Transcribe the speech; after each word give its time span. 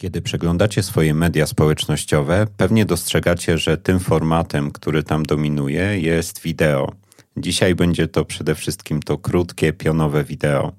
Kiedy 0.00 0.22
przeglądacie 0.22 0.82
swoje 0.82 1.14
media 1.14 1.46
społecznościowe, 1.46 2.46
pewnie 2.56 2.84
dostrzegacie, 2.84 3.58
że 3.58 3.76
tym 3.76 4.00
formatem, 4.00 4.70
który 4.70 5.02
tam 5.02 5.22
dominuje, 5.22 6.00
jest 6.00 6.42
wideo. 6.42 6.92
Dzisiaj 7.36 7.74
będzie 7.74 8.08
to 8.08 8.24
przede 8.24 8.54
wszystkim 8.54 9.02
to 9.02 9.18
krótkie, 9.18 9.72
pionowe 9.72 10.24
wideo. 10.24 10.72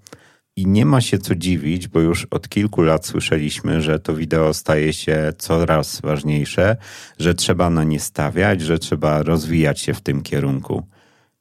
I 0.55 0.67
nie 0.67 0.85
ma 0.85 1.01
się 1.01 1.17
co 1.17 1.35
dziwić, 1.35 1.87
bo 1.87 1.99
już 1.99 2.27
od 2.31 2.49
kilku 2.49 2.81
lat 2.81 3.05
słyszeliśmy, 3.05 3.81
że 3.81 3.99
to 3.99 4.15
wideo 4.15 4.53
staje 4.53 4.93
się 4.93 5.33
coraz 5.37 6.01
ważniejsze, 6.01 6.77
że 7.19 7.33
trzeba 7.33 7.69
na 7.69 7.83
nie 7.83 7.99
stawiać, 7.99 8.61
że 8.61 8.79
trzeba 8.79 9.23
rozwijać 9.23 9.79
się 9.79 9.93
w 9.93 10.01
tym 10.01 10.21
kierunku. 10.21 10.87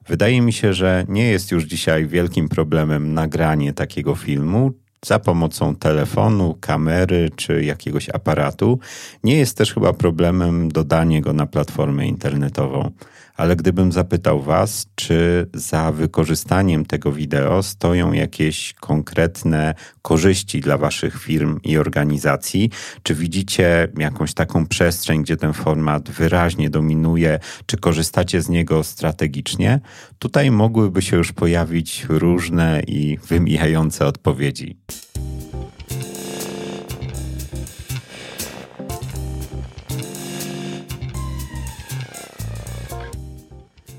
Wydaje 0.09 0.43
mi 0.43 0.53
się, 0.53 0.73
że 0.73 1.05
nie 1.09 1.31
jest 1.31 1.51
już 1.51 1.65
dzisiaj 1.65 2.07
wielkim 2.07 2.49
problemem 2.49 3.15
nagranie 3.15 3.73
takiego 3.73 4.15
filmu, 4.15 4.73
za 5.05 5.19
pomocą 5.19 5.77
telefonu, 5.77 6.59
kamery 6.61 7.31
czy 7.37 7.65
jakiegoś 7.65 8.09
aparatu. 8.09 8.79
Nie 9.25 9.37
jest 9.37 9.57
też 9.57 9.75
chyba 9.75 9.93
problemem 9.93 10.69
dodanie 10.69 11.23
go 11.23 11.33
na 11.33 11.47
platformę 11.47 12.07
internetową. 12.07 12.91
Ale 13.39 13.57
gdybym 13.57 13.93
zapytał 13.93 14.43
Was, 14.43 14.87
czy 14.95 15.47
za 15.55 15.93
wykorzystaniem 15.93 16.87
tego 16.87 17.13
wideo 17.13 17.63
stoją 17.63 18.13
jakieś 18.13 18.75
konkretne 18.75 19.75
korzyści 20.03 20.61
dla 20.61 20.79
Waszych 20.79 21.23
firm 21.23 21.61
i 21.65 21.79
organizacji, 21.79 22.71
czy 23.03 23.15
widzicie 23.15 23.89
jakąś 23.99 24.35
taką 24.35 24.67
przestrzeń, 24.67 25.23
gdzie 25.23 25.37
ten 25.37 25.53
format 25.53 26.11
wyraźnie 26.11 26.71
dominuje, 26.71 27.39
czy 27.67 27.77
korzystacie 27.77 28.43
z 28.43 28.49
niego 28.49 28.85
strategicznie, 28.85 29.81
tutaj 30.19 30.51
mogłyby 30.51 31.03
się 31.03 31.17
już 31.17 31.33
pojawić 31.33 32.07
różne 32.09 32.83
i 32.87 33.19
wymijające 33.29 34.07
odpowiedzi. 34.07 34.77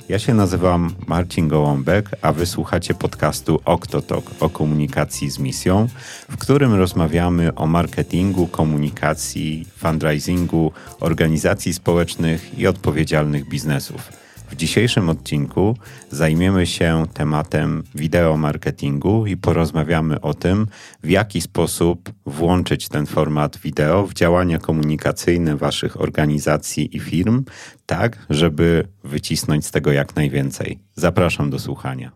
Ja 0.10 0.20
się 0.20 0.34
nazywam 0.34 0.96
Marcin 1.08 1.48
Gołąbek, 1.48 2.10
a 2.22 2.34
wysłuchacie 2.34 2.94
podcastu 2.94 3.60
Oktotok 3.66 4.32
o 4.40 4.50
komunikacji 4.50 5.30
z 5.30 5.40
misją, 5.40 5.88
w 6.30 6.38
którym 6.38 6.74
rozmawiamy 6.74 7.56
o 7.56 7.68
marketingu, 7.68 8.48
komunikacji, 8.48 9.66
fundraisingu, 9.78 10.72
organizacji 11.00 11.74
społecznych 11.74 12.60
i 12.60 12.68
odpowiedzialnych 12.68 13.50
biznesów. 13.50 14.12
W 14.52 14.56
dzisiejszym 14.56 15.10
odcinku 15.10 15.78
zajmiemy 16.12 16.66
się 16.66 17.06
tematem 17.14 17.84
wideo 17.96 18.38
marketingu 18.38 19.26
i 19.26 19.38
porozmawiamy 19.38 20.22
o 20.22 20.34
tym, 20.34 20.68
w 21.04 21.10
jaki 21.10 21.42
sposób 21.42 22.10
włączyć 22.26 22.88
ten 22.88 23.06
format 23.06 23.58
wideo 23.58 24.08
w 24.08 24.14
działania 24.14 24.60
komunikacyjne 24.60 25.58
Waszych 25.58 26.02
organizacji 26.02 26.98
i 26.98 27.00
firm, 27.00 27.44
tak, 27.90 28.26
żeby 28.30 28.88
wycisnąć 29.04 29.66
z 29.66 29.72
tego 29.72 29.92
jak 29.92 30.16
najwięcej. 30.16 30.80
Zapraszam 30.95 31.50
do 31.50 31.59
słuchania. 31.59 32.12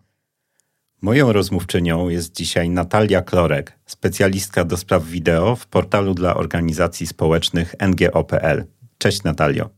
Moją 1.02 1.33
rozmówczynią 1.33 2.09
jest 2.09 2.35
dzisiaj 2.35 2.69
Natalia 2.69 3.21
Klorek, 3.21 3.79
specjalistka 3.85 4.66
do 4.66 4.77
spraw 4.77 5.05
wideo 5.05 5.55
w 5.55 5.67
portalu 5.67 6.13
dla 6.13 6.35
organizacji 6.35 7.07
społecznych 7.07 7.75
ngo.pl. 7.81 8.66
Cześć 8.97 9.23
Natalio. 9.23 9.69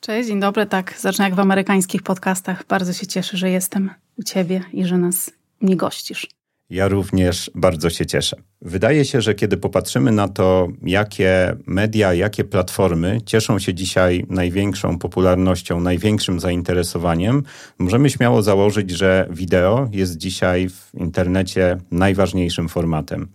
Cześć, 0.00 0.28
dzień 0.28 0.40
dobry. 0.40 0.66
Tak, 0.66 0.94
zacznę 0.98 1.24
jak 1.24 1.34
w 1.34 1.40
amerykańskich 1.40 2.02
podcastach. 2.02 2.66
Bardzo 2.68 2.92
się 2.92 3.06
cieszę, 3.06 3.36
że 3.36 3.50
jestem 3.50 3.90
u 4.18 4.22
Ciebie 4.22 4.62
i 4.72 4.84
że 4.84 4.98
nas 4.98 5.30
nie 5.60 5.76
gościsz. 5.76 6.26
Ja 6.70 6.88
również 6.88 7.50
bardzo 7.54 7.90
się 7.90 8.06
cieszę. 8.06 8.36
Wydaje 8.62 9.04
się, 9.04 9.20
że 9.20 9.34
kiedy 9.34 9.56
popatrzymy 9.56 10.12
na 10.12 10.28
to, 10.28 10.68
jakie 10.82 11.56
media, 11.66 12.14
jakie 12.14 12.44
platformy 12.44 13.18
cieszą 13.26 13.58
się 13.58 13.74
dzisiaj 13.74 14.26
największą 14.28 14.98
popularnością, 14.98 15.80
największym 15.80 16.40
zainteresowaniem, 16.40 17.42
możemy 17.78 18.10
śmiało 18.10 18.42
założyć, 18.42 18.90
że 18.90 19.28
wideo 19.30 19.88
jest 19.92 20.16
dzisiaj 20.16 20.68
w 20.68 20.90
internecie 20.94 21.78
najważniejszym 21.90 22.68
formatem. 22.68 23.28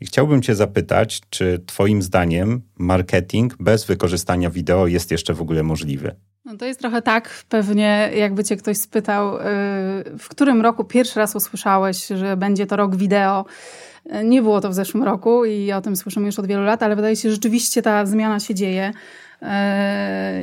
I 0.00 0.06
chciałbym 0.06 0.42
Cię 0.42 0.54
zapytać, 0.54 1.20
czy 1.30 1.62
Twoim 1.66 2.02
zdaniem 2.02 2.62
marketing 2.78 3.56
bez 3.60 3.84
wykorzystania 3.84 4.50
wideo 4.50 4.86
jest 4.86 5.10
jeszcze 5.10 5.34
w 5.34 5.40
ogóle 5.40 5.62
możliwy? 5.62 6.14
No 6.44 6.56
to 6.56 6.66
jest 6.66 6.80
trochę 6.80 7.02
tak, 7.02 7.44
pewnie 7.48 8.10
jakby 8.16 8.44
Cię 8.44 8.56
ktoś 8.56 8.76
spytał, 8.76 9.36
y, 9.36 9.40
w 10.18 10.28
którym 10.28 10.60
roku 10.60 10.84
pierwszy 10.84 11.20
raz 11.20 11.36
usłyszałeś, 11.36 12.06
że 12.06 12.36
będzie 12.36 12.66
to 12.66 12.76
rok 12.76 12.96
wideo. 12.96 13.44
Nie 14.24 14.42
było 14.42 14.60
to 14.60 14.70
w 14.70 14.74
zeszłym 14.74 15.02
roku 15.02 15.44
i 15.44 15.72
o 15.72 15.80
tym 15.80 15.96
słyszymy 15.96 16.26
już 16.26 16.38
od 16.38 16.46
wielu 16.46 16.64
lat, 16.64 16.82
ale 16.82 16.96
wydaje 16.96 17.16
się, 17.16 17.28
że 17.28 17.34
rzeczywiście 17.34 17.82
ta 17.82 18.06
zmiana 18.06 18.40
się 18.40 18.54
dzieje. 18.54 18.92
Y, 19.42 19.46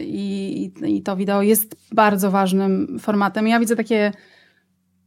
I, 0.01 0.71
I 0.85 1.01
to 1.01 1.15
wideo 1.15 1.41
jest 1.41 1.75
bardzo 1.91 2.31
ważnym 2.31 2.99
formatem. 2.99 3.47
Ja 3.47 3.59
widzę 3.59 3.75
takie 3.75 4.11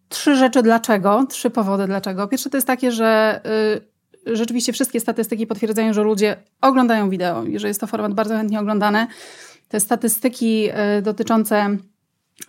trzy 0.09 0.37
rzeczy 0.37 0.63
dlaczego, 0.63 1.27
trzy 1.29 1.51
powody 1.51 1.87
dlaczego. 1.87 2.29
Pierwsze 2.29 2.51
to 2.51 2.57
jest 2.57 2.67
takie, 2.67 2.93
że 2.93 3.41
y, 4.27 4.37
rzeczywiście 4.37 4.73
wszystkie 4.73 5.01
statystyki 5.01 5.47
potwierdzają, 5.47 5.93
że 5.93 6.03
ludzie 6.03 6.37
oglądają 6.61 7.11
wideo 7.11 7.45
i 7.45 7.59
że 7.59 7.69
jest 7.69 7.81
to 7.81 7.87
format 7.87 8.15
bardzo 8.15 8.37
chętnie 8.37 8.61
oglądany. 8.61 9.07
Te 9.71 9.81
statystyki 9.81 10.69
e, 10.73 11.03
dotyczące 11.03 11.77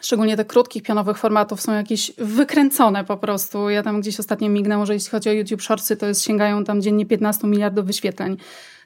szczególnie 0.02 0.38
tych 0.38 0.48
krótkich, 0.48 0.84
pionowych 0.84 1.18
formatów 1.18 1.62
są 1.62 1.74
jakieś 1.74 2.12
wykręcone 2.18 3.04
po 3.04 3.18
prostu. 3.18 3.70
Ja 3.70 3.84
tam 3.84 4.02
gdzieś 4.02 4.20
ostatnio 4.20 4.50
mignęło, 4.50 4.86
że 4.86 4.94
jeśli 4.94 5.10
chodzi 5.10 5.30
o 5.30 5.32
YouTube 5.32 5.62
Shortsy, 5.62 5.98
to 5.98 6.08
jest, 6.08 6.24
sięgają 6.24 6.64
tam 6.64 6.82
dziennie 6.82 7.06
15 7.06 7.48
miliardów 7.48 7.86
wyświetleń. 7.86 8.38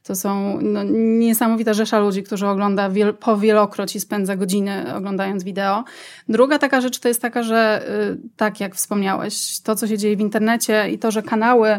To 0.03 0.15
są 0.15 0.59
no, 0.61 0.83
niesamowita 1.17 1.73
rzesza 1.73 1.99
ludzi, 1.99 2.23
którzy 2.23 2.47
ogląda 2.47 2.89
wiel 2.89 3.13
powielokroć 3.13 3.95
i 3.95 3.99
spędza 3.99 4.35
godziny 4.35 4.95
oglądając 4.95 5.43
wideo. 5.43 5.83
Druga 6.29 6.59
taka 6.59 6.81
rzecz 6.81 6.99
to 6.99 7.07
jest 7.07 7.21
taka, 7.21 7.43
że 7.43 7.89
y, 8.13 8.17
tak 8.35 8.59
jak 8.59 8.75
wspomniałeś, 8.75 9.59
to 9.59 9.75
co 9.75 9.87
się 9.87 9.97
dzieje 9.97 10.17
w 10.17 10.19
internecie 10.19 10.89
i 10.91 10.99
to, 10.99 11.11
że 11.11 11.23
kanały 11.23 11.69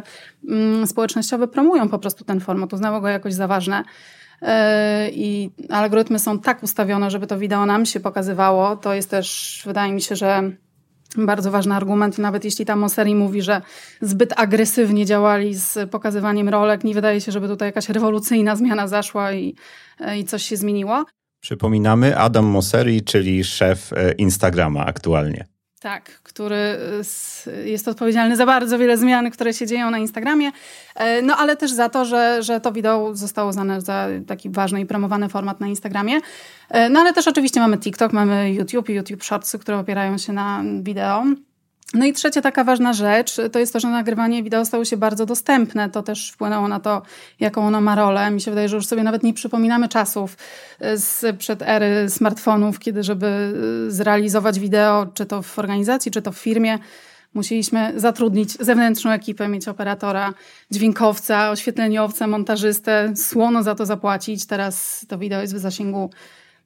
y, 0.82 0.86
społecznościowe 0.86 1.48
promują 1.48 1.88
po 1.88 1.98
prostu 1.98 2.24
ten 2.24 2.40
format, 2.40 2.72
uznały 2.72 3.00
go 3.00 3.08
jakoś 3.08 3.34
za 3.34 3.46
ważne. 3.46 3.84
Y, 4.42 4.46
I 5.12 5.50
algorytmy 5.68 6.18
są 6.18 6.38
tak 6.38 6.62
ustawione, 6.62 7.10
żeby 7.10 7.26
to 7.26 7.38
wideo 7.38 7.66
nam 7.66 7.86
się 7.86 8.00
pokazywało. 8.00 8.76
To 8.76 8.94
jest 8.94 9.10
też, 9.10 9.62
wydaje 9.66 9.92
mi 9.92 10.02
się, 10.02 10.16
że 10.16 10.50
bardzo 11.16 11.50
ważny 11.50 11.74
argument, 11.74 12.18
nawet 12.18 12.44
jeśli 12.44 12.64
tam 12.64 12.84
o 12.84 12.88
mówi, 13.14 13.42
że 13.42 13.62
zbyt 14.00 14.32
agresywnie 14.36 15.06
działali 15.06 15.54
z 15.54 15.90
pokazywaniem 15.90 16.48
rolek, 16.48 16.84
nie 16.84 16.94
wydaje 16.94 17.20
się, 17.20 17.32
żeby 17.32 17.48
tutaj 17.48 17.68
jakaś 17.68 17.88
rewolucyjna 17.88 18.56
zmiana 18.56 18.88
zaszła 18.88 19.32
i, 19.32 19.56
i 20.18 20.24
coś 20.24 20.42
się 20.42 20.56
zmieniło. 20.56 21.04
Przypominamy, 21.40 22.18
Adam 22.18 22.44
Mosseri, 22.44 23.02
czyli 23.02 23.44
szef 23.44 23.92
e, 23.92 24.12
Instagrama 24.12 24.86
aktualnie. 24.86 25.55
Tak, 25.80 26.04
który 26.04 26.78
y, 27.46 27.68
jest 27.68 27.88
odpowiedzialny 27.88 28.36
za 28.36 28.46
bardzo 28.46 28.78
wiele 28.78 28.96
zmian, 28.96 29.30
które 29.30 29.54
się 29.54 29.66
dzieją 29.66 29.90
na 29.90 29.98
Instagramie, 29.98 30.52
e, 30.94 31.22
no 31.22 31.36
ale 31.36 31.56
też 31.56 31.72
za 31.72 31.88
to, 31.88 32.04
że, 32.04 32.42
że 32.42 32.60
to 32.60 32.72
wideo 32.72 33.14
zostało 33.14 33.50
uznane 33.50 33.80
za 33.80 34.08
taki 34.26 34.50
ważny 34.50 34.80
i 34.80 34.86
promowany 34.86 35.28
format 35.28 35.60
na 35.60 35.66
Instagramie. 35.66 36.20
E, 36.68 36.88
no 36.88 37.00
ale 37.00 37.12
też 37.12 37.28
oczywiście 37.28 37.60
mamy 37.60 37.78
TikTok, 37.78 38.12
mamy 38.12 38.52
YouTube 38.52 38.88
i 38.88 38.92
YouTube 38.92 39.24
Shortsy, 39.24 39.58
które 39.58 39.78
opierają 39.78 40.18
się 40.18 40.32
na 40.32 40.62
wideo. 40.82 41.24
No 41.94 42.06
i 42.06 42.12
trzecia 42.12 42.42
taka 42.42 42.64
ważna 42.64 42.92
rzecz 42.92 43.36
to 43.52 43.58
jest 43.58 43.72
to, 43.72 43.80
że 43.80 43.88
nagrywanie 43.88 44.42
wideo 44.42 44.64
stało 44.64 44.84
się 44.84 44.96
bardzo 44.96 45.26
dostępne. 45.26 45.90
To 45.90 46.02
też 46.02 46.30
wpłynęło 46.30 46.68
na 46.68 46.80
to, 46.80 47.02
jaką 47.40 47.66
ono 47.66 47.80
ma 47.80 47.94
rolę. 47.94 48.30
Mi 48.30 48.40
się 48.40 48.50
wydaje, 48.50 48.68
że 48.68 48.76
już 48.76 48.86
sobie 48.86 49.02
nawet 49.02 49.22
nie 49.22 49.34
przypominamy 49.34 49.88
czasów 49.88 50.36
e, 50.80 50.96
z, 50.96 51.36
przed 51.38 51.62
ery 51.62 52.10
smartfonów, 52.10 52.78
kiedy 52.78 53.02
żeby 53.02 53.26
e, 53.26 53.90
zrealizować 53.90 54.60
wideo, 54.60 55.06
czy 55.14 55.26
to 55.26 55.42
w 55.42 55.58
organizacji, 55.58 56.12
czy 56.12 56.22
to 56.22 56.32
w 56.32 56.38
firmie, 56.38 56.78
musieliśmy 57.34 57.92
zatrudnić 57.96 58.52
zewnętrzną 58.52 59.10
ekipę, 59.10 59.48
mieć 59.48 59.68
operatora, 59.68 60.34
dźwiękowca, 60.70 61.50
oświetleniowca, 61.50 62.26
montażystę, 62.26 63.12
słono 63.16 63.62
za 63.62 63.74
to 63.74 63.86
zapłacić. 63.86 64.46
Teraz 64.46 65.06
to 65.08 65.18
wideo 65.18 65.40
jest 65.40 65.54
w 65.54 65.58
zasięgu 65.58 66.10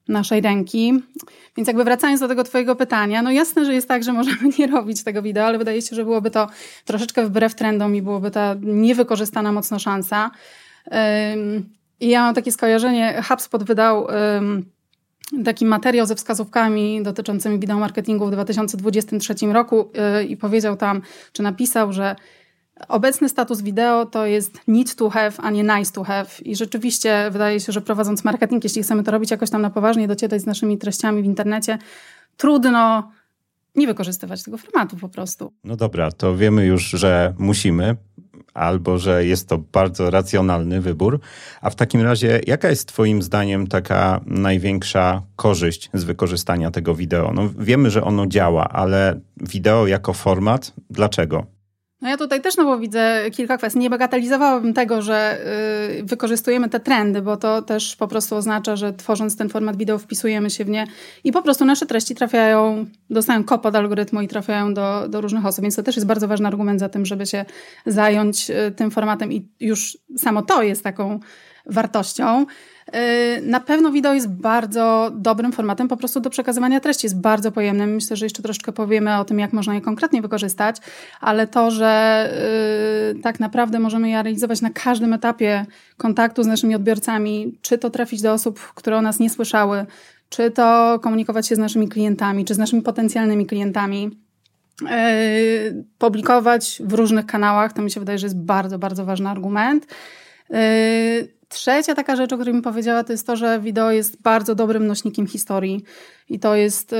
naszej 0.08 0.40
ręki. 0.40 1.02
Więc 1.56 1.66
jakby 1.68 1.84
wracając 1.84 2.20
do 2.20 2.28
tego 2.28 2.44
twojego 2.44 2.76
pytania, 2.76 3.22
no 3.22 3.30
jasne, 3.30 3.64
że 3.64 3.74
jest 3.74 3.88
tak, 3.88 4.04
że 4.04 4.12
możemy 4.12 4.38
nie 4.58 4.66
robić 4.66 5.04
tego 5.04 5.22
wideo, 5.22 5.46
ale 5.46 5.58
wydaje 5.58 5.82
się, 5.82 5.96
że 5.96 6.04
byłoby 6.04 6.30
to 6.30 6.48
troszeczkę 6.84 7.26
wbrew 7.26 7.54
trendom 7.54 7.96
i 7.96 8.02
byłoby 8.02 8.30
ta 8.30 8.56
niewykorzystana 8.62 9.52
mocno 9.52 9.78
szansa. 9.78 10.30
I 12.00 12.08
ja 12.08 12.22
mam 12.22 12.34
takie 12.34 12.52
skojarzenie, 12.52 13.22
HubSpot 13.22 13.62
wydał 13.64 14.06
taki 15.44 15.66
materiał 15.66 16.06
ze 16.06 16.14
wskazówkami 16.14 17.02
dotyczącymi 17.02 17.58
wideo 17.58 17.78
marketingu 17.78 18.26
w 18.26 18.30
2023 18.30 19.34
roku 19.52 19.90
y, 20.20 20.24
i 20.24 20.36
powiedział 20.36 20.76
tam, 20.76 21.02
czy 21.32 21.42
napisał, 21.42 21.92
że 21.92 22.16
Obecny 22.88 23.28
status 23.28 23.62
wideo 23.62 24.06
to 24.06 24.26
jest 24.26 24.60
need 24.68 24.94
to 24.94 25.10
have, 25.10 25.32
a 25.38 25.50
nie 25.50 25.62
nice 25.62 25.92
to 25.92 26.04
have. 26.04 26.26
I 26.44 26.56
rzeczywiście 26.56 27.28
wydaje 27.30 27.60
się, 27.60 27.72
że 27.72 27.80
prowadząc 27.80 28.24
marketing, 28.24 28.64
jeśli 28.64 28.82
chcemy 28.82 29.02
to 29.02 29.10
robić 29.10 29.30
jakoś 29.30 29.50
tam 29.50 29.62
na 29.62 29.70
poważnie, 29.70 30.08
docierać 30.08 30.42
z 30.42 30.46
naszymi 30.46 30.78
treściami 30.78 31.22
w 31.22 31.24
internecie, 31.24 31.78
trudno 32.36 33.10
nie 33.74 33.86
wykorzystywać 33.86 34.42
tego 34.42 34.58
formatu 34.58 34.96
po 34.96 35.08
prostu. 35.08 35.52
No 35.64 35.76
dobra, 35.76 36.12
to 36.12 36.36
wiemy 36.36 36.66
już, 36.66 36.82
że 36.82 37.34
musimy, 37.38 37.96
albo 38.54 38.98
że 38.98 39.26
jest 39.26 39.48
to 39.48 39.58
bardzo 39.58 40.10
racjonalny 40.10 40.80
wybór. 40.80 41.20
A 41.60 41.70
w 41.70 41.74
takim 41.74 42.00
razie, 42.00 42.40
jaka 42.46 42.70
jest 42.70 42.88
Twoim 42.88 43.22
zdaniem 43.22 43.66
taka 43.66 44.20
największa 44.26 45.22
korzyść 45.36 45.90
z 45.94 46.04
wykorzystania 46.04 46.70
tego 46.70 46.94
wideo? 46.94 47.32
No, 47.34 47.48
wiemy, 47.58 47.90
że 47.90 48.04
ono 48.04 48.26
działa, 48.26 48.68
ale 48.68 49.20
wideo 49.36 49.86
jako 49.86 50.12
format, 50.12 50.72
dlaczego? 50.90 51.46
No 52.02 52.08
ja 52.08 52.16
tutaj 52.16 52.40
też 52.40 52.56
no 52.56 52.78
widzę 52.78 53.30
kilka 53.32 53.58
kwestii. 53.58 53.78
Nie 53.78 53.90
bagatelizowałabym 53.90 54.74
tego, 54.74 55.02
że 55.02 55.38
y, 55.98 56.04
wykorzystujemy 56.04 56.68
te 56.68 56.80
trendy, 56.80 57.22
bo 57.22 57.36
to 57.36 57.62
też 57.62 57.96
po 57.96 58.08
prostu 58.08 58.36
oznacza, 58.36 58.76
że 58.76 58.92
tworząc 58.92 59.36
ten 59.36 59.48
format 59.48 59.76
wideo 59.76 59.98
wpisujemy 59.98 60.50
się 60.50 60.64
w 60.64 60.68
nie 60.68 60.86
i 61.24 61.32
po 61.32 61.42
prostu 61.42 61.64
nasze 61.64 61.86
treści 61.86 62.14
trafiają, 62.14 62.86
dostają 63.10 63.44
kop 63.44 63.66
od 63.66 63.76
algorytmu 63.76 64.20
i 64.20 64.28
trafiają 64.28 64.74
do, 64.74 65.08
do 65.08 65.20
różnych 65.20 65.46
osób, 65.46 65.62
więc 65.62 65.76
to 65.76 65.82
też 65.82 65.96
jest 65.96 66.06
bardzo 66.06 66.28
ważny 66.28 66.48
argument 66.48 66.80
za 66.80 66.88
tym, 66.88 67.06
żeby 67.06 67.26
się 67.26 67.44
zająć 67.86 68.50
y, 68.50 68.72
tym 68.76 68.90
formatem 68.90 69.32
i 69.32 69.48
już 69.60 69.98
samo 70.16 70.42
to 70.42 70.62
jest 70.62 70.84
taką 70.84 71.20
wartością. 71.66 72.46
Y, 72.94 73.42
na 73.42 73.60
pewno 73.60 73.90
wideo 73.90 74.14
jest 74.14 74.28
bardzo 74.28 75.10
dobrym 75.14 75.52
formatem 75.52 75.88
po 75.88 75.96
prostu 75.96 76.20
do 76.20 76.30
przekazywania 76.30 76.80
treści. 76.80 77.06
Jest 77.06 77.20
bardzo 77.20 77.52
pojemnym. 77.52 77.94
Myślę, 77.94 78.16
że 78.16 78.26
jeszcze 78.26 78.42
troszeczkę 78.42 78.72
powiemy 78.72 79.18
o 79.18 79.24
tym, 79.24 79.38
jak 79.38 79.52
można 79.52 79.74
je 79.74 79.80
konkretnie 79.80 80.22
wykorzystać, 80.22 80.76
ale 81.20 81.46
to, 81.46 81.70
że 81.70 82.30
y, 83.16 83.20
tak 83.20 83.40
naprawdę 83.40 83.78
możemy 83.78 84.08
je 84.08 84.22
realizować 84.22 84.60
na 84.60 84.70
każdym 84.70 85.12
etapie 85.12 85.66
kontaktu 85.96 86.42
z 86.42 86.46
naszymi 86.46 86.74
odbiorcami, 86.74 87.58
czy 87.62 87.78
to 87.78 87.90
trafić 87.90 88.22
do 88.22 88.32
osób, 88.32 88.60
które 88.74 88.96
o 88.96 89.02
nas 89.02 89.18
nie 89.18 89.30
słyszały, 89.30 89.86
czy 90.28 90.50
to 90.50 90.98
komunikować 91.02 91.46
się 91.46 91.56
z 91.56 91.58
naszymi 91.58 91.88
klientami, 91.88 92.44
czy 92.44 92.54
z 92.54 92.58
naszymi 92.58 92.82
potencjalnymi 92.82 93.46
klientami, 93.46 94.10
y, 94.82 95.84
publikować 95.98 96.82
w 96.84 96.92
różnych 96.92 97.26
kanałach, 97.26 97.72
to 97.72 97.82
mi 97.82 97.90
się 97.90 98.00
wydaje, 98.00 98.18
że 98.18 98.26
jest 98.26 98.38
bardzo, 98.38 98.78
bardzo 98.78 99.04
ważny 99.04 99.28
argument. 99.28 99.86
Trzecia 101.50 101.94
taka 101.94 102.16
rzecz, 102.16 102.32
o 102.32 102.36
której 102.36 102.54
mi 102.54 102.62
powiedziała, 102.62 103.04
to 103.04 103.12
jest 103.12 103.26
to, 103.26 103.36
że 103.36 103.60
wideo 103.60 103.90
jest 103.90 104.22
bardzo 104.22 104.54
dobrym 104.54 104.86
nośnikiem 104.86 105.26
historii. 105.26 105.84
I 106.28 106.38
to 106.38 106.56
jest 106.56 106.92
y, 106.92 106.96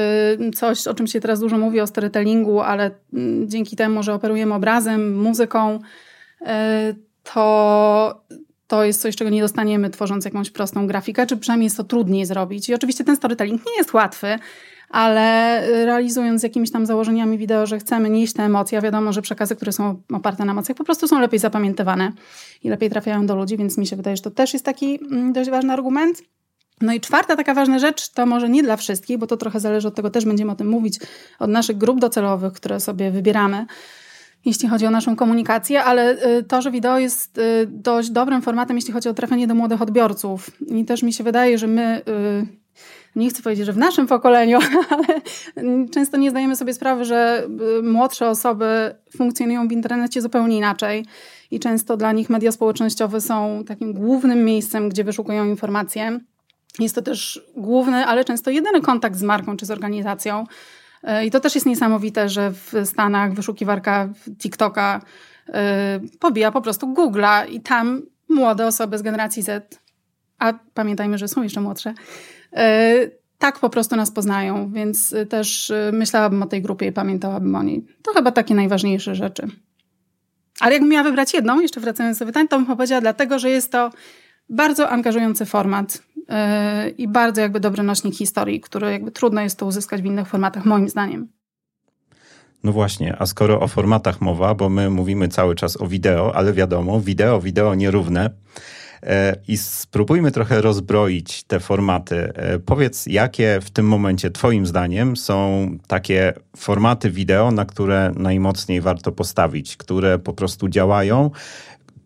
coś, 0.55 0.87
o 0.87 0.95
czym 0.95 1.07
się 1.07 1.21
teraz 1.21 1.41
dużo 1.41 1.59
mówi 1.59 1.81
o 1.81 1.87
storytellingu, 1.87 2.61
ale 2.61 2.91
mm, 3.13 3.49
dzięki 3.49 3.77
temu, 3.77 4.03
że 4.03 4.15
operujemy 4.15 4.55
obrazem, 4.55 5.17
muzyką, 5.17 5.79
y, 6.41 6.47
to, 7.23 8.23
to 8.67 8.85
jest 8.85 9.03
coś, 9.03 9.17
czego 9.17 9.31
nie 9.31 9.41
dostaniemy 9.41 9.91
tworząc 9.91 10.25
jakąś 10.25 10.51
prostą 10.51 10.87
grafikę, 10.87 11.27
czy 11.27 11.37
przynajmniej 11.37 11.67
jest 11.67 11.77
to 11.77 11.85
trudniej 11.85 12.27
zrobić. 12.27 12.69
I 12.69 12.75
oczywiście 12.75 13.05
ten 13.05 13.17
storytelling 13.17 13.67
nie 13.67 13.77
jest 13.77 13.95
łatwy, 13.95 14.39
ale 14.91 15.61
realizując 15.85 16.41
z 16.41 16.45
jakimiś 16.45 16.71
tam 16.71 16.87
założeniami 16.87 17.39
wideo, 17.39 17.67
że 17.67 17.79
chcemy 17.79 18.11
nieść 18.11 18.33
te 18.33 18.43
emocje, 18.43 18.79
a 18.79 18.81
wiadomo, 18.81 19.13
że 19.13 19.23
przekazy, 19.23 19.57
które 19.57 19.73
są 19.73 20.03
oparte 20.13 20.45
na 20.45 20.53
emocjach, 20.53 20.79
po 20.79 20.85
prostu 20.85 21.09
są 21.09 21.21
lepiej 21.21 21.41
zapamiętywane 21.41 22.13
i 22.63 22.69
lepiej 22.69 22.91
trafiają 22.91 23.27
do 23.27 23.37
ludzi, 23.37 23.57
więc 23.57 23.79
mi 23.79 23.87
się 23.87 23.97
wydaje, 23.97 24.17
że 24.17 24.23
to 24.23 24.31
też 24.31 24.53
jest 24.53 24.65
taki 24.65 25.01
mm, 25.03 25.33
dość 25.33 25.51
ważny 25.51 25.73
argument. 25.73 26.23
No 26.81 26.93
i 26.93 27.01
czwarta 27.01 27.37
taka 27.37 27.55
ważna 27.55 27.79
rzecz, 27.79 28.09
to 28.09 28.27
może 28.27 28.49
nie 28.49 28.63
dla 28.63 28.77
wszystkich, 28.77 29.19
bo 29.19 29.27
to 29.27 29.37
trochę 29.37 29.61
zależy 29.61 29.89
od 29.89 29.95
tego, 29.95 30.11
też 30.11 30.25
będziemy 30.25 30.53
o 30.53 30.55
tym 30.55 30.69
mówić, 30.69 30.99
od 31.39 31.51
naszych 31.51 31.79
grup 31.79 32.01
docelowych, 32.01 32.53
które 32.53 32.81
sobie 32.81 33.11
wybieramy, 33.11 33.67
jeśli 34.45 34.69
chodzi 34.69 34.87
o 34.87 34.91
naszą 34.91 35.17
komunikację, 35.17 35.85
ale 35.85 36.27
y, 36.39 36.43
to, 36.43 36.63
że 36.63 36.71
wideo 36.71 36.99
jest 36.99 37.39
y, 37.39 37.67
dość 37.67 38.11
dobrym 38.11 38.43
formatem, 38.43 38.77
jeśli 38.77 38.93
chodzi 38.93 39.09
o 39.09 39.15
trafienie 39.15 39.47
do 39.47 39.55
młodych 39.55 39.83
odbiorców. 39.83 40.51
I 40.69 40.85
też 40.85 41.03
mi 41.03 41.13
się 41.13 41.25
wydaje, 41.25 41.59
że 41.59 41.67
my 41.67 42.03
y, 42.09 42.60
nie 43.17 43.31
chcę 43.31 43.43
powiedzieć, 43.43 43.67
że 43.67 43.73
w 43.73 43.79
naszym 43.79 44.07
pokoleniu, 44.07 44.59
ale 44.91 45.21
często 45.91 46.17
nie 46.17 46.31
zdajemy 46.31 46.57
sobie 46.57 46.75
sprawy, 46.75 47.05
że 47.05 47.47
y, 47.79 47.83
młodsze 47.83 48.29
osoby 48.29 48.95
funkcjonują 49.17 49.69
w 49.69 49.73
internecie 49.73 50.23
zupełnie 50.23 50.57
inaczej 50.57 51.07
i 51.51 51.61
często 51.61 51.97
dla 51.97 52.13
nich 52.13 52.31
media 52.31 52.53
społecznościowe 52.53 53.21
są 53.21 53.65
takim 53.67 53.93
głównym 53.93 54.45
miejscem, 54.45 54.89
gdzie 54.89 55.05
wyszukują 55.05 55.45
informacje. 55.45 56.21
Jest 56.79 56.95
to 56.95 57.03
też 57.03 57.43
główny, 57.57 58.07
ale 58.07 58.25
często 58.25 58.51
jedyny 58.51 58.81
kontakt 58.81 59.17
z 59.17 59.23
marką 59.23 59.57
czy 59.57 59.67
z 59.67 59.71
organizacją. 59.71 60.45
Y, 61.05 61.25
I 61.25 61.31
to 61.31 61.41
też 61.41 61.55
jest 61.55 61.67
niesamowite, 61.67 62.29
że 62.29 62.53
w 62.53 62.73
Stanach 62.85 63.35
wyszukiwarka 63.35 64.09
TikToka 64.39 65.01
y, 65.49 65.53
pobija 66.19 66.53
po 66.53 66.61
prostu 66.61 66.87
Google'a 66.87 67.49
i 67.51 67.61
tam 67.61 68.03
młode 68.29 68.67
osoby 68.67 68.99
z 68.99 69.03
generacji 69.03 69.43
Z, 69.43 69.81
a 70.39 70.53
pamiętajmy, 70.75 71.19
że 71.19 71.29
są 71.29 71.43
jeszcze 71.43 71.61
młodsze, 71.61 71.95
tak 73.41 73.59
po 73.59 73.71
prostu 73.71 73.97
nas 73.97 74.11
poznają, 74.11 74.73
więc 74.73 75.13
e, 75.13 75.27
też 75.27 75.71
e, 75.71 75.91
myślałabym 75.93 76.43
o 76.43 76.47
tej 76.47 76.63
grupie 76.63 76.87
i 76.87 76.93
pamiętałabym 76.93 77.55
o 77.55 77.63
niej. 77.63 77.87
To 78.03 78.13
chyba 78.13 78.33
takie 78.33 78.55
najważniejsze 78.55 79.15
rzeczy. 79.15 79.49
Ale 80.61 80.73
jakbym 80.73 80.91
miała 80.91 81.05
wybrać 81.05 81.35
jedną, 81.35 81.61
jeszcze 81.61 81.81
wracając 81.81 82.19
do 82.19 82.27
pytań, 82.27 82.49
to 82.49 82.57
bym 82.57 82.67
powiedziała 82.67 83.01
dlatego, 83.01 83.39
że 83.39 83.51
jest 83.51 83.73
to 83.73 83.91
bardzo 84.49 84.91
angażujący 84.91 85.47
format 85.47 86.03
i 86.99 87.09
bardzo 87.09 87.41
jakby 87.41 87.61
dobry 87.61 87.83
nośnik 87.83 88.15
historii, 88.15 88.61
który 88.61 88.93
jakby 88.93 89.11
trudno 89.11 89.41
jest 89.41 89.59
to 89.59 89.67
uzyskać 89.67 90.03
w 90.03 90.05
innych 90.05 90.29
formatach, 90.29 90.65
moim 90.65 90.89
zdaniem. 90.89 91.29
No 92.65 92.73
właśnie, 92.73 93.17
a 93.19 93.27
skoro 93.27 93.61
o 93.61 93.69
formatach 93.69 94.21
mowa, 94.21 94.55
bo 94.55 94.69
my 94.69 94.91
mówimy 94.91 95.29
cały 95.29 95.55
czas 95.55 95.81
o 95.81 95.87
wideo, 95.87 96.35
ale 96.35 96.53
wiadomo, 96.53 97.01
wideo, 97.01 97.41
wideo 97.41 97.75
nierówne. 97.75 98.31
E, 99.03 99.37
i 99.49 99.57
spróbujmy 99.57 100.31
trochę 100.31 100.61
rozbroić 100.61 101.43
te 101.43 101.61
formaty. 101.61 102.17
E, 102.17 102.59
powiedz, 102.59 103.07
jakie 103.07 103.59
w 103.63 103.71
tym 103.71 103.87
momencie 103.87 104.31
Twoim 104.31 104.67
zdaniem 104.67 105.17
są 105.17 105.69
takie 105.87 106.33
formaty 106.57 107.11
wideo, 107.11 107.51
na 107.51 107.65
które 107.65 108.13
najmocniej 108.17 108.81
warto 108.81 109.13
postawić, 109.13 109.77
które 109.77 110.19
po 110.19 110.33
prostu 110.33 110.69
działają 110.69 111.31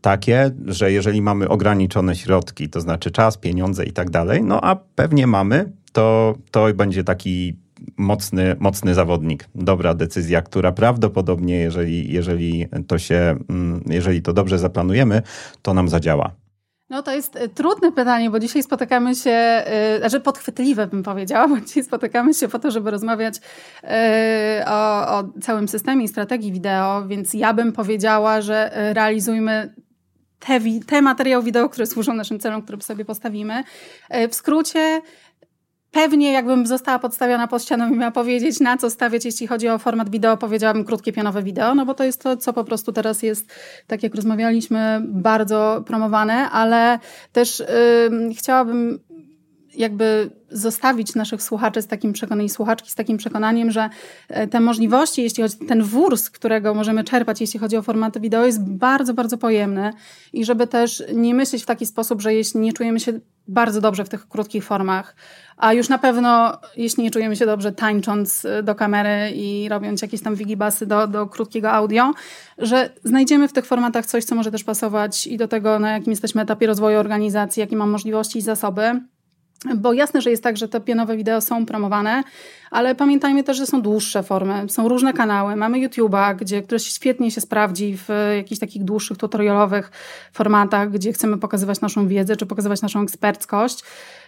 takie, 0.00 0.50
że 0.67 0.93
jeżeli 0.93 1.23
mamy 1.23 1.49
ograniczone 1.49 2.17
środki, 2.17 2.69
to 2.69 2.81
znaczy 2.81 3.11
czas, 3.11 3.38
pieniądze 3.38 3.85
i 3.85 3.93
tak 3.93 4.11
dalej, 4.11 4.43
no 4.43 4.64
a 4.64 4.76
pewnie 4.76 5.26
mamy, 5.26 5.73
to, 5.93 6.35
to 6.50 6.75
będzie 6.75 7.05
taki 7.05 7.56
mocny, 7.97 8.56
mocny 8.58 8.94
zawodnik. 8.94 9.49
Dobra 9.55 9.94
decyzja, 9.94 10.43
która 10.43 10.73
prawdopodobnie, 10.73 11.56
jeżeli, 11.56 12.12
jeżeli, 12.12 12.67
to 12.87 12.99
się, 12.99 13.37
mm, 13.49 13.85
jeżeli 13.87 14.23
to 14.23 14.32
dobrze 14.32 14.58
zaplanujemy, 14.58 15.23
to 15.62 15.75
nam 15.75 15.88
zadziała. 15.88 16.44
No 16.91 17.03
to 17.03 17.13
jest 17.15 17.37
e, 17.37 17.49
trudne 17.49 17.93
pytanie, 17.93 18.31
bo 18.31 18.39
dzisiaj 18.39 18.63
spotykamy 18.63 19.15
się, 19.15 19.65
yy, 19.93 19.99
znaczy 19.99 20.21
podchwytliwe 20.21 20.87
bym 20.87 21.03
powiedziała, 21.03 21.49
bo 21.55 21.61
dzisiaj 21.61 21.85
spotykamy 21.85 22.35
się 22.35 22.49
po 22.49 22.59
to, 22.59 22.71
żeby 22.71 22.91
rozmawiać 22.91 23.41
yy, 23.83 23.91
o, 24.67 25.09
o 25.19 25.25
całym 25.43 25.69
systemie 25.69 26.05
i 26.05 26.09
strategii 26.09 26.53
wideo, 26.53 27.07
więc 27.07 27.35
ja 27.35 27.55
bym 27.55 27.73
powiedziała, 27.73 28.41
że 28.41 28.71
realizujmy 28.95 29.75
te, 30.39 30.61
te 30.87 31.03
materiały 31.03 31.45
wideo, 31.45 31.69
które 31.69 31.87
służą 31.87 32.15
naszym 32.15 32.41
celom, 32.41 32.63
które 32.63 32.83
sobie 32.83 33.05
postawimy. 33.05 33.64
W 34.31 34.35
skrócie, 34.35 35.03
Pewnie 35.95 36.33
jakbym 36.33 36.67
została 36.67 36.99
podstawiona 36.99 37.49
pod 37.49 37.63
ścianą 37.63 37.95
i 37.95 37.97
miała 37.97 38.11
powiedzieć, 38.11 38.61
na 38.61 38.77
co 38.77 38.91
stawiać, 38.91 39.25
jeśli 39.25 39.47
chodzi 39.47 39.69
o 39.69 39.79
format 39.79 40.11
wideo, 40.11 40.37
powiedziałabym 40.37 40.85
krótkie 40.85 41.13
pionowe 41.13 41.43
wideo, 41.43 41.75
no 41.75 41.87
bo 41.87 41.95
to 41.95 42.05
jest 42.05 42.23
to, 42.23 42.37
co 42.37 42.53
po 42.53 42.65
prostu 42.65 42.93
teraz 42.93 43.23
jest, 43.23 43.53
tak 43.87 44.03
jak 44.03 44.15
rozmawialiśmy, 44.15 45.03
bardzo 45.05 45.83
promowane, 45.87 46.35
ale 46.51 46.99
też 47.33 47.59
yy, 48.11 48.35
chciałabym 48.35 48.99
jakby 49.77 50.31
zostawić 50.51 51.15
naszych 51.15 51.43
słuchaczy 51.43 51.83
z 51.83 51.87
takim 51.87 52.13
przekonaniem, 52.13 52.49
słuchaczki 52.49 52.91
z 52.91 52.95
takim 52.95 53.17
przekonaniem, 53.17 53.71
że 53.71 53.91
e, 54.29 54.47
te 54.47 54.61
możliwości, 54.61 55.23
jeśli 55.23 55.43
chodzi 55.43 55.57
ten 55.57 55.83
wór, 55.83 56.17
z 56.17 56.31
którego 56.31 56.75
możemy 56.75 57.05
czerpać, 57.05 57.41
jeśli 57.41 57.61
chodzi 57.61 57.77
o 57.77 57.83
formaty 57.83 58.21
wideo, 58.21 58.47
jest 58.47 58.63
bardzo, 58.63 59.15
bardzo 59.15 59.39
pojemny 59.39 59.93
i 60.33 60.45
żeby 60.45 60.67
też 60.67 61.03
nie 61.15 61.35
myśleć 61.35 61.63
w 61.63 61.67
taki 61.67 61.87
sposób, 61.87 62.23
że 62.23 62.35
jeśli 62.35 62.61
nie 62.61 62.73
czujemy 62.73 63.01
się 63.01 63.21
bardzo 63.49 63.81
dobrze 63.81 64.05
w 64.05 64.09
tych 64.09 64.29
krótkich 64.29 64.65
formach, 64.65 65.17
a 65.57 65.73
już 65.73 65.89
na 65.89 65.99
pewno, 65.99 66.59
jeśli 66.77 67.03
nie 67.03 67.11
czujemy 67.11 67.37
się 67.37 67.47
dobrze 67.47 67.73
tańcząc 67.73 68.45
e, 68.45 68.63
do 68.63 68.75
kamery 68.75 69.31
i 69.35 69.69
robiąc 69.69 70.03
jakieś 70.03 70.23
tam 70.23 70.35
wigibasy 70.35 70.87
do, 70.87 71.07
do 71.07 71.27
krótkiego 71.27 71.73
audio, 71.73 72.13
że 72.59 72.91
znajdziemy 73.05 73.49
w 73.49 73.53
tych 73.53 73.67
formatach 73.67 74.07
coś, 74.07 74.25
co 74.25 74.35
może 74.35 74.51
też 74.51 74.65
pasować 74.65 75.27
i 75.27 75.37
do 75.37 75.49
tego, 75.49 75.79
na 75.79 75.93
jakim 75.93 76.11
jesteśmy 76.11 76.43
etapie 76.43 76.67
rozwoju 76.67 76.99
organizacji, 76.99 77.61
jakie 77.61 77.77
mam 77.77 77.91
możliwości 77.91 78.39
i 78.39 78.43
zasoby 78.43 79.01
bo 79.76 79.92
jasne, 79.92 80.21
że 80.21 80.30
jest 80.30 80.42
tak, 80.42 80.56
że 80.56 80.68
te 80.68 80.80
pionowe 80.80 81.16
wideo 81.16 81.40
są 81.40 81.66
promowane, 81.66 82.23
ale 82.71 82.94
pamiętajmy 82.94 83.44
też, 83.44 83.56
że 83.56 83.66
są 83.66 83.83
dłuższe 83.83 84.23
formy, 84.23 84.66
są 84.68 84.88
różne 84.88 85.12
kanały. 85.12 85.56
Mamy 85.56 85.78
YouTube'a, 85.78 86.37
gdzie, 86.37 86.62
który 86.62 86.80
świetnie 86.80 87.30
się 87.30 87.40
sprawdzi 87.40 87.97
w 87.97 88.09
jakichś 88.37 88.61
takich 88.61 88.85
dłuższych 88.85 89.18
tutorialowych 89.18 89.90
formatach, 90.33 90.90
gdzie 90.90 91.12
chcemy 91.12 91.38
pokazywać 91.38 91.80
naszą 91.80 92.09
wiedzę 92.09 92.37
czy 92.37 92.47
pokazywać 92.47 92.83
naszą 92.83 93.02
eksperckość. 93.02 93.85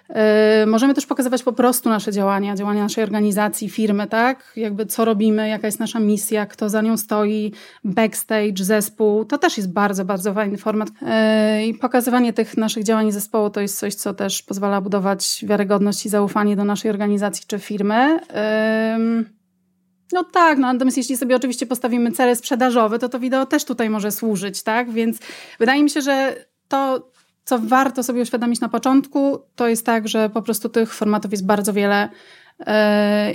Yy, 0.09 0.67
możemy 0.67 0.95
też 0.95 1.07
pokazywać 1.07 1.43
po 1.43 1.53
prostu 1.53 1.89
nasze 1.89 2.13
działania, 2.13 2.57
działania 2.57 2.83
naszej 2.83 3.05
organizacji, 3.05 3.71
firmy, 3.71 4.07
tak? 4.07 4.53
Jakby 4.57 4.87
co 4.87 5.05
robimy, 5.05 5.49
jaka 5.49 5.67
jest 5.67 5.81
nasza 5.81 6.01
misja, 6.01 6.47
kto 6.47 6.69
za 6.69 6.83
nią 6.83 6.97
stoi, 6.97 7.53
backstage, 7.85 8.65
zespół. 8.65 9.25
To 9.25 9.39
też 9.39 9.57
jest 9.57 9.73
bardzo, 9.73 10.05
bardzo 10.05 10.35
fajny 10.35 10.57
format. 10.57 10.89
Yy, 11.59 11.67
I 11.67 11.75
pokazywanie 11.75 12.33
tych 12.33 12.57
naszych 12.57 12.85
działań 12.85 13.13
zespołu 13.13 13.51
to 13.51 13.61
jest 13.61 13.79
coś, 13.79 13.95
co 13.95 14.15
też 14.15 14.43
pozwala 14.43 14.81
budować 14.81 15.45
wiarygodność 15.49 16.07
i 16.07 16.09
zaufanie 16.09 16.57
do 16.57 16.65
naszej 16.65 16.91
organizacji 16.91 17.45
czy 17.47 17.59
firmy. 17.59 18.19
Yy, 18.99 19.37
No 20.13 20.25
tak, 20.25 20.59
no 20.59 20.73
natomiast 20.73 20.97
jeśli 20.97 21.17
sobie 21.17 21.37
oczywiście 21.37 21.67
postawimy 21.67 22.13
cele 22.13 22.37
sprzedażowe, 22.37 22.99
to 22.99 23.09
to 23.09 23.19
wideo 23.19 23.47
też 23.47 23.65
tutaj 23.65 23.91
może 23.91 24.11
służyć, 24.11 24.63
tak? 24.63 24.91
Więc 24.91 25.19
wydaje 25.59 25.83
mi 25.83 25.91
się, 25.91 26.01
że 26.01 26.37
to, 26.69 27.11
co 27.47 27.59
warto 27.59 28.03
sobie 28.03 28.23
uświadomić 28.23 28.61
na 28.61 28.69
początku, 28.69 29.38
to 29.55 29.69
jest 29.69 29.87
tak, 29.87 30.09
że 30.09 30.31
po 30.31 30.43
prostu 30.43 30.69
tych 30.69 30.95
formatów 30.95 31.31
jest 31.33 31.47
bardzo 31.47 31.73
wiele 31.73 32.09
yy, 32.59 32.67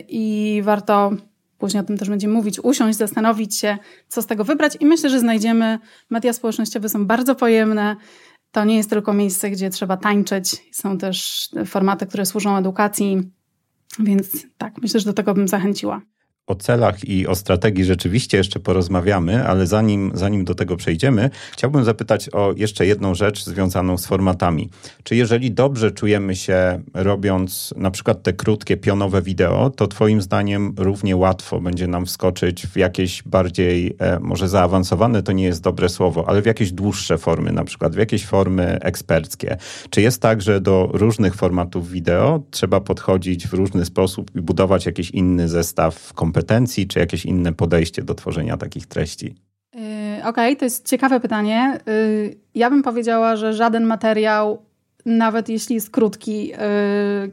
i 0.07 0.61
warto 0.63 1.11
później 1.57 1.81
o 1.81 1.83
tym 1.83 1.97
też 1.97 2.09
będziemy 2.09 2.33
mówić, 2.33 2.59
usiąść, 2.59 2.97
zastanowić 2.97 3.57
się, 3.57 3.77
co 4.07 4.21
z 4.21 4.25
tego 4.25 4.43
wybrać. 4.43 4.77
I 4.79 4.85
myślę, 4.85 5.09
że 5.09 5.19
znajdziemy, 5.19 5.79
media 6.09 6.33
społecznościowe 6.33 6.89
są 6.89 7.05
bardzo 7.05 7.35
pojemne, 7.35 7.95
to 8.51 8.65
nie 8.65 8.77
jest 8.77 8.89
tylko 8.89 9.13
miejsce, 9.13 9.49
gdzie 9.49 9.69
trzeba 9.69 9.97
tańczyć, 9.97 10.63
są 10.71 10.97
też 10.97 11.49
formaty, 11.65 12.05
które 12.05 12.25
służą 12.25 12.57
edukacji, 12.57 13.31
więc 13.99 14.47
tak, 14.57 14.73
myślę, 14.81 14.99
że 14.99 15.05
do 15.05 15.13
tego 15.13 15.33
bym 15.33 15.47
zachęciła. 15.47 16.01
O 16.51 16.55
celach 16.55 17.09
i 17.09 17.27
o 17.27 17.35
strategii 17.35 17.85
rzeczywiście 17.85 18.37
jeszcze 18.37 18.59
porozmawiamy, 18.59 19.47
ale 19.47 19.67
zanim, 19.67 20.11
zanim 20.13 20.45
do 20.45 20.55
tego 20.55 20.77
przejdziemy, 20.77 21.29
chciałbym 21.51 21.83
zapytać 21.83 22.29
o 22.29 22.53
jeszcze 22.57 22.85
jedną 22.85 23.15
rzecz 23.15 23.45
związaną 23.45 23.97
z 23.97 24.05
formatami. 24.05 24.69
Czy 25.03 25.15
jeżeli 25.15 25.51
dobrze 25.51 25.91
czujemy 25.91 26.35
się 26.35 26.81
robiąc 26.93 27.73
na 27.77 27.91
przykład 27.91 28.23
te 28.23 28.33
krótkie, 28.33 28.77
pionowe 28.77 29.21
wideo, 29.21 29.69
to 29.69 29.87
Twoim 29.87 30.21
zdaniem 30.21 30.73
równie 30.77 31.15
łatwo 31.15 31.61
będzie 31.61 31.87
nam 31.87 32.05
wskoczyć 32.05 32.67
w 32.67 32.77
jakieś 32.77 33.23
bardziej, 33.23 33.95
e, 33.99 34.19
może 34.19 34.49
zaawansowane 34.49 35.23
to 35.23 35.31
nie 35.31 35.43
jest 35.43 35.61
dobre 35.61 35.89
słowo, 35.89 36.29
ale 36.29 36.41
w 36.41 36.45
jakieś 36.45 36.71
dłuższe 36.71 37.17
formy, 37.17 37.51
na 37.51 37.63
przykład 37.63 37.95
w 37.95 37.97
jakieś 37.97 38.25
formy 38.25 38.79
eksperckie? 38.81 39.57
Czy 39.89 40.01
jest 40.01 40.21
tak, 40.21 40.41
że 40.41 40.61
do 40.61 40.89
różnych 40.93 41.35
formatów 41.35 41.89
wideo 41.89 42.43
trzeba 42.51 42.81
podchodzić 42.81 43.47
w 43.47 43.53
różny 43.53 43.85
sposób 43.85 44.31
i 44.35 44.41
budować 44.41 44.85
jakiś 44.85 45.11
inny 45.11 45.47
zestaw 45.47 46.13
kompetencji? 46.13 46.40
Kompetencji, 46.41 46.87
czy 46.87 46.99
jakieś 46.99 47.25
inne 47.25 47.53
podejście 47.53 48.03
do 48.03 48.15
tworzenia 48.15 48.57
takich 48.57 48.87
treści? 48.87 49.35
Yy, 49.73 49.81
Okej, 50.19 50.29
okay, 50.29 50.55
to 50.55 50.65
jest 50.65 50.87
ciekawe 50.87 51.19
pytanie. 51.19 51.79
Yy, 51.85 52.35
ja 52.55 52.69
bym 52.69 52.83
powiedziała, 52.83 53.35
że 53.35 53.53
żaden 53.53 53.85
materiał 53.85 54.65
nawet 55.05 55.49
jeśli 55.49 55.75
jest 55.75 55.89
krótki, 55.89 56.47
yy, 56.47 56.55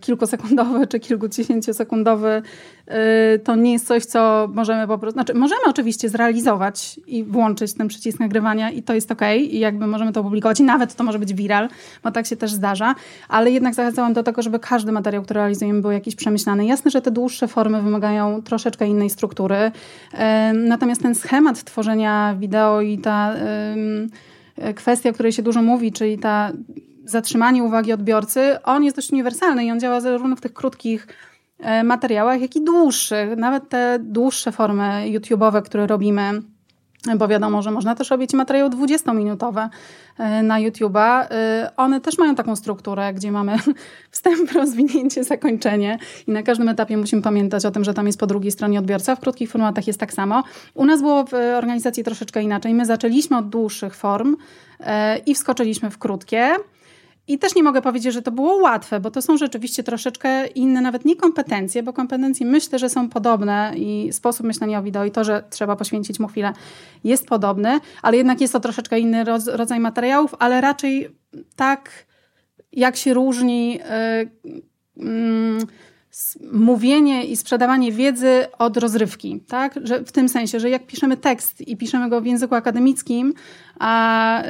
kilkusekundowy 0.01 0.87
czy 0.87 1.01
kilkudziesięciosekundowy, 1.01 2.43
yy, 2.87 2.95
to 3.39 3.57
nie 3.57 3.73
jest 3.73 3.87
coś, 3.87 4.05
co 4.05 4.49
możemy 4.55 4.87
po 4.87 4.99
prostu, 4.99 5.13
znaczy 5.13 5.35
możemy 5.35 5.61
oczywiście 5.67 6.09
zrealizować 6.09 7.01
i 7.07 7.25
włączyć 7.25 7.75
ten 7.75 7.89
przycisk 7.89 8.21
nagrywania 8.21 8.71
i 8.71 8.83
to 8.83 8.95
jest 8.95 9.13
ok, 9.13 9.23
i 9.41 9.59
jakby 9.59 9.87
możemy 9.87 10.13
to 10.13 10.21
opublikować 10.21 10.61
i 10.61 10.63
nawet 10.63 10.95
to 10.95 11.05
może 11.05 11.19
być 11.19 11.35
viral, 11.35 11.69
bo 12.03 12.11
tak 12.11 12.27
się 12.27 12.37
też 12.37 12.53
zdarza, 12.53 12.95
ale 13.29 13.51
jednak 13.51 13.75
zachęcałam 13.75 14.13
do 14.13 14.23
tego, 14.23 14.43
żeby 14.43 14.59
każdy 14.59 14.93
materiał, 14.93 15.23
który 15.23 15.41
realizujemy 15.41 15.81
był 15.81 15.91
jakiś 15.91 16.15
przemyślany. 16.15 16.67
Jasne, 16.67 16.91
że 16.91 17.03
te 17.03 17.11
dłuższe 17.11 17.49
formy 17.49 17.83
wymagają 17.83 18.43
troszeczkę 18.43 18.87
innej 18.87 19.11
struktury, 19.11 19.57
yy, 20.13 20.19
natomiast 20.53 21.03
ten 21.03 21.15
schemat 21.15 21.65
tworzenia 21.65 22.37
wideo 22.39 22.81
i 22.81 22.99
ta 22.99 23.35
kwestia, 24.75 25.11
o 25.11 25.13
której 25.13 25.33
się 25.33 25.43
dużo 25.43 25.63
mówi, 25.63 25.93
czyli 25.93 26.19
ta 26.19 26.53
zatrzymanie 27.11 27.63
uwagi 27.63 27.93
odbiorcy, 27.93 28.63
on 28.65 28.85
jest 28.85 28.97
dość 28.97 29.13
uniwersalny 29.13 29.65
i 29.65 29.71
on 29.71 29.81
działa 29.81 30.01
zarówno 30.01 30.37
w 30.37 30.41
tych 30.41 30.53
krótkich 30.53 31.07
e, 31.59 31.85
materiałach, 31.85 32.41
jak 32.41 32.57
i 32.57 32.65
dłuższych. 32.65 33.37
Nawet 33.37 33.69
te 33.69 33.99
dłuższe 34.03 34.53
formy 34.53 35.05
YouTube'owe, 35.07 35.63
które 35.63 35.87
robimy, 35.87 36.43
bo 37.17 37.29
wiadomo, 37.29 37.63
że 37.63 37.71
można 37.71 37.95
też 37.95 38.11
robić 38.11 38.33
materiały 38.33 38.71
20-minutowe 38.71 39.69
e, 40.19 40.43
na 40.43 40.61
YouTube'a. 40.61 41.27
E, 41.31 41.71
one 41.77 42.01
też 42.01 42.19
mają 42.19 42.35
taką 42.35 42.57
strukturę, 42.57 43.15
gdzie 43.15 43.33
mamy 43.33 43.57
wstęp, 44.11 44.53
rozwinięcie, 44.53 45.25
zakończenie 45.25 45.99
i 46.27 46.31
na 46.33 46.43
każdym 46.43 46.69
etapie 46.69 46.97
musimy 46.97 47.23
pamiętać 47.23 47.67
o 47.67 47.71
tym, 47.71 47.85
że 47.85 47.95
tam 47.95 48.07
jest 48.07 48.21
po 48.21 48.27
drugiej 48.27 48.53
stronie 48.53 48.79
odbiorca. 48.79 49.17
W 49.17 49.21
krótkich 49.21 49.51
formatach 49.51 49.87
jest 49.87 50.01
tak 50.01 50.13
samo. 50.13 50.43
U 50.75 50.85
nas 50.85 51.01
było 51.01 51.25
w 51.25 51.35
organizacji 51.35 52.05
troszeczkę 52.05 52.43
inaczej. 52.43 52.75
My 52.75 52.87
zaczęliśmy 52.87 53.37
od 53.37 53.49
dłuższych 53.49 53.95
form 53.95 54.37
i 55.27 55.35
wskoczyliśmy 55.35 55.91
w 55.91 55.99
krótkie. 55.99 56.55
I 57.29 57.39
też 57.39 57.55
nie 57.55 57.63
mogę 57.63 57.83
powiedzieć, 57.83 58.15
że 58.15 58.23
to 58.23 58.33
było 58.33 58.57
łatwe, 58.57 59.01
bo 59.01 59.11
to 59.11 59.23
są 59.23 59.37
rzeczywiście 59.37 59.83
troszeczkę 59.83 60.47
inne, 60.47 60.81
nawet 60.81 61.05
nie 61.05 61.17
kompetencje, 61.17 61.83
bo 61.83 61.93
kompetencje 61.93 62.47
myślę, 62.47 62.79
że 62.79 62.89
są 62.89 63.09
podobne 63.09 63.73
i 63.77 64.09
sposób 64.13 64.47
myślenia 64.47 64.79
o 64.79 64.83
wideo 64.83 65.05
i 65.05 65.11
to, 65.11 65.25
że 65.25 65.45
trzeba 65.51 65.77
poświęcić 65.77 66.21
mu 66.21 66.29
chwilę 66.29 66.53
jest 67.05 67.27
podobny, 67.27 67.81
ale 68.03 68.17
jednak 68.17 68.41
jest 68.41 68.53
to 68.53 68.61
troszeczkę 68.61 69.01
inny 69.01 69.25
rodzaj 69.47 69.81
materiałów, 69.81 70.35
ale 70.39 70.61
raczej 70.61 71.09
tak, 71.57 71.91
jak 72.73 72.97
się 72.97 73.15
różni. 73.15 73.73
Yy, 74.97 75.05
yy, 75.05 75.67
mówienie 76.53 77.25
i 77.25 77.37
sprzedawanie 77.37 77.93
wiedzy 77.93 78.47
od 78.59 78.77
rozrywki, 78.77 79.41
tak? 79.49 79.75
Że 79.83 80.05
w 80.05 80.13
tym 80.13 80.29
sensie, 80.29 80.61
że 80.61 80.71
jak 80.71 80.87
piszemy 80.87 81.17
tekst 81.17 81.69
i 81.69 81.77
piszemy 81.77 82.09
go 82.09 82.21
w 82.21 82.27
języku 82.27 82.55
akademickim, 82.55 83.35
a 83.79 84.43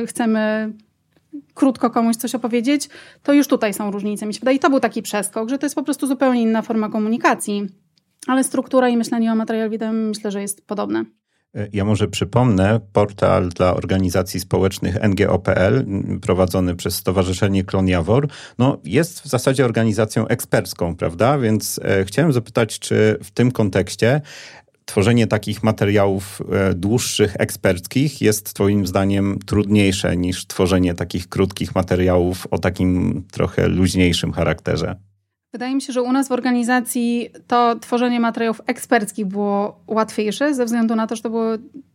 yy, 0.00 0.06
chcemy 0.06 0.72
krótko 1.54 1.90
komuś 1.90 2.16
coś 2.16 2.34
opowiedzieć, 2.34 2.88
to 3.22 3.32
już 3.32 3.48
tutaj 3.48 3.74
są 3.74 3.90
różnice, 3.90 4.26
mi 4.26 4.34
się 4.34 4.40
wydaje. 4.40 4.56
I 4.56 4.60
to 4.60 4.70
był 4.70 4.80
taki 4.80 5.02
przeskok, 5.02 5.48
że 5.48 5.58
to 5.58 5.66
jest 5.66 5.74
po 5.74 5.82
prostu 5.82 6.06
zupełnie 6.06 6.42
inna 6.42 6.62
forma 6.62 6.88
komunikacji, 6.88 7.66
ale 8.26 8.44
struktura 8.44 8.88
i 8.88 8.96
myślenie 8.96 9.32
o 9.32 9.34
materiale 9.34 9.70
wideo 9.70 9.92
myślę, 9.92 10.30
że 10.30 10.42
jest 10.42 10.66
podobne. 10.66 11.04
Ja 11.72 11.84
może 11.84 12.08
przypomnę, 12.08 12.80
portal 12.92 13.48
dla 13.48 13.74
organizacji 13.74 14.40
społecznych 14.40 15.02
NGO.pl, 15.02 15.86
prowadzony 16.22 16.76
przez 16.76 16.94
Stowarzyszenie 16.94 17.64
Klon 17.64 17.88
Jawor, 17.88 18.28
no 18.58 18.78
jest 18.84 19.20
w 19.20 19.26
zasadzie 19.26 19.64
organizacją 19.64 20.28
ekspercką, 20.28 20.96
prawda? 20.96 21.38
Więc 21.38 21.80
e, 21.84 22.04
chciałem 22.04 22.32
zapytać, 22.32 22.78
czy 22.78 23.18
w 23.22 23.30
tym 23.30 23.52
kontekście 23.52 24.20
tworzenie 24.84 25.26
takich 25.26 25.62
materiałów 25.62 26.42
e, 26.52 26.74
dłuższych, 26.74 27.36
eksperckich 27.38 28.22
jest 28.22 28.54
Twoim 28.54 28.86
zdaniem 28.86 29.38
trudniejsze 29.46 30.16
niż 30.16 30.46
tworzenie 30.46 30.94
takich 30.94 31.28
krótkich 31.28 31.74
materiałów 31.74 32.46
o 32.50 32.58
takim 32.58 33.22
trochę 33.32 33.68
luźniejszym 33.68 34.32
charakterze? 34.32 34.96
Wydaje 35.52 35.74
mi 35.74 35.82
się, 35.82 35.92
że 35.92 36.02
u 36.02 36.12
nas 36.12 36.28
w 36.28 36.32
organizacji 36.32 37.30
to 37.46 37.76
tworzenie 37.80 38.20
materiałów 38.20 38.60
eksperckich 38.66 39.26
było 39.26 39.80
łatwiejsze, 39.86 40.54
ze 40.54 40.64
względu 40.64 40.96
na 40.96 41.06
to, 41.06 41.16
że 41.16 41.22
to 41.22 41.30
było 41.30 41.46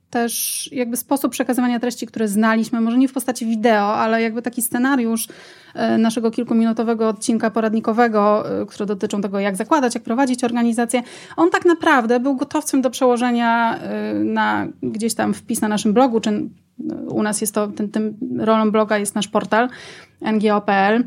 też 0.09 0.69
jakby 0.71 0.97
sposób 0.97 1.31
przekazywania 1.31 1.79
treści, 1.79 2.07
które 2.07 2.27
znaliśmy, 2.27 2.81
może 2.81 2.97
nie 2.97 3.07
w 3.07 3.13
postaci 3.13 3.45
wideo, 3.45 3.95
ale 3.95 4.21
jakby 4.21 4.41
taki 4.41 4.61
scenariusz 4.61 5.27
e, 5.73 5.97
naszego 5.97 6.31
kilkuminutowego 6.31 7.09
odcinka 7.09 7.51
poradnikowego, 7.51 8.51
e, 8.61 8.65
które 8.65 8.85
dotyczą 8.85 9.21
tego, 9.21 9.39
jak 9.39 9.55
zakładać, 9.55 9.95
jak 9.95 10.03
prowadzić 10.03 10.43
organizację, 10.43 11.03
on 11.37 11.49
tak 11.49 11.65
naprawdę 11.65 12.19
był 12.19 12.35
gotowcem 12.35 12.81
do 12.81 12.89
przełożenia 12.89 13.77
e, 13.77 14.13
na 14.13 14.67
gdzieś 14.83 15.13
tam 15.13 15.33
wpis 15.33 15.61
na 15.61 15.67
naszym 15.67 15.93
blogu, 15.93 16.19
czy 16.19 16.49
u 17.07 17.23
nas 17.23 17.41
jest 17.41 17.55
to, 17.55 17.67
tym, 17.67 17.89
tym 17.89 18.17
rolą 18.39 18.71
bloga 18.71 18.97
jest 18.97 19.15
nasz 19.15 19.27
portal 19.27 19.69
ngo.pl 20.21 21.03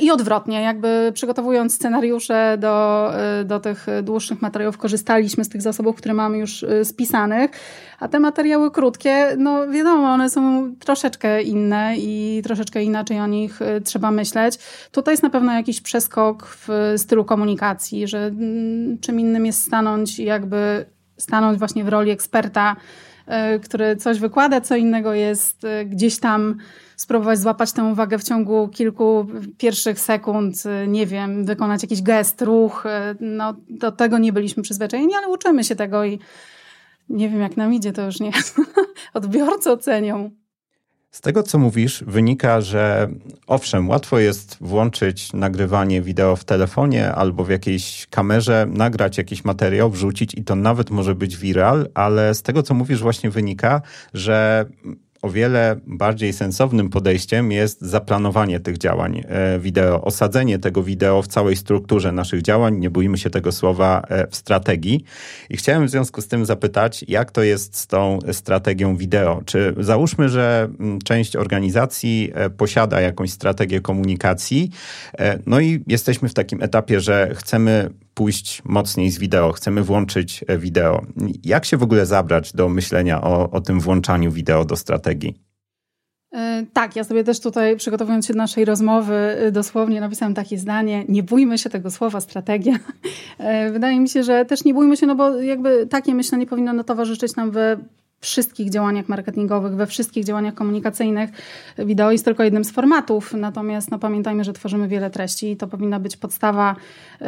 i 0.00 0.10
odwrotnie, 0.10 0.62
jakby 0.62 1.12
przygotowując 1.14 1.74
scenariusze 1.74 2.56
do, 2.58 3.10
y, 3.40 3.44
do 3.44 3.60
tych 3.60 3.86
dłuższych 4.02 4.42
materiałów, 4.42 4.78
korzystaliśmy 4.78 5.44
z 5.44 5.48
tych 5.48 5.62
zasobów, 5.62 5.96
które 5.96 6.14
mamy 6.14 6.38
już 6.38 6.62
y, 6.62 6.84
spisanych, 6.84 7.50
a 8.00 8.08
te 8.08 8.20
materiały 8.20 8.70
krótkie, 8.70 9.36
no 9.38 9.68
wiadomo, 9.68 10.08
one 10.08 10.30
są 10.30 10.74
troszeczkę 10.78 11.42
inne 11.42 11.94
i 11.96 12.42
troszeczkę 12.44 12.82
inaczej 12.82 13.20
o 13.20 13.26
nich 13.26 13.62
y, 13.62 13.80
trzeba 13.80 14.10
myśleć. 14.10 14.58
Tutaj 14.92 15.12
jest 15.12 15.22
na 15.22 15.30
pewno 15.30 15.52
jakiś 15.52 15.80
przeskok 15.80 16.46
w 16.46 16.94
stylu 16.96 17.24
komunikacji, 17.24 18.08
że 18.08 18.18
mm, 18.18 18.98
czym 18.98 19.20
innym 19.20 19.46
jest 19.46 19.62
stanąć 19.62 20.18
jakby 20.18 20.86
stanąć 21.16 21.58
właśnie 21.58 21.84
w 21.84 21.88
roli 21.88 22.10
eksperta, 22.10 22.76
który 23.62 23.96
coś 23.96 24.18
wykłada, 24.18 24.60
co 24.60 24.76
innego 24.76 25.14
jest 25.14 25.66
gdzieś 25.86 26.20
tam 26.20 26.56
spróbować 26.96 27.38
złapać 27.38 27.72
tę 27.72 27.84
uwagę 27.84 28.18
w 28.18 28.24
ciągu 28.24 28.68
kilku 28.68 29.26
pierwszych 29.58 30.00
sekund, 30.00 30.62
nie 30.88 31.06
wiem, 31.06 31.44
wykonać 31.44 31.82
jakiś 31.82 32.02
gest, 32.02 32.42
ruch. 32.42 32.84
No, 33.20 33.54
do 33.70 33.92
tego 33.92 34.18
nie 34.18 34.32
byliśmy 34.32 34.62
przyzwyczajeni, 34.62 35.14
ale 35.14 35.28
uczymy 35.28 35.64
się 35.64 35.76
tego 35.76 36.04
i 36.04 36.18
nie 37.08 37.28
wiem, 37.28 37.40
jak 37.40 37.56
nam 37.56 37.74
idzie, 37.74 37.92
to 37.92 38.02
już 38.02 38.20
nie. 38.20 38.32
Odbiorcy 39.14 39.70
ocenią. 39.70 40.30
Z 41.10 41.20
tego, 41.20 41.42
co 41.42 41.58
mówisz, 41.58 42.04
wynika, 42.06 42.60
że 42.60 43.08
owszem, 43.46 43.88
łatwo 43.88 44.18
jest 44.18 44.56
włączyć 44.60 45.32
nagrywanie 45.32 46.02
wideo 46.02 46.36
w 46.36 46.44
telefonie 46.44 47.12
albo 47.12 47.44
w 47.44 47.50
jakiejś 47.50 48.06
kamerze, 48.10 48.66
nagrać 48.70 49.18
jakiś 49.18 49.44
materiał, 49.44 49.90
wrzucić 49.90 50.34
i 50.34 50.44
to 50.44 50.54
nawet 50.54 50.90
może 50.90 51.14
być 51.14 51.36
viral, 51.36 51.88
ale 51.94 52.34
z 52.34 52.42
tego, 52.42 52.62
co 52.62 52.74
mówisz, 52.74 53.02
właśnie 53.02 53.30
wynika, 53.30 53.82
że 54.14 54.66
o 55.22 55.30
wiele 55.30 55.76
bardziej 55.86 56.32
sensownym 56.32 56.90
podejściem 56.90 57.52
jest 57.52 57.80
zaplanowanie 57.80 58.60
tych 58.60 58.78
działań 58.78 59.22
e, 59.28 59.58
wideo, 59.58 60.02
osadzenie 60.02 60.58
tego 60.58 60.82
wideo 60.82 61.22
w 61.22 61.26
całej 61.26 61.56
strukturze 61.56 62.12
naszych 62.12 62.42
działań. 62.42 62.78
Nie 62.78 62.90
bójmy 62.90 63.18
się 63.18 63.30
tego 63.30 63.52
słowa 63.52 64.02
e, 64.08 64.26
w 64.26 64.36
strategii. 64.36 65.04
I 65.50 65.56
chciałem 65.56 65.86
w 65.86 65.90
związku 65.90 66.20
z 66.20 66.28
tym 66.28 66.46
zapytać, 66.46 67.04
jak 67.08 67.30
to 67.30 67.42
jest 67.42 67.76
z 67.76 67.86
tą 67.86 68.18
strategią 68.32 68.96
wideo? 68.96 69.42
Czy 69.44 69.74
załóżmy, 69.78 70.28
że 70.28 70.68
mm, 70.80 70.98
część 70.98 71.36
organizacji 71.36 72.30
e, 72.34 72.50
posiada 72.50 73.00
jakąś 73.00 73.30
strategię 73.30 73.80
komunikacji, 73.80 74.70
no 75.46 75.60
i 75.60 75.84
jesteśmy 75.86 76.28
w 76.28 76.34
takim 76.34 76.62
etapie, 76.62 77.00
że 77.00 77.32
chcemy 77.34 77.90
pójść 78.14 78.62
mocniej 78.64 79.10
z 79.10 79.18
wideo, 79.18 79.52
chcemy 79.52 79.82
włączyć 79.82 80.44
wideo. 80.58 81.02
Jak 81.44 81.64
się 81.64 81.76
w 81.76 81.82
ogóle 81.82 82.06
zabrać 82.06 82.52
do 82.52 82.68
myślenia 82.68 83.22
o, 83.22 83.50
o 83.50 83.60
tym 83.60 83.80
włączaniu 83.80 84.32
wideo 84.32 84.64
do 84.64 84.76
strategii? 84.76 85.11
E, 86.32 86.66
tak, 86.72 86.96
ja 86.96 87.04
sobie 87.04 87.24
też 87.24 87.40
tutaj, 87.40 87.76
przygotowując 87.76 88.26
się 88.26 88.32
do 88.32 88.38
naszej 88.38 88.64
rozmowy, 88.64 89.14
e, 89.14 89.52
dosłownie 89.52 90.00
napisałam 90.00 90.34
takie 90.34 90.58
zdanie: 90.58 91.04
Nie 91.08 91.22
bójmy 91.22 91.58
się 91.58 91.70
tego 91.70 91.90
słowa 91.90 92.20
strategia. 92.20 92.78
Wydaje 93.72 94.00
mi 94.00 94.08
się, 94.08 94.22
że 94.22 94.44
też 94.44 94.64
nie 94.64 94.74
bójmy 94.74 94.96
się, 94.96 95.06
no 95.06 95.14
bo 95.14 95.40
jakby 95.40 95.86
takie 95.86 96.14
myślenie 96.14 96.46
powinno 96.46 96.84
towarzyszyć 96.84 97.36
nam 97.36 97.50
we 97.50 97.76
wszystkich 98.22 98.70
działaniach 98.70 99.08
marketingowych, 99.08 99.74
we 99.74 99.86
wszystkich 99.86 100.24
działaniach 100.24 100.54
komunikacyjnych. 100.54 101.30
Wideo 101.78 102.12
jest 102.12 102.24
tylko 102.24 102.42
jednym 102.42 102.64
z 102.64 102.70
formatów, 102.70 103.34
natomiast 103.34 103.90
no, 103.90 103.98
pamiętajmy, 103.98 104.44
że 104.44 104.52
tworzymy 104.52 104.88
wiele 104.88 105.10
treści 105.10 105.50
i 105.50 105.56
to 105.56 105.66
powinna 105.66 106.00
być 106.00 106.16
podstawa 106.16 106.76
yy, 107.20 107.26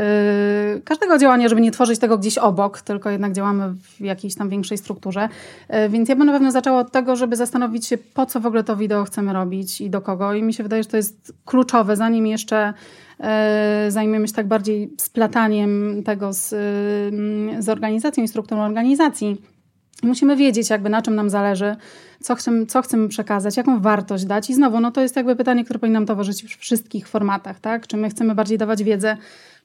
każdego 0.85 1.19
działania, 1.19 1.49
żeby 1.49 1.61
nie 1.61 1.71
tworzyć 1.71 1.99
tego 1.99 2.19
gdzieś 2.19 2.39
obok, 2.39 2.81
tylko 2.81 3.11
jednak 3.11 3.33
działamy 3.33 3.75
w 3.75 4.01
jakiejś 4.01 4.35
tam 4.35 4.49
większej 4.49 4.79
strukturze. 4.79 5.29
Yy, 5.69 5.89
więc 5.89 6.09
ja 6.09 6.17
bym 6.17 6.27
na 6.27 6.33
pewno 6.33 6.51
zaczęła 6.51 6.79
od 6.79 6.93
tego, 6.93 7.17
żeby 7.17 7.37
zastanowić 7.37 7.87
się, 7.87 7.99
po 7.99 8.27
co 8.27 8.41
w 8.41 8.47
ogóle 8.47 8.65
to 8.65 8.77
wideo 8.77 9.05
chcemy 9.05 9.33
robić 9.33 9.81
i 9.81 9.91
do 9.91 10.01
kogo. 10.01 10.35
I 10.35 10.43
mi 10.43 10.55
się 10.55 10.63
wydaje, 10.63 10.83
że 10.83 10.89
to 10.89 10.97
jest 10.97 11.33
kluczowe, 11.45 11.97
zanim 11.97 12.27
jeszcze 12.27 12.75
yy, 13.21 13.27
zajmiemy 13.89 14.29
się 14.29 14.35
tak 14.35 14.49
bardziej 14.49 14.91
splataniem 14.99 16.03
tego 16.05 16.33
z, 16.33 16.53
yy, 17.53 17.63
z 17.63 17.69
organizacją 17.69 18.25
i 18.25 18.29
strukturą 18.29 18.63
organizacji 18.63 19.54
Musimy 20.03 20.37
wiedzieć, 20.37 20.71
jakby 20.71 20.89
na 20.89 21.03
czym 21.03 21.15
nam 21.15 21.31
zależy, 21.31 21.77
co 22.21 22.35
chcemy, 22.35 22.67
co 22.67 22.83
chcemy 22.83 23.09
przekazać, 23.09 23.57
jaką 23.57 23.81
wartość 23.81 24.25
dać. 24.25 24.51
I 24.51 24.55
znowu, 24.55 24.81
no 24.81 24.91
to 24.91 25.01
jest 25.01 25.17
jakby 25.17 25.37
pytanie, 25.37 25.65
które 25.65 25.79
powinno 25.79 26.01
nam 26.01 26.07
towarzyszyć 26.07 26.55
w 26.55 26.59
wszystkich 26.59 27.09
formatach, 27.09 27.61
tak? 27.61 27.87
Czy 27.87 27.97
my 27.97 28.11
chcemy 28.11 28.35
bardziej 28.35 28.59
dawać 28.59 28.83
wiedzę, 28.83 29.17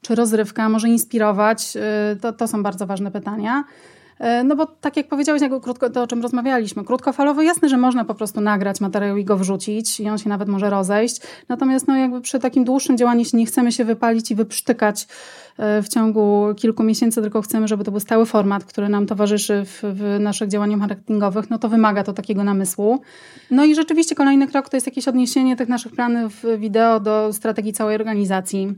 czy 0.02 0.14
rozrywka, 0.14 0.68
może 0.68 0.88
inspirować? 0.88 1.76
Y, 1.76 2.20
to, 2.20 2.32
to 2.32 2.48
są 2.48 2.62
bardzo 2.62 2.86
ważne 2.86 3.10
pytania. 3.10 3.64
Y, 4.20 4.44
no 4.44 4.56
bo 4.56 4.66
tak 4.66 4.96
jak 4.96 5.08
powiedziałeś, 5.08 5.42
jakby 5.42 5.60
krótko, 5.60 5.90
to 5.90 6.02
o 6.02 6.06
czym 6.06 6.22
rozmawialiśmy, 6.22 6.84
krótkofalowo 6.84 7.42
jasne, 7.42 7.68
że 7.68 7.76
można 7.76 8.04
po 8.04 8.14
prostu 8.14 8.40
nagrać 8.40 8.80
materiał 8.80 9.16
i 9.16 9.24
go 9.24 9.36
wrzucić 9.36 10.00
i 10.00 10.08
on 10.08 10.18
się 10.18 10.28
nawet 10.28 10.48
może 10.48 10.70
rozejść. 10.70 11.20
Natomiast 11.48 11.88
no 11.88 11.96
jakby 11.96 12.20
przy 12.20 12.38
takim 12.38 12.64
dłuższym 12.64 12.98
działaniu, 12.98 13.18
jeśli 13.18 13.38
nie 13.38 13.46
chcemy 13.46 13.72
się 13.72 13.84
wypalić 13.84 14.30
i 14.30 14.34
wyprztykać 14.34 15.06
w 15.82 15.88
ciągu 15.88 16.46
kilku 16.56 16.82
miesięcy, 16.82 17.22
tylko 17.22 17.42
chcemy, 17.42 17.68
żeby 17.68 17.84
to 17.84 17.90
był 17.90 18.00
stały 18.00 18.26
format, 18.26 18.64
który 18.64 18.88
nam 18.88 19.06
towarzyszy 19.06 19.62
w, 19.64 19.82
w 19.82 20.20
naszych 20.20 20.48
działaniach 20.48 20.78
marketingowych, 20.78 21.50
no 21.50 21.58
to 21.58 21.68
wymaga 21.68 22.04
to 22.04 22.12
takiego 22.12 22.44
namysłu. 22.44 23.00
No 23.50 23.64
i 23.64 23.74
rzeczywiście 23.74 24.14
kolejny 24.14 24.48
krok 24.48 24.68
to 24.68 24.76
jest 24.76 24.86
jakieś 24.86 25.08
odniesienie 25.08 25.56
tych 25.56 25.68
naszych 25.68 25.92
planów 25.92 26.32
wideo 26.58 27.00
do 27.00 27.32
strategii 27.32 27.72
całej 27.72 27.94
organizacji 27.94 28.74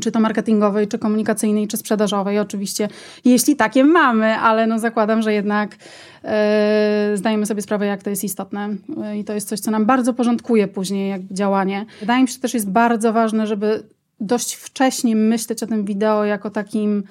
czy 0.00 0.12
to 0.12 0.20
marketingowej, 0.20 0.88
czy 0.88 0.98
komunikacyjnej, 0.98 1.68
czy 1.68 1.76
sprzedażowej, 1.76 2.38
oczywiście, 2.38 2.88
jeśli 3.24 3.56
takie 3.56 3.84
mamy, 3.84 4.34
ale 4.34 4.66
no 4.66 4.78
zakładam, 4.78 5.22
że 5.22 5.32
jednak 5.32 5.76
e, 6.24 7.10
zdajemy 7.14 7.46
sobie 7.46 7.62
sprawę, 7.62 7.86
jak 7.86 8.02
to 8.02 8.10
jest 8.10 8.24
istotne 8.24 8.68
e, 9.02 9.18
i 9.18 9.24
to 9.24 9.32
jest 9.32 9.48
coś, 9.48 9.60
co 9.60 9.70
nam 9.70 9.86
bardzo 9.86 10.14
porządkuje 10.14 10.68
później 10.68 11.10
jakby 11.10 11.34
działanie. 11.34 11.86
Wydaje 12.00 12.22
mi 12.22 12.28
się, 12.28 12.34
że 12.34 12.40
też 12.40 12.54
jest 12.54 12.70
bardzo 12.70 13.12
ważne, 13.12 13.46
żeby 13.46 13.82
dość 14.20 14.54
wcześnie 14.54 15.16
myśleć 15.16 15.62
o 15.62 15.66
tym 15.66 15.84
wideo 15.84 16.24
jako 16.24 16.50
takim 16.50 17.04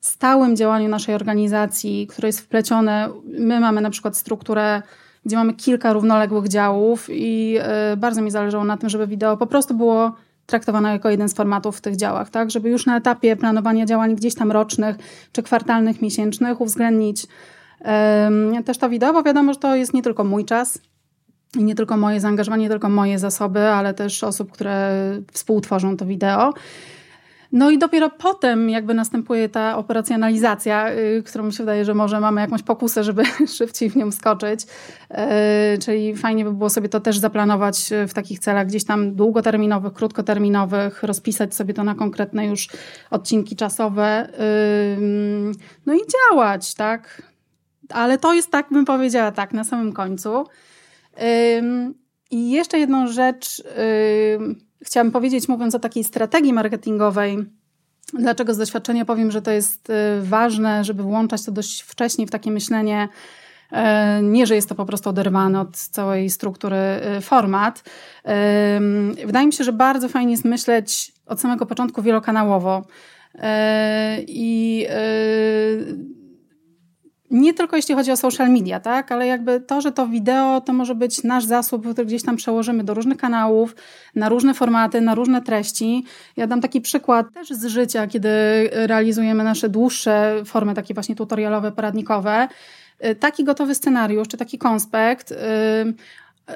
stałym 0.00 0.56
działaniu 0.56 0.88
naszej 0.88 1.14
organizacji, 1.14 2.06
które 2.06 2.28
jest 2.28 2.40
wplecione. 2.40 3.08
My 3.24 3.60
mamy 3.60 3.80
na 3.80 3.90
przykład 3.90 4.16
strukturę, 4.16 4.82
gdzie 5.26 5.36
mamy 5.36 5.54
kilka 5.54 5.92
równoległych 5.92 6.48
działów 6.48 7.06
i 7.10 7.58
y, 7.92 7.96
bardzo 7.96 8.22
mi 8.22 8.30
zależało 8.30 8.64
na 8.64 8.76
tym, 8.76 8.88
żeby 8.88 9.06
wideo 9.06 9.36
po 9.36 9.46
prostu 9.46 9.74
było 9.74 10.12
traktowane 10.50 10.92
jako 10.92 11.10
jeden 11.10 11.28
z 11.28 11.34
formatów 11.34 11.76
w 11.76 11.80
tych 11.80 11.96
działach, 11.96 12.30
tak? 12.30 12.50
Żeby 12.50 12.70
już 12.70 12.86
na 12.86 12.96
etapie 12.96 13.36
planowania 13.36 13.86
działań 13.86 14.16
gdzieś 14.16 14.34
tam 14.34 14.52
rocznych 14.52 14.96
czy 15.32 15.42
kwartalnych, 15.42 16.02
miesięcznych 16.02 16.60
uwzględnić 16.60 17.26
też 18.64 18.78
to 18.78 18.88
wideo, 18.88 19.12
bo 19.12 19.22
wiadomo, 19.22 19.52
że 19.52 19.58
to 19.58 19.76
jest 19.76 19.94
nie 19.94 20.02
tylko 20.02 20.24
mój 20.24 20.44
czas, 20.44 20.78
i 21.58 21.64
nie 21.64 21.74
tylko 21.74 21.96
moje 21.96 22.20
zaangażowanie, 22.20 22.62
nie 22.62 22.68
tylko 22.68 22.88
moje 22.88 23.18
zasoby, 23.18 23.60
ale 23.60 23.94
też 23.94 24.24
osób, 24.24 24.52
które 24.52 24.92
współtworzą 25.32 25.96
to 25.96 26.06
wideo. 26.06 26.54
No 27.52 27.70
i 27.70 27.78
dopiero 27.78 28.10
potem 28.10 28.70
jakby 28.70 28.94
następuje 28.94 29.48
ta 29.48 29.76
operacjonalizacja, 29.76 30.90
yy, 30.90 31.22
którą 31.22 31.44
mi 31.44 31.52
się 31.52 31.62
wydaje, 31.62 31.84
że 31.84 31.94
może 31.94 32.20
mamy 32.20 32.40
jakąś 32.40 32.62
pokusę, 32.62 33.04
żeby 33.04 33.22
szybciej 33.58 33.90
w 33.90 33.96
nią 33.96 34.12
skoczyć. 34.12 34.60
Yy, 35.10 35.16
czyli 35.84 36.16
fajnie 36.16 36.44
by 36.44 36.52
było 36.52 36.70
sobie 36.70 36.88
to 36.88 37.00
też 37.00 37.18
zaplanować 37.18 37.90
w 38.08 38.14
takich 38.14 38.38
celach 38.38 38.66
gdzieś 38.66 38.84
tam 38.84 39.14
długoterminowych, 39.14 39.92
krótkoterminowych, 39.92 41.02
rozpisać 41.02 41.54
sobie 41.54 41.74
to 41.74 41.84
na 41.84 41.94
konkretne 41.94 42.46
już 42.46 42.68
odcinki 43.10 43.56
czasowe. 43.56 44.28
Yy, 44.98 45.52
no 45.86 45.94
i 45.94 46.00
działać, 46.30 46.74
tak? 46.74 47.22
Ale 47.88 48.18
to 48.18 48.34
jest 48.34 48.50
tak, 48.50 48.66
bym 48.70 48.84
powiedziała, 48.84 49.32
tak, 49.32 49.52
na 49.52 49.64
samym 49.64 49.92
końcu. 49.92 50.44
I 52.30 52.50
jeszcze 52.50 52.78
jedną 52.78 53.06
rzecz 53.06 53.62
chciałam 54.84 55.10
powiedzieć, 55.10 55.48
mówiąc 55.48 55.74
o 55.74 55.78
takiej 55.78 56.04
strategii 56.04 56.52
marketingowej. 56.52 57.38
Dlaczego 58.12 58.54
z 58.54 58.58
doświadczenia 58.58 59.04
powiem, 59.04 59.30
że 59.30 59.42
to 59.42 59.50
jest 59.50 59.90
y, 59.90 59.92
ważne, 60.22 60.84
żeby 60.84 61.02
włączać 61.02 61.44
to 61.44 61.52
dość 61.52 61.80
wcześnie 61.82 62.26
w 62.26 62.30
takie 62.30 62.50
myślenie, 62.50 63.08
y, 63.72 63.76
nie, 64.22 64.46
że 64.46 64.54
jest 64.54 64.68
to 64.68 64.74
po 64.74 64.86
prostu 64.86 65.10
oderwane 65.10 65.60
od 65.60 65.76
całej 65.76 66.30
struktury 66.30 66.76
y, 67.18 67.20
format. 67.20 67.82
Wydaje 69.26 69.46
mi 69.46 69.52
się, 69.52 69.64
że 69.64 69.72
bardzo 69.72 70.08
fajnie 70.08 70.32
jest 70.32 70.44
myśleć 70.44 71.12
od 71.26 71.40
samego 71.40 71.66
początku 71.66 72.02
wielokanałowo. 72.02 72.84
I 74.26 74.86
nie 77.30 77.54
tylko 77.54 77.76
jeśli 77.76 77.94
chodzi 77.94 78.12
o 78.12 78.16
social 78.16 78.50
media, 78.50 78.80
tak, 78.80 79.12
ale 79.12 79.26
jakby 79.26 79.60
to, 79.60 79.80
że 79.80 79.92
to 79.92 80.06
wideo 80.06 80.60
to 80.60 80.72
może 80.72 80.94
być 80.94 81.24
nasz 81.24 81.44
zasób, 81.44 81.88
który 81.92 82.06
gdzieś 82.06 82.22
tam 82.22 82.36
przełożymy 82.36 82.84
do 82.84 82.94
różnych 82.94 83.18
kanałów, 83.18 83.76
na 84.14 84.28
różne 84.28 84.54
formaty, 84.54 85.00
na 85.00 85.14
różne 85.14 85.42
treści. 85.42 86.04
Ja 86.36 86.46
dam 86.46 86.60
taki 86.60 86.80
przykład 86.80 87.26
też 87.34 87.48
z 87.48 87.66
życia, 87.66 88.06
kiedy 88.06 88.28
realizujemy 88.72 89.44
nasze 89.44 89.68
dłuższe 89.68 90.42
formy, 90.44 90.74
takie 90.74 90.94
właśnie 90.94 91.16
tutorialowe, 91.16 91.72
poradnikowe. 91.72 92.48
Taki 93.20 93.44
gotowy 93.44 93.74
scenariusz, 93.74 94.28
czy 94.28 94.36
taki 94.36 94.58
konspekt, 94.58 95.34